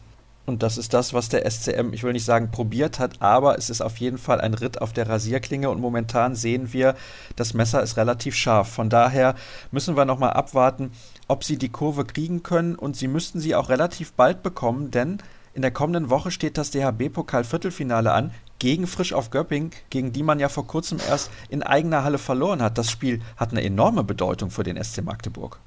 Und 0.46 0.62
das 0.62 0.76
ist 0.76 0.92
das, 0.92 1.14
was 1.14 1.30
der 1.30 1.50
SCM, 1.50 1.92
ich 1.92 2.02
will 2.02 2.12
nicht 2.12 2.24
sagen 2.24 2.50
probiert 2.50 2.98
hat, 2.98 3.22
aber 3.22 3.56
es 3.56 3.70
ist 3.70 3.80
auf 3.80 3.96
jeden 3.96 4.18
Fall 4.18 4.40
ein 4.40 4.52
Ritt 4.52 4.80
auf 4.82 4.92
der 4.92 5.08
Rasierklinge 5.08 5.70
und 5.70 5.80
momentan 5.80 6.34
sehen 6.34 6.72
wir, 6.72 6.96
das 7.36 7.54
Messer 7.54 7.82
ist 7.82 7.96
relativ 7.96 8.34
scharf. 8.34 8.68
Von 8.68 8.90
daher 8.90 9.36
müssen 9.70 9.96
wir 9.96 10.04
nochmal 10.04 10.34
abwarten, 10.34 10.92
ob 11.28 11.44
sie 11.44 11.56
die 11.56 11.70
Kurve 11.70 12.04
kriegen 12.04 12.42
können 12.42 12.74
und 12.74 12.94
sie 12.94 13.08
müssten 13.08 13.40
sie 13.40 13.54
auch 13.54 13.70
relativ 13.70 14.12
bald 14.12 14.42
bekommen, 14.42 14.90
denn 14.90 15.18
in 15.54 15.62
der 15.62 15.70
kommenden 15.70 16.10
Woche 16.10 16.30
steht 16.30 16.58
das 16.58 16.70
DHB-Pokal-Viertelfinale 16.72 18.12
an 18.12 18.32
gegen 18.58 18.86
Frisch 18.86 19.12
auf 19.12 19.30
Göpping, 19.30 19.70
gegen 19.88 20.12
die 20.12 20.22
man 20.22 20.40
ja 20.40 20.48
vor 20.48 20.66
kurzem 20.66 20.98
erst 21.08 21.30
in 21.48 21.62
eigener 21.62 22.04
Halle 22.04 22.18
verloren 22.18 22.60
hat. 22.60 22.76
Das 22.76 22.90
Spiel 22.90 23.22
hat 23.36 23.52
eine 23.52 23.62
enorme 23.62 24.04
Bedeutung 24.04 24.50
für 24.50 24.64
den 24.64 24.82
SC 24.82 25.02
Magdeburg. 25.02 25.60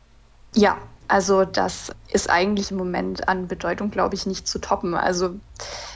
Ja, 0.56 0.78
also 1.08 1.46
das 1.46 1.91
ist 2.12 2.30
eigentlich 2.30 2.72
im 2.72 2.78
Moment 2.78 3.28
an 3.28 3.48
Bedeutung, 3.48 3.91
glaube 3.91 4.15
ich, 4.15 4.26
nicht 4.26 4.48
zu 4.48 4.60
toppen. 4.60 4.93
Also 4.93 5.36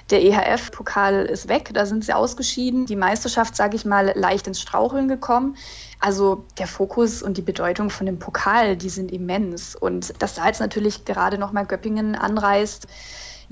der 0.10 0.22
EHF-Pokal 0.24 1.26
ist 1.26 1.48
weg, 1.48 1.72
da 1.74 1.86
sind 1.86 2.06
sie 2.06 2.14
ausgeschieden. 2.14 2.86
Die 2.86 2.96
Meisterschaft, 2.96 3.56
sage 3.56 3.76
ich 3.76 3.86
mal, 3.86 4.14
leicht 4.16 4.48
ins 4.48 4.62
Straucheln 4.62 5.08
gekommen. 5.08 5.58
Also 6.00 6.46
der 6.58 6.68
Fokus 6.68 7.22
und 7.22 7.38
die 7.38 7.42
Bedeutung 7.42 7.90
von 7.90 8.06
dem 8.06 8.20
Pokal, 8.20 8.76
die 8.76 8.90
sind 8.90 9.12
immens. 9.12 9.76
Und 9.76 10.22
dass 10.22 10.36
da 10.36 10.48
jetzt 10.48 10.60
natürlich 10.60 11.06
gerade 11.06 11.38
nochmal 11.38 11.66
Göppingen 11.66 12.16
anreist, 12.16 12.88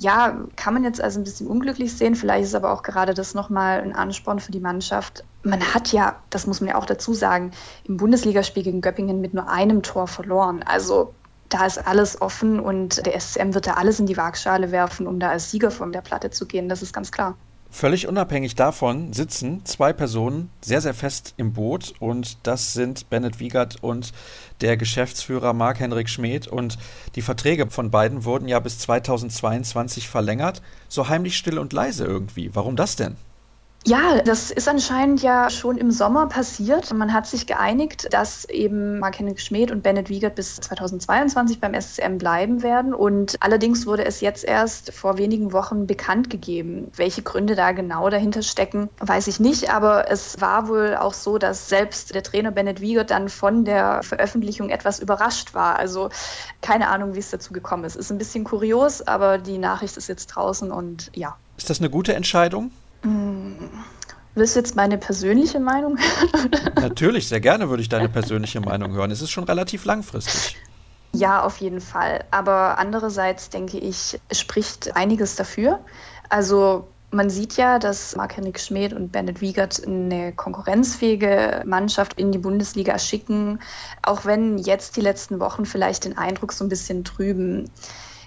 Ja, 0.02 0.46
kann 0.56 0.74
man 0.74 0.86
jetzt 0.86 1.02
also 1.02 1.20
ein 1.20 1.26
bisschen 1.26 1.48
unglücklich 1.48 1.94
sehen. 1.94 2.16
Vielleicht 2.16 2.46
ist 2.46 2.56
aber 2.56 2.72
auch 2.72 2.84
gerade 2.84 3.14
das 3.14 3.34
nochmal 3.34 3.82
ein 3.82 3.94
Ansporn 3.94 4.40
für 4.40 4.54
die 4.54 4.62
Mannschaft. 4.62 5.26
Man 5.44 5.62
hat 5.74 5.92
ja, 5.92 6.16
das 6.30 6.48
muss 6.48 6.62
man 6.62 6.70
ja 6.70 6.76
auch 6.78 6.86
dazu 6.86 7.14
sagen, 7.14 7.52
im 7.84 7.98
Bundesligaspiel 7.98 8.64
gegen 8.64 8.80
Göppingen 8.80 9.20
mit 9.20 9.34
nur 9.34 9.50
einem 9.50 9.82
Tor 9.84 10.08
verloren. 10.08 10.64
Also 10.64 11.14
da 11.50 11.66
ist 11.66 11.78
alles 11.80 12.22
offen 12.22 12.60
und 12.60 13.06
der 13.06 13.20
SCM 13.20 13.54
wird 13.54 13.68
da 13.68 13.74
alles 13.74 14.00
in 14.00 14.06
die 14.06 14.18
Waagschale 14.18 14.72
werfen, 14.72 15.08
um 15.08 15.20
da 15.20 15.30
als 15.30 15.52
Sieger 15.52 15.72
von 15.72 15.92
der 15.92 16.02
Platte 16.02 16.30
zu 16.30 16.46
gehen. 16.46 16.70
Das 16.70 16.82
ist 16.82 16.94
ganz 16.94 17.12
klar. 17.12 17.36
Völlig 17.72 18.08
unabhängig 18.08 18.56
davon 18.56 19.14
sitzen 19.14 19.64
zwei 19.64 19.94
Personen 19.94 20.50
sehr, 20.60 20.82
sehr 20.82 20.96
fest 20.96 21.36
im 21.38 21.54
Boot 21.54 21.94
und 22.00 22.40
das 22.48 22.74
sind 22.74 23.12
Bennett 23.12 23.40
Wiegert 23.40 23.84
und 23.84 24.12
der 24.62 24.76
Geschäftsführer 24.76 25.54
Marc-Henrik 25.54 26.10
Schmidt 26.10 26.48
und 26.48 26.80
die 27.14 27.22
Verträge 27.22 27.70
von 27.70 27.92
beiden 27.92 28.26
wurden 28.26 28.48
ja 28.48 28.60
bis 28.60 28.80
2022 28.80 30.10
verlängert, 30.10 30.64
so 30.88 31.10
heimlich 31.10 31.38
still 31.38 31.60
und 31.60 31.72
leise 31.72 32.06
irgendwie. 32.06 32.50
Warum 32.56 32.76
das 32.76 32.96
denn? 32.96 33.18
Ja, 33.86 34.22
das 34.22 34.52
ist 34.52 34.68
anscheinend 34.68 35.22
ja 35.22 35.50
schon 35.50 35.78
im 35.78 35.90
Sommer 35.90 36.28
passiert. 36.28 36.94
Man 36.94 37.14
hat 37.14 37.28
sich 37.28 37.48
geeinigt, 37.48 38.08
dass 38.12 38.44
eben 38.46 39.00
Mark-Henrik 39.00 39.40
Schmidt 39.40 39.72
und 39.72 39.84
Bennett 39.84 40.10
Wiegert 40.10 40.36
bis 40.36 40.58
2022 40.58 41.62
beim 41.62 41.74
SCM 41.80 42.18
bleiben 42.18 42.62
werden. 42.62 42.94
Und 42.94 43.38
allerdings 43.40 43.88
wurde 43.88 44.04
es 44.04 44.20
jetzt 44.20 44.44
erst 44.44 44.94
vor 44.94 45.18
wenigen 45.18 45.54
Wochen 45.54 45.88
bekannt 45.88 46.30
gegeben. 46.30 46.92
Welche 46.96 47.22
Gründe 47.22 47.56
da 47.56 47.72
genau 47.72 48.10
dahinter 48.10 48.44
stecken, 48.44 48.90
weiß 49.00 49.28
ich 49.28 49.40
nicht. 49.40 49.74
Aber 49.74 50.12
es 50.12 50.42
war 50.42 50.68
wohl 50.68 50.96
auch 50.96 51.14
so, 51.14 51.38
dass 51.38 51.70
selbst 51.70 52.14
der 52.14 52.24
Trainer 52.24 52.52
Bennett 52.52 52.82
Wiegert 52.82 53.12
dann 53.12 53.30
von 53.30 53.64
der 53.64 54.04
Veröffentlichung 54.04 54.70
etwas 54.70 55.00
überrascht 55.00 55.54
war. 55.54 55.78
Also 55.80 56.10
keine 56.62 56.90
Ahnung, 56.90 57.16
wie 57.16 57.20
es 57.20 57.32
dazu 57.32 57.54
gekommen 57.54 57.86
ist. 57.86 57.96
Ist 57.96 58.12
ein 58.12 58.18
bisschen 58.18 58.44
kurios, 58.44 59.02
aber 59.02 59.38
die 59.38 59.58
Nachricht 59.58 59.96
ist 59.96 60.10
jetzt 60.10 60.28
draußen 60.28 60.70
und 60.70 61.10
ja. 61.16 61.38
Ist 61.58 61.70
das 61.70 61.80
eine 61.80 61.90
gute 61.90 62.14
Entscheidung? 62.14 62.72
Hm. 63.04 63.70
Willst 64.36 64.56
du 64.56 64.60
jetzt 64.60 64.76
meine 64.76 64.98
persönliche 64.98 65.60
Meinung 65.60 65.98
hören? 65.98 66.52
Natürlich, 66.82 67.28
sehr 67.28 67.42
gerne 67.42 67.70
würde 67.70 67.82
ich 67.82 67.90
deine 67.90 68.10
persönliche 68.10 68.62
Meinung 68.62 68.94
hören. 68.94 69.12
Es 69.12 69.22
ist 69.22 69.32
schon 69.32 69.44
relativ 69.44 69.86
langfristig. 69.86 70.58
Ja, 71.12 71.44
auf 71.44 71.58
jeden 71.58 71.82
Fall. 71.82 72.24
Aber 72.32 72.78
andererseits 72.78 73.50
denke 73.50 73.80
ich, 73.80 74.20
spricht 74.32 74.96
einiges 74.96 75.36
dafür. 75.36 75.80
Also 76.30 76.88
man 77.12 77.30
sieht 77.30 77.58
ja, 77.58 77.80
dass 77.80 78.16
Mark-Henrik 78.16 78.60
Schmidt 78.60 78.94
und 78.94 79.12
Bennett 79.12 79.42
Wiegert 79.42 79.86
eine 79.86 80.32
konkurrenzfähige 80.32 81.64
Mannschaft 81.66 82.20
in 82.20 82.32
die 82.32 82.38
Bundesliga 82.38 83.00
schicken, 83.00 83.60
auch 84.04 84.26
wenn 84.26 84.60
jetzt 84.60 84.96
die 84.96 85.02
letzten 85.02 85.40
Wochen 85.40 85.66
vielleicht 85.66 86.06
den 86.06 86.18
Eindruck 86.18 86.54
so 86.54 86.64
ein 86.64 86.70
bisschen 86.70 87.04
trüben 87.04 87.72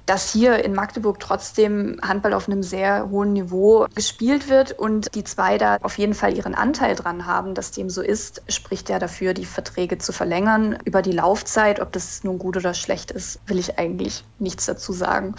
dass 0.06 0.32
hier 0.32 0.64
in 0.64 0.74
Magdeburg 0.74 1.20
trotzdem 1.20 1.98
Handball 2.02 2.34
auf 2.34 2.48
einem 2.48 2.62
sehr 2.62 3.10
hohen 3.10 3.32
Niveau 3.32 3.86
gespielt 3.94 4.48
wird 4.48 4.72
und 4.72 5.14
die 5.14 5.24
zwei 5.24 5.58
da 5.58 5.78
auf 5.82 5.98
jeden 5.98 6.14
Fall 6.14 6.36
ihren 6.36 6.54
Anteil 6.54 6.94
dran 6.94 7.26
haben, 7.26 7.54
dass 7.54 7.70
dem 7.70 7.90
so 7.90 8.02
ist, 8.02 8.42
spricht 8.48 8.88
ja 8.88 8.98
dafür, 8.98 9.34
die 9.34 9.44
Verträge 9.44 9.98
zu 9.98 10.12
verlängern. 10.12 10.78
Über 10.84 11.02
die 11.02 11.12
Laufzeit, 11.12 11.80
ob 11.80 11.92
das 11.92 12.24
nun 12.24 12.38
gut 12.38 12.56
oder 12.56 12.74
schlecht 12.74 13.10
ist, 13.10 13.40
will 13.46 13.58
ich 13.58 13.78
eigentlich 13.78 14.24
nichts 14.38 14.66
dazu 14.66 14.92
sagen. 14.92 15.34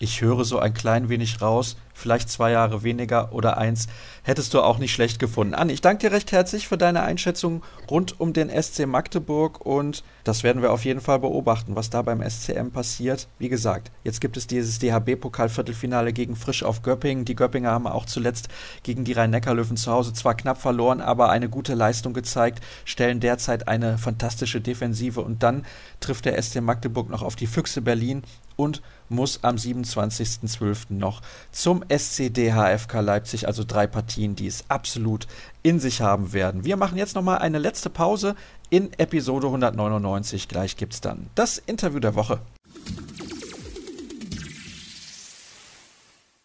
Ich 0.00 0.20
höre 0.20 0.44
so 0.44 0.60
ein 0.60 0.74
klein 0.74 1.08
wenig 1.08 1.42
raus, 1.42 1.76
vielleicht 1.92 2.30
zwei 2.30 2.52
Jahre 2.52 2.84
weniger 2.84 3.32
oder 3.32 3.58
eins, 3.58 3.88
hättest 4.22 4.54
du 4.54 4.60
auch 4.60 4.78
nicht 4.78 4.92
schlecht 4.92 5.18
gefunden. 5.18 5.54
Anni, 5.54 5.72
ich 5.72 5.80
danke 5.80 6.08
dir 6.08 6.14
recht 6.14 6.30
herzlich 6.30 6.68
für 6.68 6.78
deine 6.78 7.02
Einschätzung 7.02 7.64
rund 7.90 8.20
um 8.20 8.32
den 8.32 8.48
SC 8.48 8.86
Magdeburg 8.86 9.66
und 9.66 10.04
das 10.22 10.44
werden 10.44 10.62
wir 10.62 10.72
auf 10.72 10.84
jeden 10.84 11.00
Fall 11.00 11.18
beobachten, 11.18 11.74
was 11.74 11.90
da 11.90 12.02
beim 12.02 12.22
SCM 12.22 12.70
passiert. 12.70 13.26
Wie 13.40 13.48
gesagt, 13.48 13.90
jetzt 14.04 14.20
gibt 14.20 14.36
es 14.36 14.46
dieses 14.46 14.78
DHB-Pokal-Viertelfinale 14.78 16.12
gegen 16.12 16.36
Frisch 16.36 16.62
auf 16.62 16.82
Göppingen. 16.82 17.24
Die 17.24 17.34
Göppinger 17.34 17.72
haben 17.72 17.88
auch 17.88 18.06
zuletzt 18.06 18.48
gegen 18.84 19.04
die 19.04 19.14
Rhein-Neckar-Löwen 19.14 19.76
zu 19.76 19.90
Hause 19.90 20.12
zwar 20.12 20.36
knapp 20.36 20.60
verloren, 20.60 21.00
aber 21.00 21.30
eine 21.30 21.48
gute 21.48 21.74
Leistung 21.74 22.12
gezeigt, 22.12 22.62
stellen 22.84 23.18
derzeit 23.18 23.66
eine 23.66 23.98
fantastische 23.98 24.60
Defensive 24.60 25.20
und 25.20 25.42
dann 25.42 25.66
trifft 25.98 26.26
der 26.26 26.40
SC 26.40 26.60
Magdeburg 26.60 27.10
noch 27.10 27.22
auf 27.22 27.34
die 27.34 27.48
Füchse 27.48 27.82
Berlin 27.82 28.22
und 28.58 28.82
muss 29.08 29.42
am 29.42 29.56
27.12. 29.56 30.86
noch 30.90 31.22
zum 31.52 31.82
SCDHFK 31.88 33.00
Leipzig, 33.00 33.46
also 33.46 33.64
drei 33.64 33.86
Partien, 33.86 34.34
die 34.34 34.46
es 34.46 34.64
absolut 34.68 35.26
in 35.62 35.80
sich 35.80 36.00
haben 36.00 36.32
werden. 36.32 36.64
Wir 36.64 36.76
machen 36.76 36.98
jetzt 36.98 37.14
nochmal 37.14 37.38
eine 37.38 37.58
letzte 37.58 37.88
Pause 37.88 38.34
in 38.68 38.92
Episode 38.98 39.46
199. 39.46 40.48
Gleich 40.48 40.76
gibt 40.76 40.94
es 40.94 41.00
dann 41.00 41.30
das 41.34 41.58
Interview 41.58 42.00
der 42.00 42.16
Woche. 42.16 42.40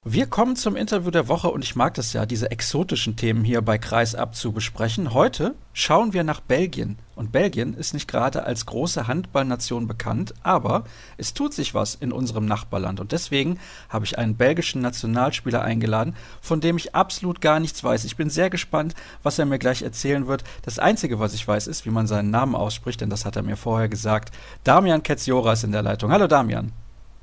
Wir 0.05 0.25
kommen 0.27 0.57
zum 0.57 0.75
Interview 0.75 1.11
der 1.11 1.29
Woche 1.29 1.49
und 1.49 1.63
ich 1.63 1.77
mag 1.77 1.93
das 1.93 2.11
ja, 2.11 2.25
diese 2.25 2.51
exotischen 2.51 3.15
Themen 3.15 3.45
hier 3.45 3.61
bei 3.61 3.77
Kreisab 3.77 4.35
zu 4.35 4.51
besprechen. 4.51 5.13
Heute 5.13 5.55
schauen 5.71 6.11
wir 6.11 6.25
nach 6.25 6.41
Belgien. 6.41 6.99
Und 7.15 7.31
Belgien 7.31 7.73
ist 7.73 7.93
nicht 7.93 8.09
gerade 8.09 8.43
als 8.43 8.65
große 8.65 9.07
Handballnation 9.07 9.87
bekannt, 9.87 10.33
aber 10.43 10.83
es 11.15 11.33
tut 11.33 11.53
sich 11.53 11.73
was 11.73 11.95
in 11.95 12.11
unserem 12.11 12.45
Nachbarland. 12.45 12.99
Und 12.99 13.13
deswegen 13.13 13.61
habe 13.87 14.03
ich 14.03 14.17
einen 14.17 14.35
belgischen 14.35 14.81
Nationalspieler 14.81 15.61
eingeladen, 15.61 16.17
von 16.41 16.59
dem 16.59 16.75
ich 16.75 16.93
absolut 16.93 17.39
gar 17.39 17.61
nichts 17.61 17.81
weiß. 17.81 18.03
Ich 18.03 18.17
bin 18.17 18.29
sehr 18.29 18.49
gespannt, 18.49 18.95
was 19.23 19.39
er 19.39 19.45
mir 19.45 19.57
gleich 19.57 19.83
erzählen 19.83 20.27
wird. 20.27 20.43
Das 20.63 20.79
Einzige, 20.79 21.19
was 21.19 21.33
ich 21.33 21.47
weiß, 21.47 21.67
ist, 21.67 21.85
wie 21.85 21.91
man 21.91 22.07
seinen 22.07 22.29
Namen 22.29 22.55
ausspricht, 22.55 22.99
denn 22.99 23.09
das 23.09 23.23
hat 23.23 23.37
er 23.37 23.43
mir 23.43 23.55
vorher 23.55 23.87
gesagt. 23.87 24.35
Damian 24.65 25.01
Ketziora 25.01 25.53
ist 25.53 25.63
in 25.63 25.71
der 25.71 25.81
Leitung. 25.81 26.11
Hallo 26.11 26.27
Damian. 26.27 26.73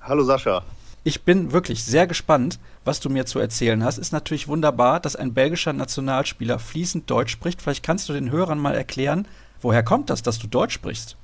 Hallo 0.01 0.25
Sascha. 0.25 0.63
Ich 1.03 1.23
bin 1.23 1.53
wirklich 1.53 1.83
sehr 1.83 2.07
gespannt, 2.07 2.59
was 2.85 3.01
du 3.01 3.09
mir 3.09 3.25
zu 3.25 3.39
erzählen 3.39 3.83
hast. 3.83 3.97
Ist 3.97 4.13
natürlich 4.13 4.49
wunderbar, 4.49 5.01
dass 5.01 5.17
ein 5.17 5.33
belgischer 5.33 5.73
Nationalspieler 5.73 6.59
fließend 6.59 7.09
Deutsch 7.09 7.33
spricht. 7.33 7.63
Vielleicht 7.63 7.83
kannst 7.83 8.11
du 8.11 8.13
den 8.13 8.31
Hörern 8.31 8.59
mal 8.59 8.75
erklären, 8.75 9.27
woher 9.63 9.83
kommt 9.83 10.11
das, 10.11 10.23
dass 10.23 10.39
du 10.39 10.47
Deutsch 10.47 10.75
sprichst? 10.75 11.17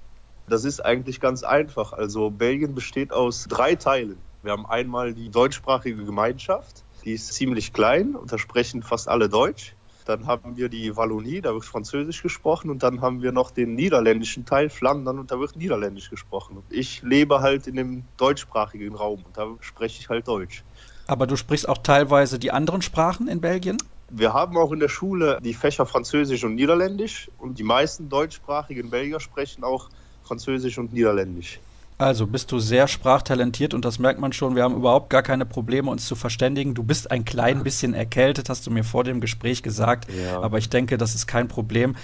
Das 0.48 0.64
ist 0.64 0.80
eigentlich 0.80 1.20
ganz 1.20 1.42
einfach. 1.42 1.92
Also 1.92 2.30
Belgien 2.30 2.74
besteht 2.74 3.12
aus 3.12 3.48
drei 3.50 3.74
Teilen. 3.74 4.16
Wir 4.42 4.52
haben 4.52 4.64
einmal 4.64 5.12
die 5.12 5.28
deutschsprachige 5.28 6.06
Gemeinschaft, 6.06 6.82
die 7.04 7.12
ist 7.12 7.34
ziemlich 7.34 7.74
klein 7.74 8.16
und 8.16 8.32
da 8.32 8.38
sprechen 8.38 8.82
fast 8.82 9.08
alle 9.08 9.28
Deutsch. 9.28 9.74
Dann 10.06 10.26
haben 10.26 10.56
wir 10.56 10.68
die 10.68 10.96
Wallonie, 10.96 11.40
da 11.40 11.52
wird 11.52 11.64
Französisch 11.64 12.22
gesprochen. 12.22 12.70
Und 12.70 12.82
dann 12.82 13.00
haben 13.00 13.22
wir 13.22 13.32
noch 13.32 13.50
den 13.50 13.74
niederländischen 13.74 14.44
Teil, 14.44 14.70
Flandern, 14.70 15.18
und 15.18 15.30
da 15.30 15.38
wird 15.40 15.56
Niederländisch 15.56 16.10
gesprochen. 16.10 16.56
Und 16.56 16.64
ich 16.70 17.02
lebe 17.02 17.40
halt 17.40 17.66
in 17.66 17.76
dem 17.76 18.04
deutschsprachigen 18.16 18.94
Raum 18.94 19.24
und 19.24 19.36
da 19.36 19.48
spreche 19.60 20.00
ich 20.00 20.08
halt 20.08 20.28
Deutsch. 20.28 20.62
Aber 21.08 21.26
du 21.26 21.36
sprichst 21.36 21.68
auch 21.68 21.78
teilweise 21.78 22.38
die 22.38 22.52
anderen 22.52 22.82
Sprachen 22.82 23.28
in 23.28 23.40
Belgien? 23.40 23.78
Wir 24.08 24.32
haben 24.32 24.56
auch 24.56 24.70
in 24.70 24.78
der 24.78 24.88
Schule 24.88 25.40
die 25.42 25.54
Fächer 25.54 25.86
Französisch 25.86 26.44
und 26.44 26.54
Niederländisch. 26.54 27.28
Und 27.38 27.58
die 27.58 27.64
meisten 27.64 28.08
deutschsprachigen 28.08 28.90
Belgier 28.90 29.18
sprechen 29.18 29.64
auch 29.64 29.88
Französisch 30.22 30.78
und 30.78 30.92
Niederländisch. 30.92 31.58
Also 31.98 32.26
bist 32.26 32.52
du 32.52 32.58
sehr 32.58 32.88
sprachtalentiert 32.88 33.72
und 33.72 33.86
das 33.86 33.98
merkt 33.98 34.20
man 34.20 34.34
schon. 34.34 34.54
Wir 34.54 34.64
haben 34.64 34.76
überhaupt 34.76 35.08
gar 35.08 35.22
keine 35.22 35.46
Probleme, 35.46 35.90
uns 35.90 36.06
zu 36.06 36.14
verständigen. 36.14 36.74
Du 36.74 36.82
bist 36.82 37.10
ein 37.10 37.24
klein 37.24 37.62
bisschen 37.62 37.94
erkältet, 37.94 38.50
hast 38.50 38.66
du 38.66 38.70
mir 38.70 38.84
vor 38.84 39.02
dem 39.02 39.22
Gespräch 39.22 39.62
gesagt. 39.62 40.06
Ja. 40.12 40.42
Aber 40.42 40.58
ich 40.58 40.68
denke, 40.68 40.98
das 40.98 41.14
ist 41.14 41.26
kein 41.26 41.48
Problem. 41.48 41.96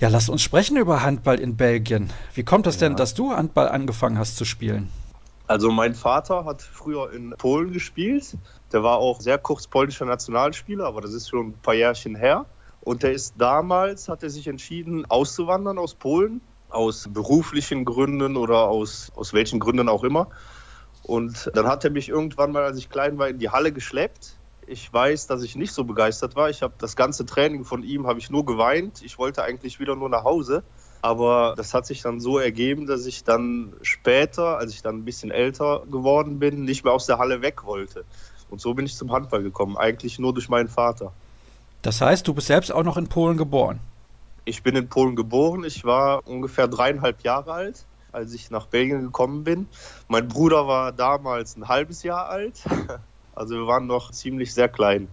Ja, 0.00 0.08
lass 0.08 0.30
uns 0.30 0.40
sprechen 0.40 0.78
über 0.78 1.02
Handball 1.02 1.38
in 1.38 1.56
Belgien. 1.56 2.10
Wie 2.32 2.42
kommt 2.42 2.66
es 2.66 2.80
ja. 2.80 2.88
denn, 2.88 2.96
dass 2.96 3.12
du 3.12 3.32
Handball 3.32 3.68
angefangen 3.68 4.18
hast 4.18 4.38
zu 4.38 4.46
spielen? 4.46 4.88
Also 5.46 5.70
mein 5.70 5.94
Vater 5.94 6.46
hat 6.46 6.62
früher 6.62 7.12
in 7.12 7.34
Polen 7.36 7.70
gespielt. 7.70 8.38
Der 8.72 8.82
war 8.82 8.96
auch 8.96 9.20
sehr 9.20 9.36
kurz 9.36 9.66
polnischer 9.66 10.06
Nationalspieler, 10.06 10.86
aber 10.86 11.02
das 11.02 11.12
ist 11.12 11.28
schon 11.28 11.48
ein 11.48 11.52
paar 11.52 11.74
Jährchen 11.74 12.16
her. 12.16 12.46
Und 12.80 13.02
der 13.02 13.12
ist 13.12 13.34
damals, 13.36 14.08
hat 14.08 14.22
er 14.22 14.30
sich 14.30 14.46
entschieden, 14.46 15.04
auszuwandern 15.10 15.78
aus 15.78 15.94
Polen 15.94 16.40
aus 16.74 17.08
beruflichen 17.10 17.84
Gründen 17.84 18.36
oder 18.36 18.68
aus, 18.68 19.12
aus 19.16 19.32
welchen 19.32 19.60
Gründen 19.60 19.88
auch 19.88 20.04
immer. 20.04 20.28
Und 21.02 21.50
dann 21.54 21.66
hat 21.66 21.84
er 21.84 21.90
mich 21.90 22.08
irgendwann 22.08 22.52
mal, 22.52 22.64
als 22.64 22.78
ich 22.78 22.88
klein 22.88 23.18
war, 23.18 23.28
in 23.28 23.38
die 23.38 23.50
Halle 23.50 23.72
geschleppt. 23.72 24.36
Ich 24.66 24.90
weiß, 24.90 25.26
dass 25.26 25.42
ich 25.42 25.56
nicht 25.56 25.72
so 25.72 25.84
begeistert 25.84 26.36
war. 26.36 26.48
Ich 26.48 26.62
habe 26.62 26.74
das 26.78 26.96
ganze 26.96 27.26
Training 27.26 27.64
von 27.64 27.82
ihm 27.82 28.06
habe 28.06 28.18
ich 28.18 28.30
nur 28.30 28.46
geweint. 28.46 29.02
Ich 29.02 29.18
wollte 29.18 29.42
eigentlich 29.42 29.78
wieder 29.78 29.94
nur 29.96 30.08
nach 30.08 30.24
Hause. 30.24 30.62
Aber 31.02 31.52
das 31.58 31.74
hat 31.74 31.84
sich 31.84 32.00
dann 32.00 32.18
so 32.18 32.38
ergeben, 32.38 32.86
dass 32.86 33.04
ich 33.04 33.24
dann 33.24 33.74
später, 33.82 34.56
als 34.56 34.72
ich 34.72 34.80
dann 34.80 34.96
ein 34.96 35.04
bisschen 35.04 35.30
älter 35.30 35.82
geworden 35.90 36.38
bin, 36.38 36.64
nicht 36.64 36.82
mehr 36.82 36.94
aus 36.94 37.04
der 37.04 37.18
Halle 37.18 37.42
weg 37.42 37.64
wollte. 37.64 38.06
Und 38.48 38.62
so 38.62 38.72
bin 38.72 38.86
ich 38.86 38.96
zum 38.96 39.12
Handball 39.12 39.42
gekommen, 39.42 39.76
eigentlich 39.76 40.18
nur 40.18 40.32
durch 40.32 40.48
meinen 40.48 40.68
Vater. 40.68 41.12
Das 41.82 42.00
heißt, 42.00 42.26
du 42.26 42.32
bist 42.32 42.46
selbst 42.46 42.72
auch 42.72 42.84
noch 42.84 42.96
in 42.96 43.08
Polen 43.08 43.36
geboren? 43.36 43.80
Ich 44.44 44.62
bin 44.62 44.76
in 44.76 44.88
Polen 44.88 45.16
geboren. 45.16 45.64
Ich 45.64 45.84
war 45.84 46.26
ungefähr 46.26 46.68
dreieinhalb 46.68 47.22
Jahre 47.22 47.52
alt, 47.52 47.84
als 48.12 48.34
ich 48.34 48.50
nach 48.50 48.66
Belgien 48.66 49.02
gekommen 49.02 49.44
bin. 49.44 49.66
Mein 50.08 50.28
Bruder 50.28 50.66
war 50.66 50.92
damals 50.92 51.56
ein 51.56 51.68
halbes 51.68 52.02
Jahr 52.02 52.28
alt. 52.28 52.60
Also 53.36 53.56
wir 53.56 53.66
waren 53.66 53.88
noch 53.88 54.12
ziemlich 54.12 54.54
sehr 54.54 54.68
klein. 54.68 55.08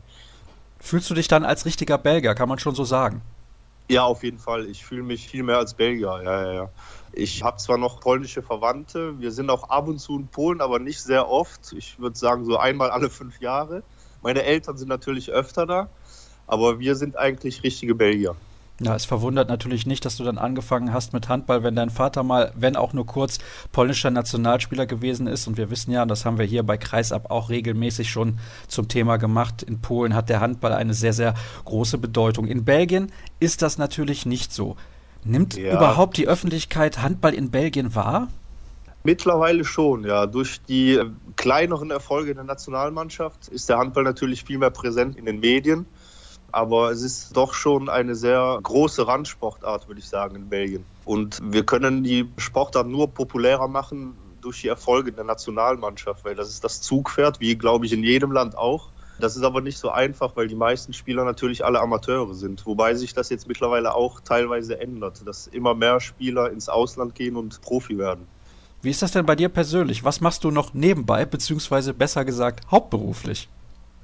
Fühlst 0.79 1.09
du 1.09 1.15
dich 1.15 1.27
dann 1.27 1.43
als 1.43 1.65
richtiger 1.65 1.97
Belgier, 1.97 2.35
kann 2.35 2.47
man 2.47 2.59
schon 2.59 2.75
so 2.75 2.83
sagen? 2.83 3.21
Ja, 3.89 4.03
auf 4.03 4.23
jeden 4.23 4.37
Fall. 4.37 4.67
Ich 4.67 4.85
fühle 4.85 5.03
mich 5.03 5.27
viel 5.27 5.41
mehr 5.41 5.57
als 5.57 5.73
Belgier. 5.73 6.21
Ja, 6.23 6.43
ja, 6.43 6.53
ja. 6.53 6.69
Ich 7.13 7.43
habe 7.43 7.57
zwar 7.57 7.77
noch 7.77 7.99
polnische 7.99 8.41
Verwandte, 8.41 9.19
wir 9.19 9.31
sind 9.31 9.49
auch 9.49 9.69
ab 9.69 9.87
und 9.87 9.99
zu 9.99 10.17
in 10.17 10.27
Polen, 10.27 10.61
aber 10.61 10.79
nicht 10.79 11.01
sehr 11.01 11.29
oft. 11.29 11.73
Ich 11.73 11.99
würde 11.99 12.17
sagen 12.17 12.45
so 12.45 12.57
einmal 12.57 12.89
alle 12.89 13.09
fünf 13.09 13.41
Jahre. 13.41 13.83
Meine 14.21 14.43
Eltern 14.43 14.77
sind 14.77 14.87
natürlich 14.87 15.31
öfter 15.31 15.65
da, 15.65 15.89
aber 16.47 16.79
wir 16.79 16.95
sind 16.95 17.17
eigentlich 17.17 17.63
richtige 17.63 17.95
Belgier. 17.95 18.35
Ja, 18.83 18.95
es 18.95 19.05
verwundert 19.05 19.47
natürlich 19.47 19.85
nicht, 19.85 20.05
dass 20.05 20.17
du 20.17 20.23
dann 20.23 20.39
angefangen 20.39 20.91
hast 20.91 21.13
mit 21.13 21.29
Handball, 21.29 21.63
wenn 21.63 21.75
dein 21.75 21.91
Vater 21.91 22.23
mal, 22.23 22.51
wenn 22.55 22.75
auch 22.75 22.93
nur 22.93 23.05
kurz, 23.05 23.37
polnischer 23.71 24.09
Nationalspieler 24.09 24.87
gewesen 24.87 25.27
ist. 25.27 25.47
Und 25.47 25.57
wir 25.57 25.69
wissen 25.69 25.91
ja, 25.91 26.01
und 26.01 26.07
das 26.07 26.25
haben 26.25 26.39
wir 26.39 26.45
hier 26.45 26.63
bei 26.63 26.77
Kreisab 26.77 27.29
auch 27.29 27.49
regelmäßig 27.49 28.09
schon 28.09 28.39
zum 28.67 28.87
Thema 28.87 29.17
gemacht, 29.17 29.61
in 29.61 29.81
Polen 29.81 30.15
hat 30.15 30.29
der 30.29 30.39
Handball 30.39 30.73
eine 30.73 30.95
sehr, 30.95 31.13
sehr 31.13 31.35
große 31.65 31.99
Bedeutung. 31.99 32.47
In 32.47 32.65
Belgien 32.65 33.11
ist 33.39 33.61
das 33.61 33.77
natürlich 33.77 34.25
nicht 34.25 34.51
so. 34.51 34.75
Nimmt 35.23 35.55
ja. 35.55 35.73
überhaupt 35.73 36.17
die 36.17 36.27
Öffentlichkeit 36.27 37.01
Handball 37.01 37.35
in 37.35 37.51
Belgien 37.51 37.93
wahr? 37.93 38.29
Mittlerweile 39.03 39.63
schon, 39.63 40.05
ja. 40.05 40.25
Durch 40.25 40.61
die 40.61 40.93
äh, 40.93 41.05
kleineren 41.35 41.91
Erfolge 41.91 42.33
der 42.33 42.43
Nationalmannschaft 42.43 43.47
ist 43.47 43.69
der 43.69 43.77
Handball 43.77 44.03
natürlich 44.03 44.43
viel 44.43 44.57
mehr 44.57 44.69
präsent 44.71 45.17
in 45.17 45.25
den 45.25 45.39
Medien 45.39 45.85
aber 46.51 46.91
es 46.91 47.01
ist 47.01 47.35
doch 47.35 47.53
schon 47.53 47.89
eine 47.89 48.15
sehr 48.15 48.59
große 48.61 49.07
Randsportart, 49.07 49.87
würde 49.87 49.99
ich 49.99 50.07
sagen, 50.07 50.35
in 50.35 50.49
Belgien. 50.49 50.85
Und 51.05 51.39
wir 51.43 51.65
können 51.65 52.03
die 52.03 52.29
Sportart 52.37 52.87
nur 52.87 53.07
populärer 53.09 53.67
machen 53.67 54.15
durch 54.41 54.61
die 54.61 54.67
Erfolge 54.67 55.11
der 55.11 55.23
Nationalmannschaft, 55.23 56.25
weil 56.25 56.35
das 56.35 56.49
ist 56.49 56.63
das 56.63 56.81
Zugpferd, 56.81 57.39
wie 57.39 57.55
glaube 57.55 57.85
ich 57.85 57.93
in 57.93 58.03
jedem 58.03 58.31
Land 58.31 58.57
auch. 58.57 58.89
Das 59.19 59.35
ist 59.35 59.43
aber 59.43 59.61
nicht 59.61 59.77
so 59.77 59.91
einfach, 59.91 60.35
weil 60.35 60.47
die 60.47 60.55
meisten 60.55 60.93
Spieler 60.93 61.23
natürlich 61.23 61.63
alle 61.63 61.79
Amateure 61.79 62.33
sind. 62.33 62.65
Wobei 62.65 62.95
sich 62.95 63.13
das 63.13 63.29
jetzt 63.29 63.47
mittlerweile 63.47 63.93
auch 63.93 64.19
teilweise 64.19 64.79
ändert, 64.79 65.27
dass 65.27 65.45
immer 65.47 65.75
mehr 65.75 65.99
Spieler 65.99 66.51
ins 66.51 66.69
Ausland 66.69 67.13
gehen 67.13 67.35
und 67.35 67.61
Profi 67.61 67.99
werden. 67.99 68.25
Wie 68.81 68.89
ist 68.89 69.03
das 69.03 69.11
denn 69.11 69.27
bei 69.27 69.35
dir 69.35 69.49
persönlich? 69.49 70.03
Was 70.03 70.21
machst 70.21 70.43
du 70.43 70.49
noch 70.49 70.73
nebenbei, 70.73 71.25
beziehungsweise 71.25 71.93
besser 71.93 72.25
gesagt 72.25 72.65
hauptberuflich? 72.71 73.47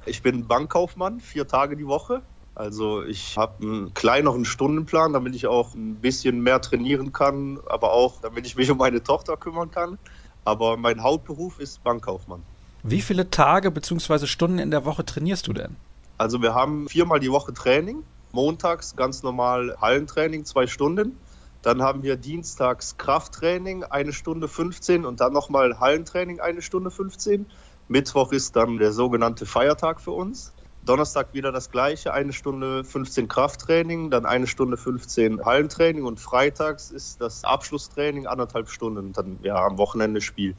Ich 0.06 0.22
bin 0.22 0.46
Bankkaufmann, 0.46 1.20
vier 1.20 1.48
Tage 1.48 1.76
die 1.76 1.88
Woche. 1.88 2.22
Also 2.58 3.04
ich 3.04 3.38
habe 3.38 3.62
einen 3.62 3.94
kleineren 3.94 4.44
Stundenplan, 4.44 5.14
damit 5.14 5.36
ich 5.36 5.46
auch 5.46 5.76
ein 5.76 5.98
bisschen 5.98 6.42
mehr 6.42 6.60
trainieren 6.60 7.14
kann, 7.14 7.60
aber 7.68 7.94
auch 7.94 8.20
damit 8.22 8.48
ich 8.48 8.56
mich 8.56 8.72
um 8.72 8.80
meine 8.80 9.04
Tochter 9.04 9.38
kümmern 9.38 9.70
kann. 9.70 10.00
Aber 10.44 10.76
mein 10.76 11.04
Hauptberuf 11.04 11.60
ist 11.60 11.84
Bankkaufmann. 11.84 12.42
Wie 12.82 13.04
viele 13.04 13.30
Tage 13.30 13.70
bzw. 13.70 14.26
Stunden 14.26 14.58
in 14.58 14.72
der 14.72 14.86
Woche 14.86 15.06
trainierst 15.06 15.46
du 15.46 15.54
denn? 15.54 15.76
Also 16.18 16.42
wir 16.42 16.56
haben 16.56 16.90
viermal 16.90 17.20
die 17.20 17.32
Woche 17.32 17.54
Training. 17.54 18.02
Montags 18.32 18.96
ganz 18.96 19.22
normal 19.22 19.78
Hallentraining, 19.80 20.44
zwei 20.46 20.66
Stunden. 20.66 21.16
Dann 21.62 21.84
haben 21.84 22.02
wir 22.02 22.16
dienstags 22.18 22.98
Krafttraining, 22.98 23.84
eine 23.84 24.14
Stunde 24.14 24.48
15 24.48 25.06
und 25.06 25.20
dann 25.20 25.32
nochmal 25.32 25.80
Hallentraining, 25.80 26.40
eine 26.40 26.64
Stunde 26.64 26.90
15. 26.90 27.46
Mittwoch 27.88 28.32
ist 28.32 28.56
dann 28.56 28.80
der 28.80 28.94
sogenannte 28.94 29.46
Feiertag 29.46 30.02
für 30.02 30.12
uns. 30.12 30.54
Donnerstag 30.88 31.34
wieder 31.34 31.52
das 31.52 31.70
gleiche, 31.70 32.14
eine 32.14 32.34
Stunde 32.34 32.84
15 32.84 33.28
Krafttraining, 33.28 34.10
dann 34.10 34.26
eine 34.26 34.48
Stunde 34.48 34.78
15 34.78 35.46
Hallentraining 35.46 36.04
und 36.04 36.20
freitags 36.20 36.92
ist 36.92 37.22
das 37.22 37.44
Abschlusstraining 37.44 38.26
anderthalb 38.26 38.70
Stunden 38.70 39.00
und 39.00 39.18
dann 39.18 39.38
ja 39.44 39.56
am 39.56 39.78
Wochenende 39.78 40.22
Spiel. 40.22 40.56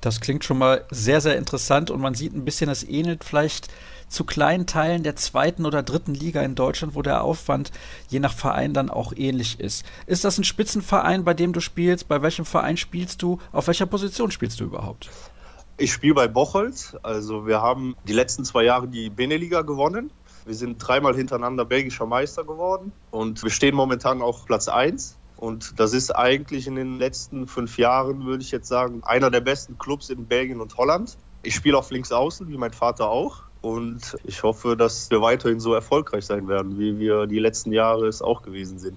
Das 0.00 0.20
klingt 0.20 0.44
schon 0.44 0.58
mal 0.58 0.84
sehr, 0.90 1.20
sehr 1.20 1.36
interessant 1.36 1.90
und 1.90 2.00
man 2.00 2.14
sieht 2.14 2.34
ein 2.34 2.44
bisschen, 2.44 2.68
es 2.68 2.84
ähnelt 2.84 3.24
vielleicht 3.24 3.68
zu 4.08 4.24
kleinen 4.24 4.66
Teilen 4.66 5.02
der 5.02 5.16
zweiten 5.16 5.66
oder 5.66 5.82
dritten 5.82 6.14
Liga 6.14 6.42
in 6.42 6.54
Deutschland, 6.54 6.94
wo 6.94 7.02
der 7.02 7.22
Aufwand 7.24 7.72
je 8.08 8.20
nach 8.20 8.32
Verein 8.32 8.72
dann 8.72 8.90
auch 8.90 9.12
ähnlich 9.16 9.58
ist. 9.58 9.84
Ist 10.06 10.24
das 10.24 10.38
ein 10.38 10.44
Spitzenverein, 10.44 11.24
bei 11.24 11.34
dem 11.34 11.52
du 11.52 11.60
spielst? 11.60 12.08
Bei 12.08 12.22
welchem 12.22 12.44
Verein 12.44 12.76
spielst 12.76 13.22
du? 13.22 13.40
Auf 13.52 13.66
welcher 13.66 13.86
Position 13.86 14.30
spielst 14.30 14.60
du 14.60 14.64
überhaupt? 14.64 15.10
Ich 15.78 15.92
spiele 15.92 16.14
bei 16.14 16.26
Bocholt. 16.26 16.96
Also 17.02 17.46
wir 17.46 17.60
haben 17.60 17.96
die 18.08 18.14
letzten 18.14 18.44
zwei 18.44 18.64
Jahre 18.64 18.88
die 18.88 19.10
Beneliga 19.10 19.60
gewonnen. 19.60 20.10
Wir 20.46 20.54
sind 20.54 20.78
dreimal 20.78 21.14
hintereinander 21.14 21.64
belgischer 21.66 22.06
Meister 22.06 22.44
geworden 22.44 22.92
und 23.10 23.42
wir 23.42 23.50
stehen 23.50 23.74
momentan 23.74 24.22
auf 24.22 24.46
Platz 24.46 24.68
1. 24.68 25.16
Und 25.36 25.78
das 25.78 25.92
ist 25.92 26.12
eigentlich 26.12 26.66
in 26.66 26.76
den 26.76 26.98
letzten 26.98 27.46
fünf 27.46 27.76
Jahren, 27.76 28.24
würde 28.24 28.42
ich 28.42 28.52
jetzt 28.52 28.68
sagen, 28.68 29.02
einer 29.04 29.30
der 29.30 29.40
besten 29.40 29.76
Clubs 29.76 30.08
in 30.08 30.24
Belgien 30.24 30.62
und 30.62 30.78
Holland. 30.78 31.18
Ich 31.42 31.54
spiele 31.54 31.76
auf 31.76 31.90
links 31.90 32.10
außen, 32.10 32.48
wie 32.48 32.56
mein 32.56 32.72
Vater 32.72 33.10
auch. 33.10 33.42
Und 33.60 34.16
ich 34.24 34.42
hoffe, 34.44 34.76
dass 34.76 35.10
wir 35.10 35.20
weiterhin 35.20 35.60
so 35.60 35.74
erfolgreich 35.74 36.24
sein 36.24 36.48
werden, 36.48 36.78
wie 36.78 36.98
wir 36.98 37.26
die 37.26 37.38
letzten 37.38 37.72
Jahre 37.72 38.06
es 38.06 38.22
auch 38.22 38.42
gewesen 38.42 38.78
sind. 38.78 38.96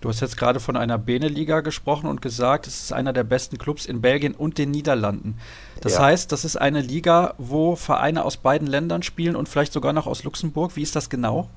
Du 0.00 0.08
hast 0.08 0.20
jetzt 0.20 0.36
gerade 0.36 0.60
von 0.60 0.76
einer 0.76 0.96
Beneliga 0.96 1.60
gesprochen 1.60 2.08
und 2.08 2.22
gesagt, 2.22 2.68
es 2.68 2.82
ist 2.82 2.92
einer 2.92 3.12
der 3.12 3.24
besten 3.24 3.58
Clubs 3.58 3.84
in 3.84 4.00
Belgien 4.00 4.34
und 4.34 4.56
den 4.56 4.70
Niederlanden. 4.70 5.38
Das 5.80 5.94
ja. 5.94 6.02
heißt, 6.02 6.30
das 6.30 6.44
ist 6.44 6.56
eine 6.56 6.80
Liga, 6.80 7.34
wo 7.38 7.74
Vereine 7.74 8.24
aus 8.24 8.36
beiden 8.36 8.68
Ländern 8.68 9.02
spielen 9.02 9.34
und 9.34 9.48
vielleicht 9.48 9.72
sogar 9.72 9.92
noch 9.92 10.06
aus 10.06 10.22
Luxemburg. 10.22 10.76
Wie 10.76 10.82
ist 10.82 10.94
das 10.94 11.10
genau? 11.10 11.48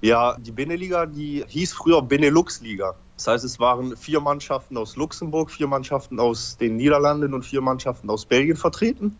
Ja, 0.00 0.36
die 0.38 0.50
Beneliga, 0.50 1.04
die 1.04 1.44
hieß 1.46 1.74
früher 1.74 2.00
Benelux-Liga. 2.00 2.94
Das 3.16 3.26
heißt, 3.26 3.44
es 3.44 3.60
waren 3.60 3.96
vier 3.96 4.20
Mannschaften 4.20 4.76
aus 4.76 4.96
Luxemburg, 4.96 5.50
vier 5.50 5.66
Mannschaften 5.66 6.18
aus 6.18 6.56
den 6.56 6.76
Niederlanden 6.76 7.32
und 7.32 7.44
vier 7.44 7.60
Mannschaften 7.60 8.10
aus 8.10 8.24
Belgien 8.24 8.56
vertreten. 8.56 9.16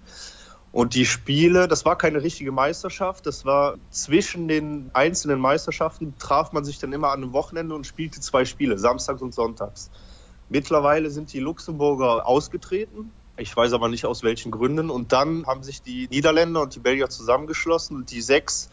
Und 0.75 0.97
die 0.97 1.07
Spiele, 1.07 1.69
das 1.69 1.85
war 1.85 1.97
keine 1.97 2.21
richtige 2.25 2.51
Meisterschaft, 2.51 3.27
das 3.27 3.45
war 3.45 3.77
zwischen 3.91 4.49
den 4.49 4.91
einzelnen 4.93 5.39
Meisterschaften, 5.39 6.19
traf 6.19 6.51
man 6.51 6.65
sich 6.65 6.81
dann 6.81 6.93
immer 6.93 7.13
an 7.13 7.23
einem 7.23 7.33
Wochenende 7.33 7.77
und 7.77 7.87
spielte 7.87 8.21
zwei 8.21 8.45
Spiele, 8.45 8.77
samstags 8.77 9.23
und 9.23 9.33
sonntags. 9.33 9.89
Mittlerweile 10.49 11.11
sind 11.11 11.33
die 11.33 11.39
Luxemburger 11.39 12.27
ausgetreten, 12.27 13.13
ich 13.37 13.57
weiß 13.57 13.73
aber 13.73 13.89
nicht 13.89 14.05
aus 14.05 14.25
welchen 14.25 14.51
Gründen. 14.51 14.91
Und 14.91 15.13
dann 15.13 15.47
haben 15.47 15.63
sich 15.63 15.81
die 15.81 16.09
Niederländer 16.11 16.63
und 16.63 16.75
die 16.75 16.81
Belgier 16.81 17.09
zusammengeschlossen 17.09 17.97
und 17.97 18.11
die 18.11 18.21
sechs 18.21 18.69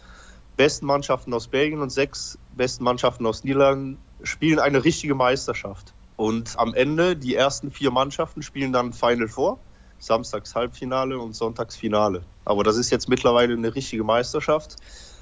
besten 0.57 0.87
Mannschaften 0.87 1.31
aus 1.35 1.49
Belgien 1.49 1.81
und 1.81 1.91
sechs 1.91 2.39
besten 2.57 2.83
Mannschaften 2.83 3.27
aus 3.27 3.43
Niederlanden 3.43 3.99
spielen 4.23 4.57
eine 4.57 4.83
richtige 4.83 5.13
Meisterschaft. 5.13 5.93
Und 6.15 6.57
am 6.57 6.73
Ende, 6.73 7.15
die 7.15 7.35
ersten 7.35 7.69
vier 7.69 7.91
Mannschaften 7.91 8.41
spielen 8.41 8.73
dann 8.73 8.91
Final 8.91 9.27
Four 9.27 9.59
samstags 10.01 10.55
Halbfinale 10.55 11.17
und 11.17 11.35
sonntags 11.35 11.75
Finale. 11.75 12.23
Aber 12.43 12.63
das 12.63 12.75
ist 12.75 12.89
jetzt 12.89 13.07
mittlerweile 13.07 13.53
eine 13.53 13.73
richtige 13.73 14.03
Meisterschaft. 14.03 14.75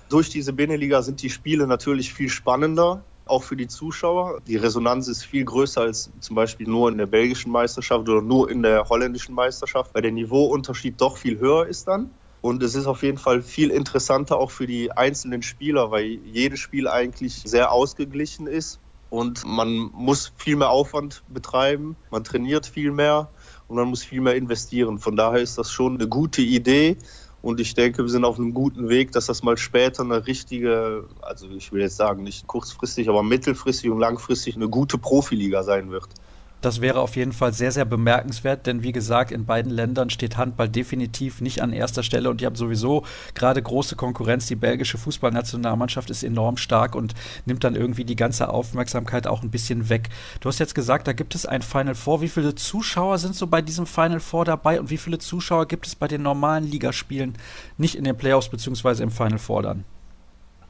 Durch 0.09 0.29
diese 0.29 0.53
Beneliga 0.53 1.01
sind 1.03 1.21
die 1.21 1.29
Spiele 1.29 1.67
natürlich 1.67 2.13
viel 2.13 2.29
spannender, 2.29 3.03
auch 3.25 3.43
für 3.43 3.55
die 3.55 3.67
Zuschauer. 3.67 4.39
Die 4.47 4.55
Resonanz 4.55 5.07
ist 5.07 5.23
viel 5.23 5.45
größer 5.45 5.81
als 5.81 6.09
zum 6.19 6.35
Beispiel 6.35 6.67
nur 6.67 6.89
in 6.89 6.97
der 6.97 7.05
belgischen 7.05 7.51
Meisterschaft 7.51 8.09
oder 8.09 8.21
nur 8.21 8.49
in 8.49 8.63
der 8.63 8.89
holländischen 8.89 9.35
Meisterschaft, 9.35 9.93
weil 9.93 10.01
der 10.01 10.11
Niveauunterschied 10.11 10.99
doch 10.99 11.17
viel 11.17 11.39
höher 11.39 11.67
ist 11.67 11.87
dann. 11.87 12.09
Und 12.41 12.63
es 12.63 12.73
ist 12.73 12.87
auf 12.87 13.03
jeden 13.03 13.17
Fall 13.17 13.41
viel 13.41 13.69
interessanter 13.69 14.37
auch 14.37 14.49
für 14.49 14.65
die 14.65 14.91
einzelnen 14.93 15.41
Spieler, 15.43 15.91
weil 15.91 16.05
jedes 16.05 16.59
Spiel 16.59 16.87
eigentlich 16.87 17.43
sehr 17.45 17.71
ausgeglichen 17.71 18.47
ist 18.47 18.79
und 19.09 19.43
man 19.45 19.89
muss 19.93 20.31
viel 20.37 20.55
mehr 20.55 20.69
Aufwand 20.69 21.23
betreiben, 21.27 21.97
man 22.11 22.23
trainiert 22.23 22.65
viel 22.65 22.91
mehr 22.91 23.29
und 23.69 23.75
man 23.77 23.88
muss 23.88 24.03
viel 24.03 24.19
mehr 24.19 24.36
investieren. 24.36 24.99
Von 24.99 25.15
daher 25.15 25.39
ist 25.39 25.58
das 25.58 25.71
schon 25.71 25.95
eine 25.95 26.08
gute 26.10 26.41
Idee. 26.41 26.97
Und 27.41 27.62
ich 27.62 27.73
denke, 27.73 28.01
wir 28.03 28.10
sind 28.10 28.25
auf 28.25 28.38
einem 28.38 28.53
guten 28.53 28.89
Weg, 28.89 29.13
dass 29.13 29.27
das 29.27 29.43
mal 29.43 29.55
später 29.55 30.03
eine 30.03 30.27
richtige, 30.27 31.05
also 31.21 31.47
ich 31.51 31.71
will 31.71 31.82
jetzt 31.82 31.95
sagen, 31.95 32.23
nicht 32.23 32.47
kurzfristig, 32.47 33.08
aber 33.08 33.23
mittelfristig 33.23 33.89
und 33.89 33.99
langfristig 33.99 34.58
eine 34.58 34.67
gute 34.67 34.97
Profiliga 34.97 35.63
sein 35.63 35.89
wird. 35.91 36.10
Das 36.62 36.82
wäre 36.82 37.00
auf 37.00 37.15
jeden 37.15 37.32
Fall 37.32 37.54
sehr, 37.54 37.72
sehr 37.72 37.86
bemerkenswert, 37.86 38.67
denn 38.67 38.84
wie 38.84 38.91
gesagt, 38.91 39.32
in 39.32 39.45
beiden 39.45 39.72
Ländern 39.72 40.10
steht 40.10 40.36
Handball 40.36 40.67
definitiv 40.67 41.39
nicht 41.39 41.62
an 41.62 41.72
erster 41.72 42.04
Stelle 42.04 42.30
und 42.30 42.41
die 42.41 42.45
haben 42.45 42.56
sowieso 42.56 43.06
gerade 43.34 43.62
große 43.62 43.95
Konkurrenz. 43.95 44.48
Die 44.48 44.56
belgische 44.56 44.98
Fußballnationalmannschaft 44.98 46.10
ist 46.10 46.24
enorm 46.24 46.58
stark 46.58 46.95
und 46.95 47.13
nimmt 47.45 47.63
dann 47.63 47.76
irgendwie 47.76 48.04
die 48.04 48.17
ganze 48.17 48.50
Aufmerksamkeit 48.50 49.26
auch 49.26 49.41
ein 49.41 49.52
bisschen 49.52 49.88
weg. 49.88 50.10
Du 50.41 50.50
hast 50.50 50.60
jetzt 50.60 50.76
gesagt, 50.76 51.08
da 51.08 51.13
gibt 51.13 51.34
es 51.34 51.45
ein 51.45 51.62
Final 51.62 51.95
Four. 51.95 52.19
Wie 52.22 52.28
viele 52.28 52.56
Zuschauer 52.56 53.19
sind 53.19 53.36
so 53.36 53.48
bei 53.48 53.62
diesem 53.62 53.86
Final 53.86 54.19
Four 54.19 54.43
dabei 54.43 54.82
und 54.82 54.89
wie 54.89 54.98
viele 54.98 55.17
Zuschauer 55.17 55.65
gibt 55.65 55.88
es 55.88 55.95
bei 55.95 56.10
den 56.10 56.24
normalen 56.24 56.65
Ligaspielen 56.65 57.36
nicht 57.78 57.95
in 57.95 58.04
den 58.04 58.17
Playoffs 58.17 58.50
beziehungsweise 58.50 59.04
im 59.04 59.12
Final 59.12 59.39
Four 59.39 59.63
dann? 59.63 59.86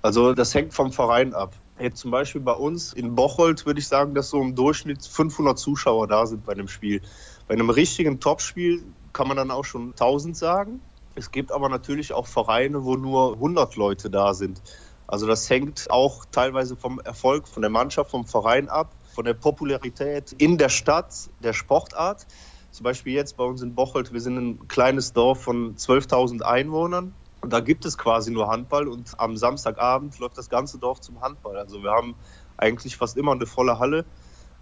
Also 0.04 0.34
das 0.34 0.54
hängt 0.54 0.73
vom 0.73 0.91
Verein 0.91 1.34
ab. 1.34 1.54
Jetzt 1.79 1.99
zum 1.99 2.11
Beispiel 2.11 2.41
bei 2.41 2.53
uns 2.53 2.91
in 2.91 3.15
Bocholt 3.15 3.65
würde 3.65 3.79
ich 3.79 3.87
sagen, 3.87 4.13
dass 4.13 4.29
so 4.29 4.41
im 4.41 4.53
Durchschnitt 4.53 5.05
500 5.05 5.57
Zuschauer 5.57 6.07
da 6.07 6.25
sind 6.25 6.45
bei 6.45 6.51
einem 6.51 6.67
Spiel. 6.67 7.01
Bei 7.47 7.53
einem 7.53 7.69
richtigen 7.69 8.19
Topspiel 8.19 8.83
kann 9.13 9.29
man 9.29 9.37
dann 9.37 9.49
auch 9.49 9.63
schon 9.63 9.91
1000 9.91 10.35
sagen. 10.35 10.81
Es 11.15 11.31
gibt 11.31 11.53
aber 11.53 11.69
natürlich 11.69 12.11
auch 12.11 12.27
Vereine, 12.27 12.83
wo 12.83 12.95
nur 12.95 13.33
100 13.33 13.77
Leute 13.77 14.09
da 14.09 14.33
sind. 14.33 14.61
Also 15.07 15.25
das 15.25 15.49
hängt 15.49 15.89
auch 15.89 16.25
teilweise 16.31 16.75
vom 16.75 16.99
Erfolg 16.99 17.47
von 17.47 17.61
der 17.61 17.71
Mannschaft, 17.71 18.11
vom 18.11 18.25
Verein 18.25 18.67
ab, 18.67 18.93
von 19.15 19.23
der 19.23 19.33
Popularität 19.33 20.33
in 20.33 20.57
der 20.57 20.69
Stadt, 20.69 21.29
der 21.41 21.53
Sportart. 21.53 22.27
Zum 22.71 22.83
Beispiel 22.83 23.13
jetzt 23.13 23.37
bei 23.37 23.43
uns 23.45 23.61
in 23.61 23.73
Bocholt, 23.73 24.13
wir 24.13 24.21
sind 24.21 24.37
ein 24.37 24.67
kleines 24.67 25.13
Dorf 25.13 25.43
von 25.43 25.75
12.000 25.75 26.41
Einwohnern. 26.41 27.13
Und 27.41 27.54
da 27.54 27.62
gibt 27.62 27.86
es 27.86 27.97
quasi 27.97 28.32
nur 28.32 28.47
Handball 28.49 28.88
und 28.88 29.19
am 29.19 29.38
Samstagabend 29.38 30.19
läuft 30.19 30.38
das 30.38 30.49
ganze 30.49 30.78
Dorf 30.78 30.99
zum 30.99 31.21
Handball. 31.21 31.58
Also 31.58 31.84
wir 31.84 31.91
haben 31.91 32.15
eigentlich 32.58 32.97
fast 32.97 33.17
immer 33.17 33.32
eine 33.32 33.45
volle 33.45 33.80
Halle. 33.80 34.06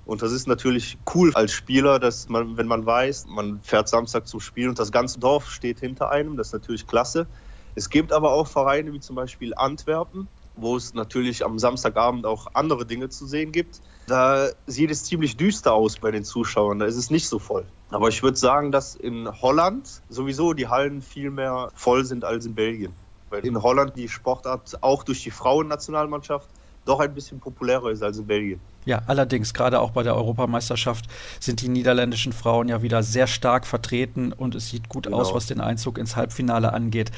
Und 0.06 0.22
das 0.22 0.32
ist 0.32 0.48
natürlich 0.48 0.98
cool 1.14 1.34
als 1.34 1.52
Spieler, 1.52 2.00
dass 2.00 2.30
man, 2.30 2.56
wenn 2.56 2.68
man 2.68 2.86
weiß, 2.86 3.26
man 3.28 3.62
fährt 3.62 3.90
Samstag 3.90 4.26
zum 4.28 4.40
Spiel 4.40 4.70
und 4.70 4.80
das 4.80 4.92
ganze 4.92 5.20
Dorf 5.20 5.50
steht 5.50 5.82
hinter 5.82 6.12
einem, 6.12 6.38
das 6.38 6.48
ist 6.48 6.54
natürlich 6.54 6.88
klasse. 6.88 7.28
Es 7.76 7.90
gibt 7.90 8.14
aber 8.14 8.32
auch 8.32 8.48
Vereine 8.48 8.94
wie 8.94 9.02
zum 9.02 9.16
Beispiel 9.16 9.54
Antwerpen, 9.54 10.30
wo 10.56 10.78
es 10.78 10.94
natürlich 10.94 11.44
am 11.44 11.60
Samstagabend 11.60 12.26
auch 12.26 12.48
andere 12.54 12.86
Dinge 12.86 13.10
zu 13.10 13.28
sehen 13.28 13.52
gibt. 13.52 13.82
Da 14.08 14.50
sieht 14.66 14.92
es 14.92 15.04
ziemlich 15.04 15.36
düster 15.36 15.74
aus 15.74 15.98
bei 15.98 16.12
den 16.12 16.24
Zuschauern, 16.24 16.80
da 16.80 16.86
ist 16.86 16.96
es 16.96 17.10
nicht 17.10 17.28
so 17.28 17.38
voll. 17.38 17.68
Aber 17.90 18.10
ich 18.10 18.22
würde 18.22 18.38
sagen, 18.38 18.72
dass 18.72 18.96
in 18.96 19.30
Holland 19.42 20.02
sowieso 20.10 20.54
die 20.54 20.68
Hallen 20.68 21.02
viel 21.02 21.30
mehr 21.30 21.72
voll 21.74 22.04
sind 22.06 22.26
als 22.26 22.46
in 22.46 22.56
Belgien. 22.56 22.94
Weil 23.30 23.46
in 23.46 23.62
Holland 23.62 23.96
die 23.96 24.10
Sportart 24.10 24.82
auch 24.82 25.04
durch 25.04 25.24
die 25.24 25.32
Frauennationalmannschaft 25.32 26.50
doch 26.86 27.00
ein 27.00 27.14
bisschen 27.14 27.40
populärer 27.40 27.92
ist 27.92 28.02
als 28.02 28.18
in 28.18 28.28
Belgien. 28.28 28.60
Ja, 28.86 29.02
allerdings, 29.08 29.54
gerade 29.54 29.82
auch 29.82 29.92
bei 29.92 30.04
der 30.04 30.16
Europameisterschaft 30.16 31.06
sind 31.40 31.62
die 31.62 31.68
niederländischen 31.68 32.32
Frauen 32.32 32.70
ja 32.70 32.82
wieder 32.82 33.04
sehr 33.04 33.28
stark 33.28 33.68
vertreten 33.68 34.32
und 34.32 34.56
es 34.56 34.70
sieht 34.70 34.88
gut 34.88 35.04
genau. 35.04 35.18
aus, 35.18 35.34
was 35.34 35.48
den 35.48 35.60
Einzug 35.60 35.98
ins 35.98 36.16
Halbfinale 36.16 36.72
angeht. 36.72 37.12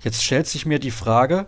Jetzt 0.00 0.22
stellt 0.22 0.46
sich 0.46 0.66
mir 0.66 0.78
die 0.78 0.92
Frage, 0.92 1.46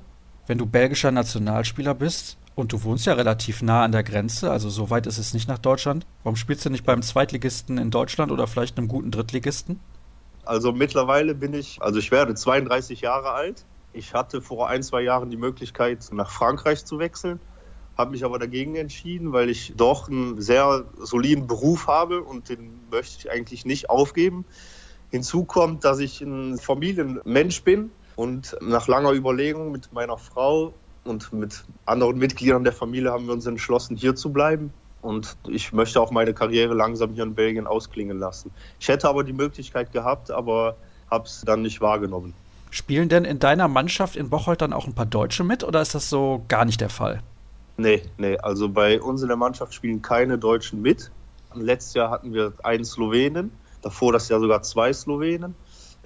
wenn 0.49 0.59
du 0.59 0.67
belgischer 0.67 1.13
Nationalspieler 1.13 1.95
bist 1.95 2.38
und 2.59 2.73
du 2.73 2.83
wohnst 2.83 3.07
ja 3.07 3.15
relativ 3.15 3.63
nah 3.63 3.85
an 3.85 3.93
der 3.93 4.03
Grenze, 4.03 4.51
also 4.51 4.69
so 4.69 4.91
weit 4.91 5.07
ist 5.07 5.19
es 5.19 5.33
nicht 5.33 5.49
nach 5.49 5.59
Deutschland, 5.59 6.07
warum 6.25 6.37
spielst 6.37 6.65
du 6.65 6.71
nicht 6.71 6.85
beim 6.85 7.03
Zweitligisten 7.03 7.79
in 7.79 7.91
Deutschland 7.91 8.33
oder 8.33 8.47
vielleicht 8.47 8.79
einem 8.79 8.89
guten 8.89 9.11
Drittligisten? 9.11 9.81
Also 10.45 10.73
mittlerweile 10.73 11.35
bin 11.35 11.55
ich, 11.55 11.81
also 11.81 11.99
ich 11.99 12.11
werde 12.11 12.35
32 12.35 13.03
Jahre 13.03 13.31
alt. 13.31 13.65
Ich 13.93 14.15
hatte 14.15 14.43
vor 14.43 14.69
ein, 14.69 14.83
zwei 14.83 15.03
Jahren 15.03 15.31
die 15.31 15.37
Möglichkeit, 15.37 16.09
nach 16.13 16.31
Frankreich 16.31 16.85
zu 16.85 16.99
wechseln 16.99 17.41
habe 17.99 18.13
mich 18.13 18.25
aber 18.25 18.39
dagegen 18.39 18.77
entschieden, 18.77 19.33
weil 19.33 19.51
ich 19.51 19.75
doch 19.77 20.09
einen 20.09 20.41
sehr 20.41 20.85
soliden 20.99 21.49
Beruf 21.49 21.89
habe 21.89 22.23
und 22.23 22.49
den 22.49 22.71
möchte 22.93 23.19
ich 23.19 23.31
eigentlich 23.31 23.67
nicht 23.67 23.91
aufgeben. 23.91 24.45
Hinzu 25.11 25.45
kommt, 25.45 25.85
dass 25.85 25.99
ich 25.99 26.21
ein 26.21 26.59
Familienmensch 26.59 27.65
bin 27.65 27.91
und 28.15 28.57
nach 28.61 28.87
langer 28.87 29.13
Überlegung 29.13 29.73
mit 29.73 29.93
meiner 29.93 30.17
Frau 30.17 30.75
und 31.09 31.33
mit 31.33 31.65
anderen 31.87 32.19
Mitgliedern 32.19 32.65
der 32.65 32.73
Familie 32.73 33.11
haben 33.11 33.27
wir 33.27 33.33
uns 33.33 33.47
entschlossen, 33.47 33.97
hier 33.97 34.15
zu 34.15 34.33
bleiben. 34.33 34.73
Und 35.01 35.37
ich 35.49 35.73
möchte 35.73 36.01
auch 36.01 36.11
meine 36.11 36.35
Karriere 36.35 36.75
langsam 36.75 37.15
hier 37.15 37.23
in 37.23 37.35
Belgien 37.35 37.67
ausklingen 37.67 38.19
lassen. 38.19 38.51
Ich 38.81 38.89
hätte 38.89 39.09
aber 39.09 39.25
die 39.25 39.33
Möglichkeit 39.33 39.93
gehabt, 39.93 40.31
aber 40.31 40.77
habe 41.11 41.25
es 41.25 41.43
dann 41.47 41.63
nicht 41.63 41.81
wahrgenommen. 41.81 42.35
Spielen 42.71 43.09
denn 43.09 43.25
in 43.25 43.39
deiner 43.39 43.69
Mannschaft 43.69 44.17
in 44.17 44.29
Bocholt 44.29 44.61
dann 44.61 44.73
auch 44.73 44.87
ein 44.87 44.95
paar 44.95 45.07
Deutsche 45.07 45.45
mit 45.45 45.65
oder 45.65 45.81
ist 45.81 45.95
das 45.95 46.11
so 46.11 46.45
gar 46.49 46.65
nicht 46.65 46.81
der 46.81 46.91
Fall? 46.91 47.23
Nee, 47.77 48.03
nee, 48.19 48.37
also 48.39 48.69
bei 48.69 49.01
uns 49.01 49.23
in 49.23 49.29
der 49.29 49.37
Mannschaft 49.37 49.73
spielen 49.73 50.03
keine 50.03 50.37
Deutschen 50.37 50.83
mit. 50.83 51.11
Letztes 51.55 51.95
Jahr 51.95 52.11
hatten 52.11 52.35
wir 52.35 52.53
einen 52.63 52.85
Slowenen, 52.85 53.53
davor 53.83 54.13
das 54.13 54.29
Jahr 54.29 54.41
sogar 54.41 54.63
zwei 54.63 54.93
Slowenen. 54.93 55.55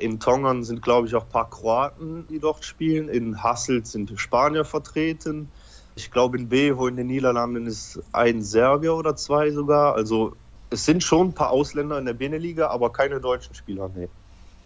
In 0.02 0.18
Tongern 0.18 0.64
sind, 0.64 0.82
glaube 0.82 1.06
ich, 1.06 1.14
auch 1.14 1.24
ein 1.24 1.30
paar 1.30 1.48
Kroaten, 1.48 2.26
die 2.28 2.40
dort 2.40 2.64
spielen. 2.64 3.08
In 3.08 3.42
Hasselt 3.42 3.86
sind 3.86 4.12
Spanier 4.16 4.64
vertreten. 4.64 5.48
Ich 5.94 6.10
glaube, 6.10 6.38
in 6.38 6.48
Beho 6.48 6.88
in 6.88 6.96
den 6.96 7.06
Niederlanden 7.06 7.66
ist 7.66 8.00
ein 8.12 8.42
Serbier 8.42 8.94
oder 8.94 9.14
zwei 9.14 9.50
sogar. 9.50 9.94
Also 9.94 10.34
es 10.70 10.84
sind 10.84 11.04
schon 11.04 11.28
ein 11.28 11.32
paar 11.34 11.50
Ausländer 11.50 11.98
in 11.98 12.06
der 12.06 12.14
Beneliga, 12.14 12.68
aber 12.68 12.90
keine 12.90 13.20
deutschen 13.20 13.54
Spieler. 13.54 13.90
Nee. 13.94 14.08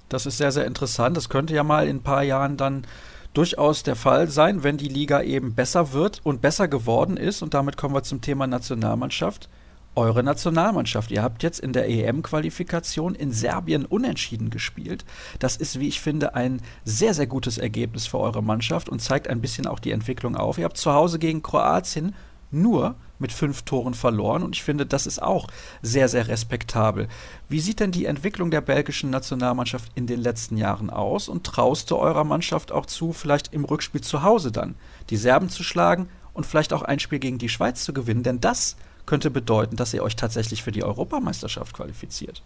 Das 0.09 0.25
ist 0.25 0.39
sehr, 0.39 0.53
sehr 0.53 0.67
interessant. 0.67 1.17
Das 1.17 1.29
könnte 1.29 1.55
ja 1.55 1.65
mal 1.65 1.87
in 1.87 1.97
ein 1.97 2.03
paar 2.03 2.23
Jahren 2.23 2.57
dann 2.57 2.87
durchaus 3.35 3.83
der 3.83 3.97
Fall 3.97 4.29
sein, 4.29 4.63
wenn 4.63 4.79
die 4.79 4.89
Liga 4.89 5.21
eben 5.21 5.55
besser 5.55 5.93
wird 5.93 6.21
und 6.25 6.41
besser 6.41 6.69
geworden 6.69 7.17
ist. 7.17 7.43
Und 7.43 7.55
damit 7.55 7.77
kommen 7.77 7.95
wir 7.95 8.03
zum 8.03 8.21
Thema 8.21 8.47
Nationalmannschaft. 8.47 9.51
Eure 9.97 10.23
Nationalmannschaft. 10.23 11.11
Ihr 11.11 11.23
habt 11.23 11.43
jetzt 11.43 11.59
in 11.59 11.73
der 11.73 11.89
EM-Qualifikation 11.89 13.15
in 13.15 13.33
Serbien 13.33 13.87
unentschieden 13.87 14.51
gespielt. 14.51 15.07
Das 15.39 15.57
ist, 15.57 15.81
wie 15.81 15.89
ich 15.89 16.03
finde, 16.03 16.35
ein 16.35 16.61
sehr, 16.85 17.15
sehr 17.15 17.27
gutes 17.27 17.57
Ergebnis 17.57 18.07
für 18.07 18.19
eure 18.19 18.43
Mannschaft 18.43 18.91
und 18.91 19.01
zeigt 19.01 19.27
ein 19.27 19.41
bisschen 19.41 19.67
auch 19.67 19.79
die 19.79 19.93
Entwicklung 19.93 20.37
auf. 20.37 20.59
Ihr 20.59 20.67
habt 20.67 20.77
zu 20.77 20.93
Hause 20.93 21.19
gegen 21.19 21.43
Kroatien 21.43 22.15
nur 22.51 22.95
mit 23.19 23.33
fünf 23.33 23.63
Toren 23.63 23.95
verloren 23.95 24.43
und 24.43 24.55
ich 24.55 24.63
finde, 24.63 24.85
das 24.85 25.07
ist 25.07 25.23
auch 25.23 25.47
sehr, 25.81 26.09
sehr 26.09 26.29
respektabel. 26.29 27.09
Wie 27.49 27.61
sieht 27.61 27.81
denn 27.81 27.91
die 27.91 28.05
Entwicklung 28.05 28.51
der 28.51 28.61
belgischen 28.61 29.09
Nationalmannschaft 29.09 29.91
in 29.95 30.07
den 30.07 30.21
letzten 30.21 30.59
Jahren 30.59 30.91
aus 30.91 31.31
und 31.31 31.45
traust 31.45 31.91
du 31.91 31.97
eurer 31.97 32.25
Mannschaft 32.25 32.71
auch 32.71 32.85
zu, 32.85 33.15
vielleicht 33.15 33.55
im 33.55 33.65
Rückspiel 33.65 34.03
zu 34.03 34.23
Hause 34.23 34.53
dann 34.53 34.75
die 35.09 35.17
Serben 35.17 35.49
zu 35.49 35.63
schlagen 35.63 36.11
und 36.35 36.45
vielleicht 36.45 36.75
auch 36.75 36.83
ein 36.83 36.99
Spiel 36.99 37.19
gegen 37.19 37.39
die 37.39 37.49
Schweiz 37.49 37.83
zu 37.83 37.95
gewinnen? 37.95 38.23
Denn 38.23 38.43
das 38.43 38.77
könnte 39.07 39.31
bedeuten, 39.31 39.77
dass 39.77 39.95
ihr 39.95 40.03
euch 40.03 40.17
tatsächlich 40.17 40.63
für 40.63 40.73
die 40.73 40.85
Europameisterschaft 40.85 41.75
qualifiziert. 41.75 42.43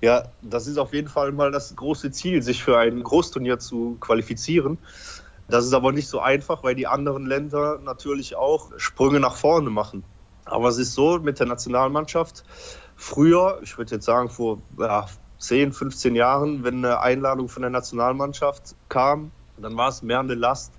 Ja, 0.00 0.24
das 0.42 0.66
ist 0.66 0.78
auf 0.78 0.92
jeden 0.94 1.08
Fall 1.08 1.32
mal 1.32 1.52
das 1.52 1.76
große 1.76 2.10
Ziel, 2.10 2.42
sich 2.42 2.62
für 2.62 2.78
ein 2.78 3.02
Großturnier 3.02 3.58
zu 3.58 3.96
qualifizieren. 4.00 4.78
Das 5.48 5.64
ist 5.64 5.74
aber 5.74 5.92
nicht 5.92 6.08
so 6.08 6.20
einfach, 6.20 6.64
weil 6.64 6.74
die 6.74 6.86
anderen 6.86 7.26
Länder 7.26 7.78
natürlich 7.84 8.34
auch 8.34 8.72
Sprünge 8.78 9.20
nach 9.20 9.36
vorne 9.36 9.70
machen. 9.70 10.02
Aber 10.44 10.68
es 10.68 10.78
ist 10.78 10.94
so 10.94 11.18
mit 11.18 11.38
der 11.38 11.46
Nationalmannschaft. 11.46 12.44
Früher, 12.96 13.60
ich 13.62 13.78
würde 13.78 13.94
jetzt 13.94 14.04
sagen 14.04 14.28
vor 14.28 14.58
ja, 14.78 15.06
10, 15.38 15.72
15 15.72 16.14
Jahren, 16.16 16.64
wenn 16.64 16.84
eine 16.84 17.00
Einladung 17.00 17.48
von 17.48 17.62
der 17.62 17.70
Nationalmannschaft 17.70 18.74
kam, 18.88 19.30
dann 19.56 19.76
war 19.76 19.88
es 19.88 20.02
mehr 20.02 20.20
eine 20.20 20.34
Last, 20.34 20.72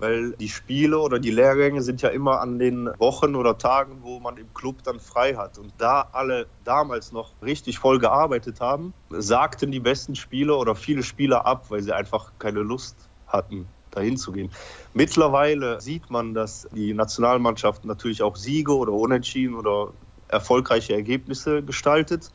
weil 0.00 0.32
die 0.32 0.48
Spiele 0.48 0.98
oder 0.98 1.18
die 1.18 1.30
Lehrgänge 1.30 1.82
sind 1.82 2.00
ja 2.00 2.08
immer 2.08 2.40
an 2.40 2.58
den 2.58 2.90
Wochen 2.98 3.36
oder 3.36 3.58
Tagen, 3.58 3.98
wo 4.02 4.18
man 4.18 4.38
im 4.38 4.52
Club 4.54 4.82
dann 4.82 4.98
frei 4.98 5.34
hat. 5.34 5.58
Und 5.58 5.74
da 5.78 6.08
alle 6.12 6.46
damals 6.64 7.12
noch 7.12 7.34
richtig 7.42 7.78
voll 7.78 7.98
gearbeitet 7.98 8.60
haben, 8.60 8.94
sagten 9.10 9.70
die 9.70 9.80
besten 9.80 10.14
Spieler 10.14 10.58
oder 10.58 10.74
viele 10.74 11.02
Spieler 11.02 11.44
ab, 11.44 11.70
weil 11.70 11.82
sie 11.82 11.92
einfach 11.92 12.32
keine 12.38 12.60
Lust 12.60 12.96
hatten 13.26 13.68
dahin 13.90 14.16
zu 14.16 14.32
gehen. 14.32 14.50
Mittlerweile 14.94 15.80
sieht 15.80 16.10
man, 16.10 16.32
dass 16.32 16.66
die 16.72 16.94
Nationalmannschaft 16.94 17.84
natürlich 17.84 18.22
auch 18.22 18.36
Siege 18.36 18.74
oder 18.74 18.92
Unentschieden 18.92 19.54
oder 19.54 19.92
erfolgreiche 20.28 20.94
Ergebnisse 20.94 21.62
gestaltet. 21.62 22.30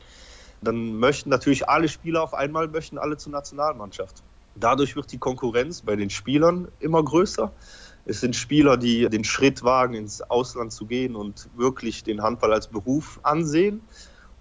Dann 0.60 0.98
möchten 0.98 1.30
natürlich 1.30 1.68
alle 1.68 1.88
Spieler 1.88 2.22
auf 2.22 2.34
einmal 2.34 2.68
möchten 2.68 2.98
alle 2.98 3.16
zur 3.16 3.32
Nationalmannschaft. 3.32 4.22
Dadurch 4.58 4.96
wird 4.96 5.12
die 5.12 5.18
Konkurrenz 5.18 5.82
bei 5.82 5.96
den 5.96 6.10
Spielern 6.10 6.68
immer 6.78 7.02
größer. 7.02 7.52
Es 8.04 8.20
sind 8.20 8.36
Spieler, 8.36 8.76
die 8.76 9.08
den 9.08 9.24
Schritt 9.24 9.64
wagen, 9.64 9.94
ins 9.94 10.22
Ausland 10.22 10.72
zu 10.72 10.86
gehen 10.86 11.16
und 11.16 11.48
wirklich 11.56 12.04
den 12.04 12.22
Handball 12.22 12.52
als 12.52 12.68
Beruf 12.68 13.20
ansehen. 13.22 13.82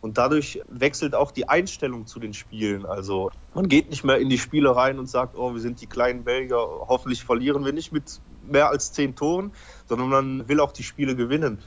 Und 0.02 0.20
dadurch 0.20 0.62
wechselt 0.70 1.16
auch 1.16 1.32
die 1.32 1.50
Einstellung 1.50 2.06
zu 2.06 2.20
den 2.20 2.36
Spielen. 2.36 2.86
Also 2.86 3.32
man 3.56 3.68
geht 3.68 3.90
nicht 3.90 4.04
mehr 4.04 4.20
in 4.20 4.30
die 4.30 4.38
Spiele 4.38 4.76
rein 4.76 5.00
und 5.00 5.10
sagt, 5.10 5.36
oh, 5.36 5.54
wir 5.54 5.62
sind 5.62 5.82
die 5.82 5.88
kleinen 5.88 6.24
Belgier, 6.24 6.58
hoffentlich 6.58 7.24
verlieren 7.24 7.66
wir 7.66 7.74
nicht 7.74 7.92
mit 7.92 8.22
mehr 8.44 8.70
als 8.70 8.94
zehn 8.94 9.16
Toren, 9.16 9.52
sondern 9.88 10.10
man 10.10 10.48
will 10.48 10.60
auch 10.60 10.72
die 10.72 10.84
Spiele 10.84 11.16
gewinnen. 11.16 11.60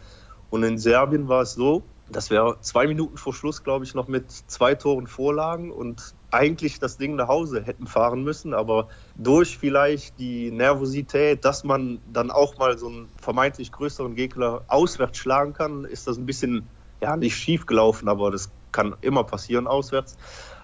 Und 0.51 0.63
in 0.63 0.79
Serbien 0.79 1.27
war 1.27 1.43
es 1.43 1.55
so, 1.55 1.83
dass 2.11 2.31
wir 2.31 2.59
zwei 2.61 2.87
Minuten 2.87 3.17
vor 3.17 3.35
Schluss, 3.35 3.65
glaube 3.65 3.85
ich, 3.85 3.95
noch 3.95 4.07
mit 4.07 4.31
zwei 4.31 4.75
Toren 4.77 5.09
vorlagen 5.09 5.73
und 5.73 6.15
eigentlich 6.31 6.79
das 6.79 6.99
Ding 6.99 7.17
nach 7.17 7.29
Hause 7.29 7.63
hätten 7.63 7.87
fahren 7.87 8.23
müssen, 8.23 8.53
aber 8.53 8.89
durch 9.17 9.57
vielleicht 9.59 10.19
die 10.19 10.51
Nervosität, 10.51 11.45
dass 11.45 11.65
man 11.65 12.01
dann 12.13 12.31
auch 12.31 12.59
mal 12.59 12.77
so 12.79 12.89
einen 12.89 13.09
vermeintlich 13.21 13.73
größeren 13.73 14.15
Gegner 14.15 14.63
auswärts 14.69 15.19
schlagen 15.19 15.55
kann, 15.55 15.85
ist 15.85 16.07
das 16.07 16.19
ein 16.19 16.27
bisschen 16.27 16.67
ja, 17.01 17.17
nicht 17.17 17.37
schief 17.37 17.67
gelaufen, 17.67 18.09
aber 18.09 18.31
das 18.31 18.51
kann 18.73 18.97
immer 19.01 19.25
passieren 19.25 19.67
auswärts. 19.67 20.17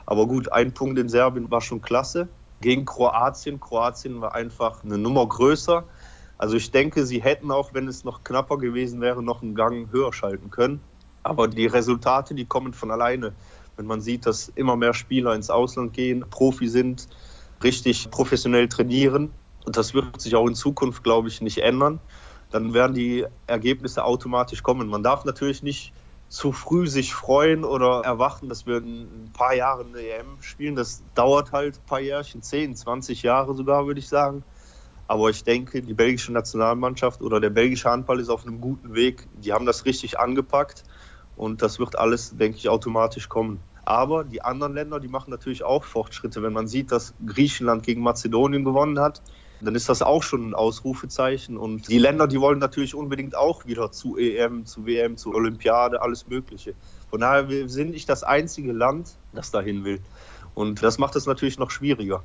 Aber 0.07 0.27
gut, 0.27 0.53
ein 0.53 0.73
Punkt 0.73 0.99
in 0.99 1.09
Serbien 1.09 1.51
war 1.51 1.61
schon 1.61 1.81
klasse. 1.81 2.29
Gegen 2.61 2.85
Kroatien. 2.85 3.61
Kroatien 3.61 4.21
war 4.21 4.35
einfach 4.35 4.85
eine 4.85 4.99
Nummer 4.99 5.27
größer. 5.27 5.85
Also 6.37 6.57
ich 6.57 6.71
denke, 6.71 7.07
sie 7.07 7.23
hätten 7.23 7.51
auch, 7.51 7.73
wenn 7.73 7.89
es 7.89 8.05
noch 8.05 8.25
knapper 8.25 8.59
gewesen 8.59 9.01
wäre, 9.01 9.23
noch 9.23 9.43
einen 9.43 9.55
Gang 9.55 9.91
höher 9.93 10.13
schalten 10.13 10.51
können. 10.51 10.81
Aber 11.23 11.49
die 11.49 11.67
Resultate, 11.67 12.35
die 12.35 12.45
kommen 12.45 12.75
von 12.75 12.91
alleine. 12.91 13.33
Wenn 13.77 13.87
man 13.87 14.01
sieht, 14.01 14.27
dass 14.27 14.49
immer 14.49 14.77
mehr 14.77 14.95
Spieler 14.95 15.35
ins 15.35 15.51
Ausland 15.51 15.93
gehen, 15.93 16.25
Profi 16.31 16.69
sind, 16.69 17.09
richtig 17.63 18.11
professionell 18.11 18.69
trainieren, 18.69 19.33
und 19.65 19.77
das 19.77 19.95
wird 19.95 20.21
sich 20.21 20.37
auch 20.37 20.47
in 20.47 20.55
Zukunft, 20.55 21.03
glaube 21.03 21.29
ich, 21.29 21.41
nicht 21.41 21.59
ändern, 21.59 22.01
dann 22.51 22.75
werden 22.75 22.95
die 22.95 23.27
Ergebnisse 23.47 24.05
automatisch 24.05 24.63
kommen. 24.63 24.89
Man 24.89 25.03
darf 25.03 25.25
natürlich 25.25 25.63
nicht 25.63 25.93
zu 26.29 26.53
früh 26.53 26.87
sich 26.87 27.15
freuen 27.15 27.65
oder 27.65 28.03
erwarten, 28.05 28.49
dass 28.49 28.67
wir 28.67 28.79
ein 28.79 29.31
paar 29.33 29.55
Jahre 29.55 29.85
eine 29.85 30.01
EM 30.01 30.41
spielen. 30.41 30.75
Das 30.75 31.03
dauert 31.15 31.53
halt 31.53 31.79
ein 31.79 31.87
paar 31.87 32.01
Jährchen, 32.01 32.43
10, 32.43 32.77
20 32.77 33.23
Jahre 33.23 33.55
sogar, 33.55 33.87
würde 33.87 34.01
ich 34.01 34.09
sagen. 34.09 34.45
Aber 35.07 35.31
ich 35.31 35.45
denke, 35.45 35.83
die 35.83 35.95
belgische 35.95 36.33
Nationalmannschaft 36.33 37.23
oder 37.23 37.41
der 37.41 37.51
belgische 37.51 37.91
Handball 37.91 38.21
ist 38.21 38.31
auf 38.31 38.47
einem 38.47 38.61
guten 38.61 38.95
Weg. 38.95 39.29
Die 39.35 39.53
haben 39.53 39.67
das 39.67 39.85
richtig 39.85 40.19
angepackt 40.19 40.85
und 41.37 41.63
das 41.63 41.79
wird 41.79 41.99
alles, 41.99 42.37
denke 42.37 42.59
ich, 42.59 42.69
automatisch 42.69 43.29
kommen. 43.29 43.61
Aber 43.85 44.25
die 44.25 44.43
anderen 44.43 44.75
Länder, 44.75 45.01
die 45.01 45.09
machen 45.09 45.31
natürlich 45.31 45.63
auch 45.63 45.85
Fortschritte. 45.85 46.43
Wenn 46.43 46.53
man 46.53 46.69
sieht, 46.69 46.91
dass 46.91 47.15
Griechenland 47.25 47.83
gegen 47.83 48.03
Mazedonien 48.03 48.65
gewonnen 48.65 48.99
hat, 48.99 49.21
dann 49.61 49.75
ist 49.75 49.89
das 49.89 50.03
auch 50.03 50.23
schon 50.23 50.51
ein 50.51 50.55
Ausrufezeichen. 50.55 51.57
Und 51.57 51.89
die 51.89 51.99
Länder, 51.99 52.27
die 52.27 52.41
wollen 52.41 52.59
natürlich 52.59 52.95
unbedingt 52.95 53.37
auch 53.37 53.67
wieder 53.67 53.93
zu 53.93 54.17
EM, 54.17 54.67
zu 54.67 54.87
WM, 54.87 55.17
zu 55.17 55.35
Olympiade, 55.35 56.03
alles 56.03 56.29
Mögliche. 56.29 56.75
Von 57.11 57.21
daher 57.21 57.69
sind 57.69 57.91
nicht 57.91 58.09
das 58.09 58.25
einzige 58.25 58.73
Land, 58.73 59.17
das 59.33 59.51
dahin 59.51 59.85
will. 59.85 60.01
Und 60.55 60.83
das 60.83 60.99
macht 60.99 61.17
es 61.17 61.27
natürlich 61.27 61.59
noch 61.59 61.71
schwieriger. 61.71 62.23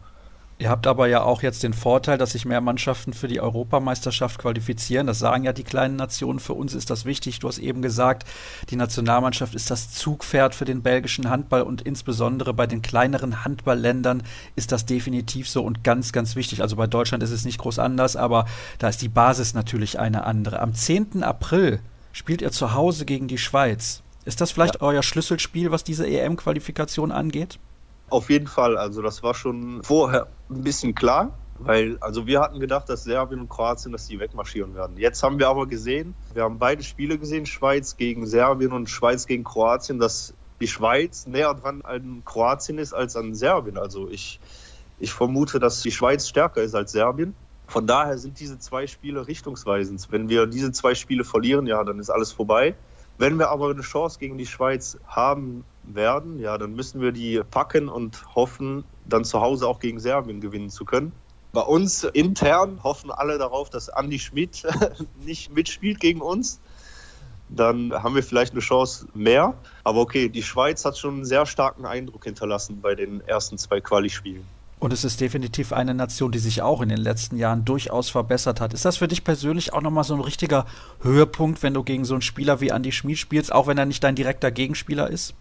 Ihr 0.62 0.70
habt 0.70 0.88
aber 0.88 1.08
ja 1.08 1.24
auch 1.24 1.42
jetzt 1.42 1.64
den 1.64 1.72
Vorteil, 1.72 2.18
dass 2.18 2.34
sich 2.34 2.44
mehr 2.44 2.60
Mannschaften 2.60 3.14
für 3.14 3.30
die 3.30 3.40
Europameisterschaft 3.40 4.42
qualifizieren. 4.42 5.08
Das 5.08 5.18
sagen 5.18 5.46
ja 5.46 5.54
die 5.54 5.64
kleinen 5.64 5.96
Nationen. 5.96 6.40
Für 6.40 6.52
uns 6.52 6.74
ist 6.74 6.90
das 6.90 7.06
wichtig. 7.06 7.40
Du 7.40 7.48
hast 7.48 7.60
eben 7.60 7.82
gesagt, 7.82 8.28
die 8.70 8.76
Nationalmannschaft 8.76 9.56
ist 9.56 9.72
das 9.72 9.92
Zugpferd 9.92 10.54
für 10.54 10.66
den 10.66 10.82
belgischen 10.82 11.30
Handball 11.30 11.62
und 11.62 11.84
insbesondere 11.84 12.54
bei 12.54 12.68
den 12.68 12.82
kleineren 12.82 13.46
Handballländern 13.46 14.22
ist 14.58 14.74
das 14.74 14.86
definitiv 14.86 15.48
so 15.48 15.64
und 15.64 15.86
ganz, 15.86 16.12
ganz 16.12 16.36
wichtig. 16.36 16.62
Also 16.62 16.76
bei 16.76 16.88
Deutschland 16.88 17.24
ist 17.24 17.32
es 17.32 17.46
nicht 17.46 17.60
groß 17.60 17.80
anders, 17.80 18.18
aber 18.18 18.46
da 18.80 18.90
ist 18.90 19.02
die 19.02 19.08
Basis 19.08 19.54
natürlich 19.54 19.98
eine 19.98 20.26
andere. 20.26 20.60
Am 20.60 20.74
10. 20.74 21.24
April 21.24 21.80
spielt 22.12 22.42
ihr 22.42 22.52
zu 22.52 22.74
Hause 22.74 23.06
gegen 23.06 23.30
die 23.30 23.38
Schweiz. 23.38 24.02
Ist 24.26 24.42
das 24.42 24.52
vielleicht 24.52 24.76
ja. 24.76 24.82
euer 24.82 25.04
Schlüsselspiel, 25.04 25.72
was 25.72 25.86
diese 25.86 26.06
EM-Qualifikation 26.06 27.14
angeht? 27.14 27.60
Auf 28.10 28.30
jeden 28.30 28.48
Fall. 28.48 28.78
Also 28.78 29.02
das 29.02 29.24
war 29.24 29.34
schon 29.34 29.84
vorher 29.84 30.28
ein 30.50 30.64
bisschen 30.64 30.96
klar, 30.96 31.32
weil 31.60 31.98
also 32.02 32.26
wir 32.26 32.42
hatten 32.42 32.60
gedacht, 32.60 32.90
dass 32.90 33.04
Serbien 33.04 33.42
und 33.42 33.50
Kroatien, 33.50 33.92
dass 33.92 34.08
die 34.08 34.20
wegmarschieren 34.20 34.76
werden. 34.76 34.98
Jetzt 34.98 35.22
haben 35.24 35.40
wir 35.40 35.48
aber 35.50 35.68
gesehen, 35.68 36.16
wir 36.34 36.44
haben 36.44 36.60
beide 36.60 36.84
Spiele 36.84 37.18
gesehen, 37.18 37.46
Schweiz 37.46 37.98
gegen 37.98 38.26
Serbien 38.26 38.72
und 38.72 38.90
Schweiz 38.90 39.26
gegen 39.26 39.44
Kroatien, 39.44 40.00
dass 40.00 40.34
die 40.60 40.68
Schweiz 40.68 41.26
näher 41.26 41.54
dran 41.54 41.82
an 41.84 42.24
Kroatien 42.26 42.78
ist 42.78 42.94
als 42.94 43.16
an 43.16 43.34
Serbien. 43.34 43.78
Also 43.78 44.10
ich, 44.10 44.40
ich 45.00 45.14
vermute, 45.14 45.60
dass 45.60 45.82
die 45.82 45.92
Schweiz 45.92 46.28
stärker 46.28 46.62
ist 46.62 46.76
als 46.76 46.92
Serbien. 46.92 47.34
Von 47.68 47.86
daher 47.86 48.18
sind 48.18 48.40
diese 48.40 48.58
zwei 48.58 48.88
Spiele 48.88 49.28
richtungsweisend. 49.28 50.08
Wenn 50.10 50.28
wir 50.28 50.48
diese 50.48 50.72
zwei 50.72 50.96
Spiele 50.96 51.24
verlieren, 51.24 51.68
ja, 51.68 51.84
dann 51.84 52.00
ist 52.00 52.10
alles 52.10 52.32
vorbei. 52.32 52.76
Wenn 53.18 53.38
wir 53.38 53.50
aber 53.50 53.70
eine 53.70 53.82
Chance 53.82 54.18
gegen 54.18 54.38
die 54.38 54.46
Schweiz 54.46 54.98
haben 55.06 55.64
werden, 55.96 56.40
ja, 56.40 56.58
dann 56.58 56.74
müssen 56.74 57.02
wir 57.02 57.12
die 57.12 57.42
packen 57.50 57.90
und 57.90 58.36
hoffen, 58.36 58.84
dann 59.08 59.26
zu 59.26 59.42
Hause 59.42 59.68
auch 59.68 59.80
gegen 59.80 60.00
Serbien 60.00 60.42
gewinnen 60.42 60.70
zu 60.70 60.86
können. 60.86 61.12
Bei 61.52 61.62
uns 61.62 62.04
intern 62.04 62.84
hoffen 62.84 63.10
alle 63.12 63.38
darauf, 63.40 63.70
dass 63.70 63.88
Andy 63.88 64.20
Schmidt 64.20 64.64
nicht 65.26 65.54
mitspielt 65.54 66.00
gegen 66.00 66.22
uns. 66.22 66.60
Dann 67.50 67.92
haben 67.92 68.14
wir 68.14 68.22
vielleicht 68.22 68.52
eine 68.52 68.62
Chance 68.62 69.08
mehr. 69.16 69.56
Aber 69.84 70.02
okay, 70.02 70.30
die 70.30 70.44
Schweiz 70.44 70.86
hat 70.86 70.98
schon 70.98 71.16
einen 71.16 71.26
sehr 71.26 71.48
starken 71.48 71.86
Eindruck 71.86 72.24
hinterlassen 72.24 72.82
bei 72.82 72.94
den 72.94 73.22
ersten 73.22 73.58
zwei 73.58 73.82
Quali-Spielen. 73.82 74.46
Und 74.78 74.94
es 74.94 75.04
ist 75.04 75.20
definitiv 75.20 75.74
eine 75.74 75.94
Nation, 75.94 76.32
die 76.32 76.40
sich 76.40 76.62
auch 76.62 76.82
in 76.82 76.90
den 76.90 77.00
letzten 77.00 77.36
Jahren 77.36 77.66
durchaus 77.66 78.10
verbessert 78.10 78.62
hat. 78.62 78.74
Ist 78.74 78.86
das 78.86 78.98
für 78.98 79.10
dich 79.10 79.26
persönlich 79.26 79.74
auch 79.74 79.82
nochmal 79.82 80.06
so 80.06 80.14
ein 80.14 80.22
richtiger 80.22 80.66
Höhepunkt, 81.02 81.64
wenn 81.64 81.74
du 81.74 81.84
gegen 81.84 82.06
so 82.06 82.14
einen 82.14 82.22
Spieler 82.22 82.62
wie 82.62 82.70
Andy 82.70 82.94
Schmid 82.94 83.18
spielst, 83.18 83.52
auch 83.52 83.68
wenn 83.68 83.78
er 83.78 83.86
nicht 83.86 84.04
dein 84.04 84.16
direkter 84.16 84.52
Gegenspieler 84.52 85.10
ist? 85.10 85.34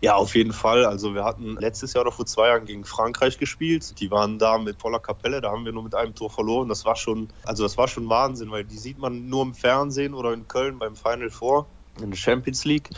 Ja, 0.00 0.14
auf 0.14 0.34
jeden 0.34 0.52
Fall. 0.52 0.84
Also 0.84 1.14
wir 1.14 1.24
hatten 1.24 1.56
letztes 1.56 1.94
Jahr 1.94 2.02
oder 2.02 2.12
vor 2.12 2.26
zwei 2.26 2.48
Jahren 2.48 2.66
gegen 2.66 2.84
Frankreich 2.84 3.38
gespielt. 3.38 3.98
Die 4.00 4.10
waren 4.10 4.38
da 4.38 4.58
mit 4.58 4.80
voller 4.80 5.00
Kapelle, 5.00 5.40
da 5.40 5.50
haben 5.50 5.64
wir 5.64 5.72
nur 5.72 5.82
mit 5.82 5.94
einem 5.94 6.14
Tor 6.14 6.30
verloren. 6.30 6.68
Das 6.68 6.84
war 6.84 6.96
schon, 6.96 7.28
also 7.44 7.62
das 7.62 7.76
war 7.76 7.88
schon 7.88 8.08
Wahnsinn, 8.08 8.50
weil 8.50 8.64
die 8.64 8.78
sieht 8.78 8.98
man 8.98 9.28
nur 9.28 9.42
im 9.42 9.54
Fernsehen 9.54 10.14
oder 10.14 10.32
in 10.32 10.46
Köln 10.46 10.78
beim 10.78 10.94
Final 10.94 11.30
Four 11.30 11.66
in 12.00 12.10
der 12.10 12.16
Champions 12.16 12.64
League. 12.64 12.90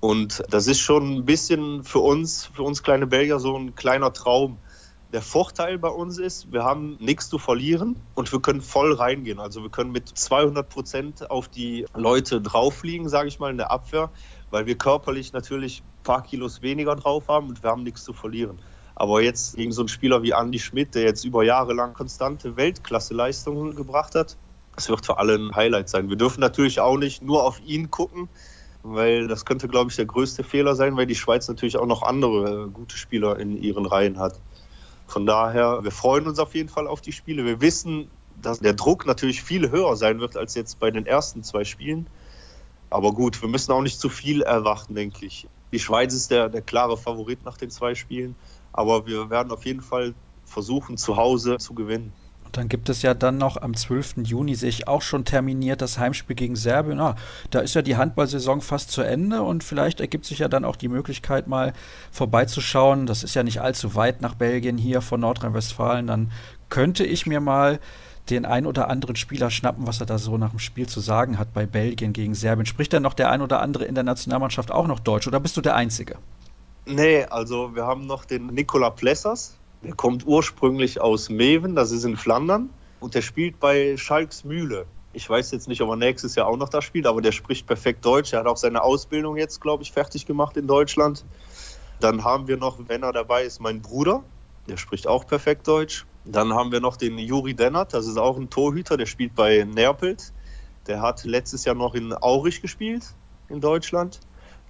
Und 0.00 0.42
das 0.48 0.66
ist 0.66 0.80
schon 0.80 1.16
ein 1.16 1.24
bisschen 1.26 1.84
für 1.84 1.98
uns, 1.98 2.46
für 2.54 2.62
uns 2.62 2.82
kleine 2.82 3.06
Belgier, 3.06 3.38
so 3.38 3.54
ein 3.56 3.74
kleiner 3.74 4.12
Traum 4.12 4.58
der 5.12 5.22
Vorteil 5.22 5.78
bei 5.78 5.88
uns 5.88 6.18
ist, 6.18 6.52
wir 6.52 6.62
haben 6.62 6.96
nichts 7.00 7.28
zu 7.28 7.38
verlieren 7.38 7.96
und 8.14 8.30
wir 8.32 8.40
können 8.40 8.60
voll 8.60 8.92
reingehen. 8.92 9.40
Also 9.40 9.62
wir 9.62 9.70
können 9.70 9.90
mit 9.90 10.08
200 10.08 10.68
Prozent 10.68 11.30
auf 11.30 11.48
die 11.48 11.86
Leute 11.94 12.40
drauffliegen, 12.40 13.08
sage 13.08 13.28
ich 13.28 13.38
mal, 13.40 13.50
in 13.50 13.56
der 13.56 13.70
Abwehr, 13.70 14.10
weil 14.50 14.66
wir 14.66 14.76
körperlich 14.76 15.32
natürlich 15.32 15.82
ein 15.82 16.02
paar 16.02 16.22
Kilos 16.22 16.62
weniger 16.62 16.96
drauf 16.96 17.28
haben 17.28 17.48
und 17.48 17.62
wir 17.62 17.70
haben 17.70 17.82
nichts 17.82 18.04
zu 18.04 18.12
verlieren. 18.12 18.58
Aber 18.94 19.22
jetzt 19.22 19.56
gegen 19.56 19.72
so 19.72 19.80
einen 19.82 19.88
Spieler 19.88 20.22
wie 20.22 20.32
Andy 20.32 20.58
Schmidt, 20.58 20.94
der 20.94 21.02
jetzt 21.02 21.24
über 21.24 21.42
Jahre 21.42 21.72
lang 21.72 21.94
konstante 21.94 22.56
Weltklasse-Leistungen 22.56 23.74
gebracht 23.74 24.14
hat, 24.14 24.36
das 24.76 24.88
wird 24.88 25.06
für 25.06 25.18
alle 25.18 25.34
ein 25.34 25.54
Highlight 25.54 25.88
sein. 25.88 26.08
Wir 26.08 26.16
dürfen 26.16 26.40
natürlich 26.40 26.80
auch 26.80 26.96
nicht 26.96 27.22
nur 27.22 27.44
auf 27.44 27.60
ihn 27.64 27.90
gucken, 27.90 28.28
weil 28.82 29.28
das 29.28 29.44
könnte, 29.44 29.68
glaube 29.68 29.90
ich, 29.90 29.96
der 29.96 30.06
größte 30.06 30.44
Fehler 30.44 30.74
sein, 30.74 30.96
weil 30.96 31.06
die 31.06 31.14
Schweiz 31.14 31.48
natürlich 31.48 31.76
auch 31.76 31.86
noch 31.86 32.02
andere 32.02 32.68
gute 32.68 32.96
Spieler 32.96 33.38
in 33.38 33.56
ihren 33.56 33.86
Reihen 33.86 34.18
hat. 34.18 34.40
Von 35.06 35.26
daher, 35.26 35.82
wir 35.82 35.90
freuen 35.90 36.26
uns 36.26 36.38
auf 36.38 36.54
jeden 36.54 36.68
Fall 36.68 36.86
auf 36.86 37.00
die 37.00 37.12
Spiele. 37.12 37.44
Wir 37.44 37.60
wissen, 37.60 38.08
dass 38.40 38.60
der 38.60 38.74
Druck 38.74 39.06
natürlich 39.06 39.42
viel 39.42 39.70
höher 39.70 39.96
sein 39.96 40.20
wird 40.20 40.36
als 40.36 40.54
jetzt 40.54 40.78
bei 40.78 40.90
den 40.90 41.04
ersten 41.04 41.42
zwei 41.42 41.64
Spielen. 41.64 42.06
Aber 42.90 43.12
gut, 43.12 43.40
wir 43.40 43.48
müssen 43.48 43.72
auch 43.72 43.82
nicht 43.82 44.00
zu 44.00 44.08
viel 44.08 44.42
erwarten, 44.42 44.94
denke 44.94 45.24
ich. 45.24 45.48
Die 45.72 45.78
Schweiz 45.78 46.12
ist 46.12 46.30
der, 46.30 46.48
der 46.48 46.62
klare 46.62 46.96
Favorit 46.96 47.44
nach 47.44 47.56
den 47.56 47.70
zwei 47.70 47.94
Spielen. 47.94 48.34
Aber 48.72 49.06
wir 49.06 49.30
werden 49.30 49.52
auf 49.52 49.64
jeden 49.64 49.80
Fall 49.80 50.14
versuchen, 50.44 50.96
zu 50.96 51.16
Hause 51.16 51.58
zu 51.58 51.74
gewinnen. 51.74 52.12
Und 52.44 52.56
dann 52.56 52.68
gibt 52.68 52.88
es 52.88 53.02
ja 53.02 53.14
dann 53.14 53.38
noch 53.38 53.56
am 53.58 53.74
12. 53.74 54.24
Juni 54.24 54.56
sich 54.56 54.88
auch 54.88 55.02
schon 55.02 55.24
terminiert 55.24 55.80
das 55.82 56.00
Heimspiel 56.00 56.34
gegen 56.34 56.56
Serbien. 56.56 56.98
Ah, 56.98 57.14
da 57.50 57.60
ist 57.60 57.74
ja 57.74 57.82
die 57.82 57.96
Handballsaison 57.96 58.60
fast 58.60 58.90
zu 58.90 59.02
Ende 59.02 59.42
und 59.42 59.62
vielleicht 59.62 60.00
ergibt 60.00 60.24
sich 60.24 60.40
ja 60.40 60.48
dann 60.48 60.64
auch 60.64 60.74
die 60.74 60.88
Möglichkeit, 60.88 61.46
mal 61.46 61.72
vorbeizuschauen. 62.10 63.06
Das 63.06 63.22
ist 63.22 63.34
ja 63.34 63.44
nicht 63.44 63.60
allzu 63.60 63.94
weit 63.94 64.20
nach 64.20 64.34
Belgien 64.34 64.78
hier 64.78 65.00
von 65.00 65.20
Nordrhein-Westfalen. 65.20 66.08
Dann 66.08 66.32
könnte 66.68 67.04
ich 67.04 67.24
mir 67.24 67.38
mal 67.38 67.78
den 68.30 68.46
ein 68.46 68.66
oder 68.66 68.88
anderen 68.88 69.16
Spieler 69.16 69.50
schnappen, 69.50 69.86
was 69.86 70.00
er 70.00 70.06
da 70.06 70.18
so 70.18 70.38
nach 70.38 70.50
dem 70.50 70.58
Spiel 70.58 70.88
zu 70.88 71.00
sagen 71.00 71.38
hat 71.38 71.52
bei 71.52 71.66
Belgien 71.66 72.12
gegen 72.12 72.34
Serbien. 72.34 72.66
Spricht 72.66 72.92
denn 72.92 73.02
noch 73.02 73.14
der 73.14 73.30
ein 73.30 73.42
oder 73.42 73.60
andere 73.60 73.84
in 73.84 73.94
der 73.94 74.04
Nationalmannschaft 74.04 74.70
auch 74.70 74.86
noch 74.86 75.00
Deutsch 75.00 75.26
oder 75.26 75.40
bist 75.40 75.56
du 75.56 75.60
der 75.60 75.74
Einzige? 75.74 76.16
Nee, 76.86 77.24
also 77.24 77.74
wir 77.74 77.86
haben 77.86 78.06
noch 78.06 78.24
den 78.24 78.46
Nikola 78.46 78.90
Plessers, 78.90 79.56
der 79.82 79.94
kommt 79.94 80.26
ursprünglich 80.26 81.00
aus 81.00 81.28
Meven, 81.28 81.74
das 81.74 81.90
ist 81.90 82.04
in 82.04 82.16
Flandern, 82.16 82.70
und 83.00 83.14
der 83.14 83.22
spielt 83.22 83.60
bei 83.60 83.96
Schalks 83.96 84.44
Mühle. 84.44 84.86
Ich 85.12 85.28
weiß 85.28 85.50
jetzt 85.50 85.66
nicht, 85.66 85.80
ob 85.80 85.90
er 85.90 85.96
nächstes 85.96 86.36
Jahr 86.36 86.46
auch 86.46 86.56
noch 86.56 86.68
da 86.68 86.80
spielt, 86.80 87.06
aber 87.06 87.20
der 87.20 87.32
spricht 87.32 87.66
perfekt 87.66 88.04
Deutsch. 88.04 88.32
Er 88.32 88.40
hat 88.40 88.46
auch 88.46 88.56
seine 88.56 88.82
Ausbildung 88.82 89.36
jetzt, 89.36 89.60
glaube 89.60 89.82
ich, 89.82 89.90
fertig 89.90 90.24
gemacht 90.24 90.56
in 90.56 90.68
Deutschland. 90.68 91.24
Dann 91.98 92.24
haben 92.24 92.46
wir 92.46 92.56
noch, 92.56 92.78
wenn 92.86 93.02
er 93.02 93.12
dabei 93.12 93.42
ist, 93.42 93.60
mein 93.60 93.82
Bruder, 93.82 94.22
der 94.70 94.76
spricht 94.76 95.08
auch 95.08 95.26
perfekt 95.26 95.66
Deutsch. 95.66 96.06
Dann 96.24 96.54
haben 96.54 96.70
wir 96.70 96.80
noch 96.80 96.96
den 96.96 97.18
Juri 97.18 97.54
Dennert, 97.54 97.92
das 97.92 98.06
ist 98.06 98.18
auch 98.18 98.36
ein 98.36 98.50
Torhüter, 98.50 98.96
der 98.96 99.06
spielt 99.06 99.34
bei 99.34 99.64
Nerpelt. 99.64 100.32
Der 100.86 101.02
hat 101.02 101.24
letztes 101.24 101.64
Jahr 101.64 101.74
noch 101.74 101.94
in 101.94 102.12
Aurich 102.12 102.62
gespielt 102.62 103.04
in 103.48 103.60
Deutschland. 103.60 104.20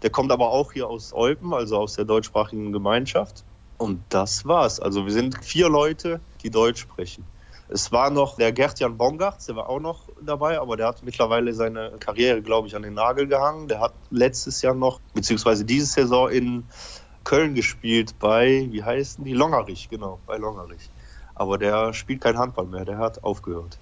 Der 0.03 0.11
kommt 0.11 0.33
aber 0.33 0.51
auch 0.51 0.73
hier 0.73 0.89
aus 0.89 1.13
Eupen, 1.13 1.53
also 1.53 1.77
aus 1.77 1.95
der 1.95 2.07
deutschsprachigen 2.07 2.73
Gemeinschaft. 2.73 3.45
Und 3.77 4.03
das 4.09 4.47
war's. 4.47 4.81
Also 4.81 5.05
wir 5.05 5.13
sind 5.13 5.45
vier 5.45 5.69
Leute, 5.69 6.21
die 6.43 6.51
Deutsch 6.51 6.81
sprechen. 6.81 7.25
Es 7.69 7.93
war 7.93 8.11
noch 8.11 8.37
der 8.37 8.53
Gertjan 8.53 8.97
Bongartz, 8.97 9.47
der 9.47 9.57
war 9.57 9.69
auch 9.69 9.79
noch 9.79 10.09
dabei, 10.21 10.59
aber 10.59 10.77
der 10.77 10.89
hat 10.89 11.05
mittlerweile 11.05 11.53
seine 11.55 11.93
Karriere, 12.01 12.43
glaube 12.43 12.67
ich, 12.67 12.75
an 12.75 12.83
den 12.83 12.95
Nagel 12.95 13.29
gehangen. 13.29 13.69
Der 13.69 13.81
hat 13.81 13.93
letztes 14.11 14.63
Jahr 14.63 14.75
noch, 14.75 15.01
beziehungsweise 15.15 15.65
diese 15.65 15.87
Saison 15.87 16.31
in 16.31 16.65
Köln 17.31 17.55
gespielt 17.55 18.19
bei, 18.19 18.67
wie 18.73 18.83
heißen 18.83 19.25
die? 19.25 19.35
Longerich, 19.35 19.89
genau, 19.89 20.19
bei 20.27 20.37
Longerich. 20.37 20.91
Aber 21.37 21.59
der 21.59 21.93
spielt 21.93 22.23
kein 22.23 22.37
Handball 22.37 22.67
mehr, 22.67 22.85
der 22.85 22.99
hat 22.99 23.23
aufgehört. 23.23 23.79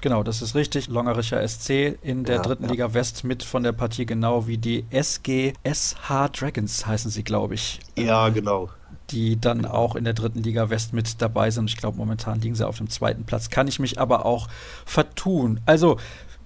Genau, 0.00 0.22
das 0.22 0.40
ist 0.40 0.54
richtig. 0.54 0.88
Longericher 0.88 1.46
SC 1.46 1.98
in 2.00 2.24
der 2.24 2.36
ja, 2.36 2.42
dritten 2.42 2.64
ja. 2.64 2.70
Liga 2.70 2.94
West 2.94 3.22
mit 3.22 3.42
von 3.42 3.62
der 3.62 3.72
Partie 3.72 4.06
genau 4.06 4.46
wie 4.46 4.56
die 4.56 4.86
SG 4.88 5.52
SH 5.62 6.30
Dragons 6.32 6.86
heißen 6.86 7.10
sie, 7.10 7.22
glaube 7.22 7.54
ich. 7.54 7.80
Ja, 7.96 8.30
genau 8.30 8.70
die 9.10 9.40
dann 9.40 9.66
auch 9.66 9.94
in 9.94 10.02
der 10.02 10.14
dritten 10.14 10.42
Liga 10.42 10.68
West 10.68 10.92
mit 10.92 11.22
dabei 11.22 11.50
sind. 11.50 11.70
Ich 11.70 11.76
glaube, 11.76 11.96
momentan 11.96 12.40
liegen 12.40 12.56
sie 12.56 12.66
auf 12.66 12.78
dem 12.78 12.90
zweiten 12.90 13.22
Platz. 13.24 13.50
Kann 13.50 13.68
ich 13.68 13.78
mich 13.78 14.00
aber 14.00 14.26
auch 14.26 14.48
vertun. 14.84 15.60
Also, 15.64 15.98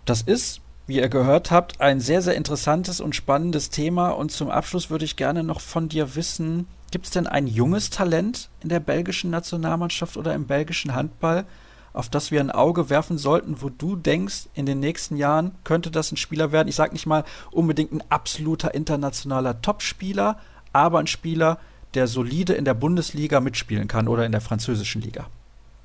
das 0.05 0.21
ist, 0.21 0.61
wie 0.91 0.99
ihr 0.99 1.09
gehört 1.09 1.53
habt, 1.53 1.81
ein 1.81 2.01
sehr, 2.01 2.21
sehr 2.21 2.35
interessantes 2.35 3.01
und 3.01 3.15
spannendes 3.15 3.71
Thema. 3.71 4.09
Und 4.09 4.33
zum 4.33 4.51
Abschluss 4.51 4.91
würde 4.91 5.05
ich 5.05 5.15
gerne 5.15 5.45
noch 5.45 5.61
von 5.61 5.89
dir 5.89 6.17
wissen, 6.17 6.67
gibt 6.91 7.07
es 7.07 7.13
denn 7.13 7.29
ein 7.29 7.47
junges 7.47 7.91
Talent 7.91 8.51
in 8.61 8.71
der 8.71 8.81
belgischen 8.81 9.31
Nationalmannschaft 9.31 10.17
oder 10.17 10.35
im 10.35 10.49
belgischen 10.49 10.93
Handball, 10.93 11.45
auf 11.93 12.09
das 12.09 12.33
wir 12.33 12.41
ein 12.41 12.51
Auge 12.51 12.91
werfen 12.91 13.19
sollten, 13.19 13.63
wo 13.63 13.69
du 13.69 13.95
denkst, 13.95 14.49
in 14.55 14.67
den 14.67 14.81
nächsten 14.81 15.17
Jahren 15.17 15.53
könnte 15.63 15.93
das 15.93 16.11
ein 16.11 16.17
Spieler 16.17 16.51
werden? 16.51 16.67
Ich 16.67 16.75
sage 16.75 16.93
nicht 16.93 17.07
mal 17.07 17.23
unbedingt 17.53 17.93
ein 17.93 18.03
absoluter 18.09 18.75
internationaler 18.75 19.63
Topspieler, 19.63 20.41
aber 20.73 20.99
ein 20.99 21.07
Spieler, 21.07 21.59
der 21.95 22.09
solide 22.09 22.55
in 22.55 22.65
der 22.65 22.75
Bundesliga 22.75 23.39
mitspielen 23.39 23.87
kann 23.87 24.09
oder 24.09 24.27
in 24.27 24.33
der 24.33 24.41
französischen 24.41 25.03
Liga? 25.03 25.27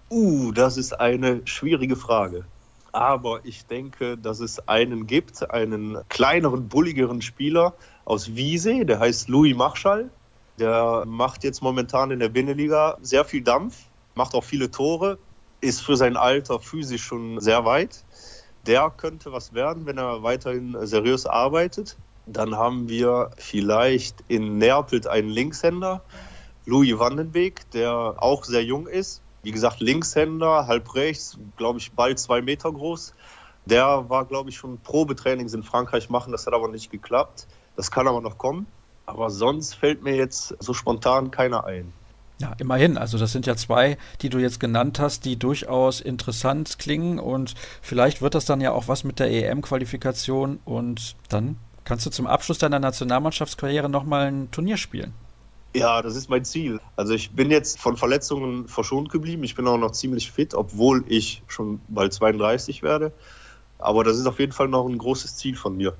Uh, 0.09 0.51
das 0.51 0.77
ist 0.77 0.99
eine 0.99 1.41
schwierige 1.45 1.95
Frage. 1.95 2.45
Aber 2.95 3.41
ich 3.43 3.65
denke, 3.65 4.17
dass 4.17 4.39
es 4.39 4.69
einen 4.69 5.05
gibt, 5.05 5.51
einen 5.51 5.97
kleineren, 6.07 6.69
bulligeren 6.69 7.21
Spieler 7.21 7.73
aus 8.05 8.37
Wiese, 8.37 8.85
der 8.85 9.01
heißt 9.01 9.27
Louis 9.27 9.53
Marschall. 9.53 10.09
Der 10.59 11.03
macht 11.05 11.43
jetzt 11.43 11.61
momentan 11.61 12.11
in 12.11 12.19
der 12.19 12.29
Binnenliga 12.29 12.97
sehr 13.01 13.25
viel 13.25 13.41
Dampf, 13.43 13.83
macht 14.15 14.33
auch 14.33 14.45
viele 14.45 14.71
Tore. 14.71 15.17
ist 15.59 15.81
für 15.81 15.97
sein 15.97 16.15
Alter 16.15 16.61
physisch 16.61 17.03
schon 17.03 17.41
sehr 17.41 17.65
weit. 17.65 18.05
Der 18.65 18.89
könnte 18.95 19.33
was 19.33 19.53
werden, 19.53 19.85
wenn 19.85 19.97
er 19.97 20.23
weiterhin 20.23 20.77
seriös 20.87 21.25
arbeitet. 21.25 21.97
Dann 22.25 22.55
haben 22.55 22.87
wir 22.87 23.31
vielleicht 23.37 24.23
in 24.29 24.57
Neapel 24.57 25.05
einen 25.09 25.27
Linkshänder, 25.27 26.01
Louis 26.65 26.97
Vandenbeek, 26.97 27.69
der 27.71 28.15
auch 28.19 28.45
sehr 28.45 28.63
jung 28.63 28.87
ist. 28.87 29.21
Wie 29.45 29.51
gesagt, 29.51 29.79
Linkshänder, 29.79 30.65
halb 30.65 30.95
rechts, 30.95 31.37
glaube 31.55 31.77
ich, 31.77 31.91
bald 31.91 32.17
zwei 32.17 32.41
Meter 32.41 32.71
groß. 32.71 33.13
Der 33.65 34.09
war, 34.09 34.25
glaube 34.25 34.49
ich, 34.49 34.57
schon 34.57 34.79
Probetrainings 34.79 35.53
in 35.53 35.61
Frankreich 35.61 36.09
machen, 36.09 36.31
das 36.31 36.47
hat 36.47 36.55
aber 36.55 36.67
nicht 36.67 36.89
geklappt. 36.89 37.45
Das 37.75 37.91
kann 37.91 38.07
aber 38.07 38.21
noch 38.21 38.39
kommen. 38.39 38.65
Aber 39.05 39.29
sonst 39.29 39.75
fällt 39.75 40.01
mir 40.01 40.15
jetzt 40.15 40.55
so 40.59 40.73
spontan 40.73 41.29
keiner 41.29 41.63
ein. 41.63 41.93
Ja, 42.39 42.53
immerhin. 42.57 42.97
Also 42.97 43.19
das 43.19 43.33
sind 43.33 43.45
ja 43.45 43.55
zwei, 43.55 43.99
die 44.23 44.29
du 44.29 44.39
jetzt 44.39 44.59
genannt 44.59 44.99
hast, 44.99 45.25
die 45.25 45.37
durchaus 45.37 46.01
interessant 46.01 46.79
klingen 46.79 47.19
und 47.19 47.53
vielleicht 47.83 48.23
wird 48.23 48.33
das 48.33 48.45
dann 48.45 48.61
ja 48.61 48.71
auch 48.71 48.87
was 48.87 49.03
mit 49.03 49.19
der 49.19 49.29
EM-Qualifikation 49.29 50.59
und 50.65 51.15
dann 51.29 51.57
kannst 51.83 52.03
du 52.07 52.09
zum 52.09 52.25
Abschluss 52.25 52.57
deiner 52.57 52.79
Nationalmannschaftskarriere 52.79 53.89
nochmal 53.89 54.25
ein 54.25 54.49
Turnier 54.49 54.77
spielen. 54.77 55.13
Ja, 55.75 56.01
das 56.01 56.15
ist 56.15 56.29
mein 56.29 56.45
Ziel. 56.45 56.79
Also 56.95 57.13
ich 57.13 57.31
bin 57.31 57.51
jetzt 57.51 57.79
von 57.79 57.97
Verletzungen 57.97 58.69
verschont 58.69 59.09
geblieben. 59.09 59.43
Ich 59.43 59.55
bin 59.55 59.67
auch 59.67 59.77
noch 59.77 59.91
ziemlich 59.91 60.31
fit, 60.31 60.53
obwohl 60.53 61.03
ich 61.09 61.43
schon 61.47 61.81
bald 61.89 62.13
32 62.13 62.81
werde. 62.81 63.11
Aber 63.77 64.05
das 64.05 64.17
ist 64.17 64.25
auf 64.25 64.39
jeden 64.39 64.53
Fall 64.53 64.69
noch 64.69 64.87
ein 64.87 64.97
großes 64.97 65.35
Ziel 65.35 65.57
von 65.57 65.75
mir. 65.75 65.93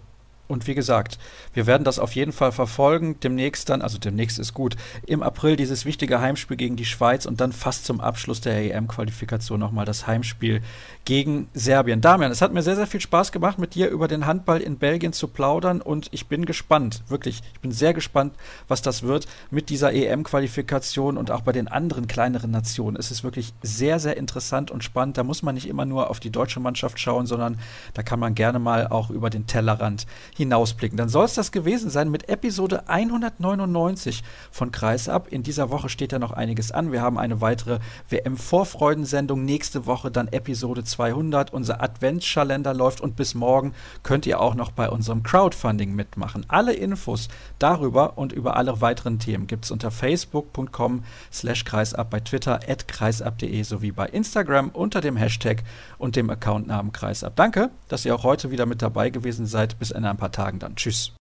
Und 0.48 0.68
wie 0.68 0.76
gesagt, 0.76 1.18
wir 1.54 1.66
werden 1.66 1.84
das 1.84 1.98
auf 1.98 2.16
jeden 2.16 2.32
Fall 2.32 2.52
verfolgen. 2.52 3.20
Demnächst 3.20 3.70
dann, 3.70 3.82
also 3.82 3.98
demnächst 3.98 4.38
ist 4.38 4.54
gut, 4.54 4.76
im 5.06 5.24
April 5.24 5.56
dieses 5.56 5.86
wichtige 5.86 6.22
Heimspiel 6.22 6.58
gegen 6.58 6.76
die 6.76 6.86
Schweiz 6.86 7.26
und 7.26 7.42
dann 7.42 7.52
fast 7.52 7.86
zum 7.86 8.00
Abschluss 8.00 8.42
der 8.42 8.76
EM-Qualifikation 8.76 9.60
nochmal 9.60 9.86
das 9.86 10.06
Heimspiel 10.06 10.62
gegen 11.04 11.48
Serbien. 11.54 12.02
Damian, 12.02 12.32
es 12.32 12.42
hat 12.42 12.54
mir 12.54 12.62
sehr, 12.62 12.76
sehr 12.76 12.88
viel 12.88 13.02
Spaß 13.02 13.32
gemacht, 13.32 13.60
mit 13.60 13.76
dir 13.76 13.90
über 13.90 14.08
den 14.08 14.26
Handball 14.26 14.62
in 14.62 14.78
Belgien 14.78 15.14
zu 15.14 15.28
plaudern 15.28 15.82
und 15.82 16.10
ich 16.12 16.28
bin 16.28 16.46
gespannt, 16.46 17.04
wirklich, 17.08 17.42
ich 17.54 17.60
bin 17.60 17.72
sehr 17.72 17.94
gespannt, 17.94 18.34
was 18.68 18.82
das 18.82 19.04
wird 19.04 19.28
mit 19.52 19.70
dieser 19.70 19.94
EM-Qualifikation 19.94 21.18
und 21.18 21.32
auch 21.32 21.42
bei 21.42 21.52
den 21.52 21.68
anderen 21.68 22.08
kleineren 22.08 22.52
Nationen. 22.52 22.98
Es 22.98 23.12
ist 23.12 23.24
wirklich 23.24 23.54
sehr, 23.62 24.00
sehr 24.00 24.18
interessant 24.18 24.72
und 24.72 24.84
spannend. 24.84 25.18
Da 25.18 25.24
muss 25.24 25.44
man 25.44 25.56
nicht 25.56 25.68
immer 25.68 25.86
nur 25.86 26.10
auf 26.10 26.20
die 26.20 26.32
deutsche 26.32 26.60
Mannschaft 26.60 27.00
schauen, 27.00 27.26
sondern 27.26 27.60
da 27.94 28.04
kann 28.04 28.20
man 28.20 28.36
gerne 28.36 28.60
mal 28.60 28.88
auch 28.88 29.10
über 29.10 29.30
den 29.30 29.48
Tellerrand 29.48 30.06
hinausblicken. 30.36 30.98
Dann 30.98 31.10
soll 31.10 31.26
es 31.26 31.34
das 31.34 31.52
gewesen 31.52 31.90
sein 31.90 32.12
mit 32.12 32.30
Episode 32.30 32.88
199 32.90 34.24
von 34.52 34.72
Kreisab. 34.72 35.30
In 35.30 35.44
dieser 35.44 35.70
Woche 35.70 35.90
steht 35.90 36.12
ja 36.12 36.20
noch 36.20 36.32
einiges 36.32 36.72
an. 36.72 36.92
Wir 36.92 37.02
haben 37.02 37.18
eine 37.18 37.42
weitere 37.42 37.80
WM-Vorfreudensendung. 38.10 39.46
Nächste 39.46 39.86
Woche 39.86 40.12
dann 40.12 40.28
Episode 40.28 40.84
200. 40.84 41.54
Unser 41.54 41.82
Adventskalender 41.82 42.74
läuft 42.74 43.00
und 43.02 43.16
bis 43.16 43.34
morgen 43.34 43.74
könnt 44.04 44.26
ihr 44.26 44.42
auch 44.42 44.56
noch 44.56 44.72
bei 44.72 44.90
unserem 44.90 45.24
Crowdfunding 45.24 45.96
mitmachen. 45.96 46.46
Alle 46.50 46.74
Infos 46.74 47.30
darüber 47.60 48.18
und 48.18 48.34
über 48.34 48.58
alle 48.58 48.82
weiteren 48.82 49.20
Themen 49.20 49.48
gibt 49.48 49.66
es 49.66 49.72
unter 49.72 49.90
facebook.com 49.90 51.04
slash 51.32 51.64
kreisab, 51.64 52.10
bei 52.10 52.20
Twitter 52.20 52.60
at 52.68 52.88
kreisab.de 52.88 53.64
sowie 53.64 53.92
bei 53.92 54.08
Instagram 54.08 54.70
unter 54.70 55.00
dem 55.00 55.16
Hashtag 55.16 55.64
und 55.98 56.16
dem 56.16 56.30
Accountnamen 56.30 56.92
kreisab. 56.92 57.36
Danke, 57.38 57.70
dass 57.88 58.04
ihr 58.04 58.14
auch 58.14 58.24
heute 58.24 58.52
wieder 58.52 58.66
mit 58.66 58.82
dabei 58.82 59.10
gewesen 59.10 59.46
seid. 59.46 59.80
Bis 59.80 59.92
in 59.92 60.04
ein 60.06 60.18
paar 60.26 60.32
Tagen 60.32 60.60
dann. 60.60 60.76
Tschüss. 60.76 61.16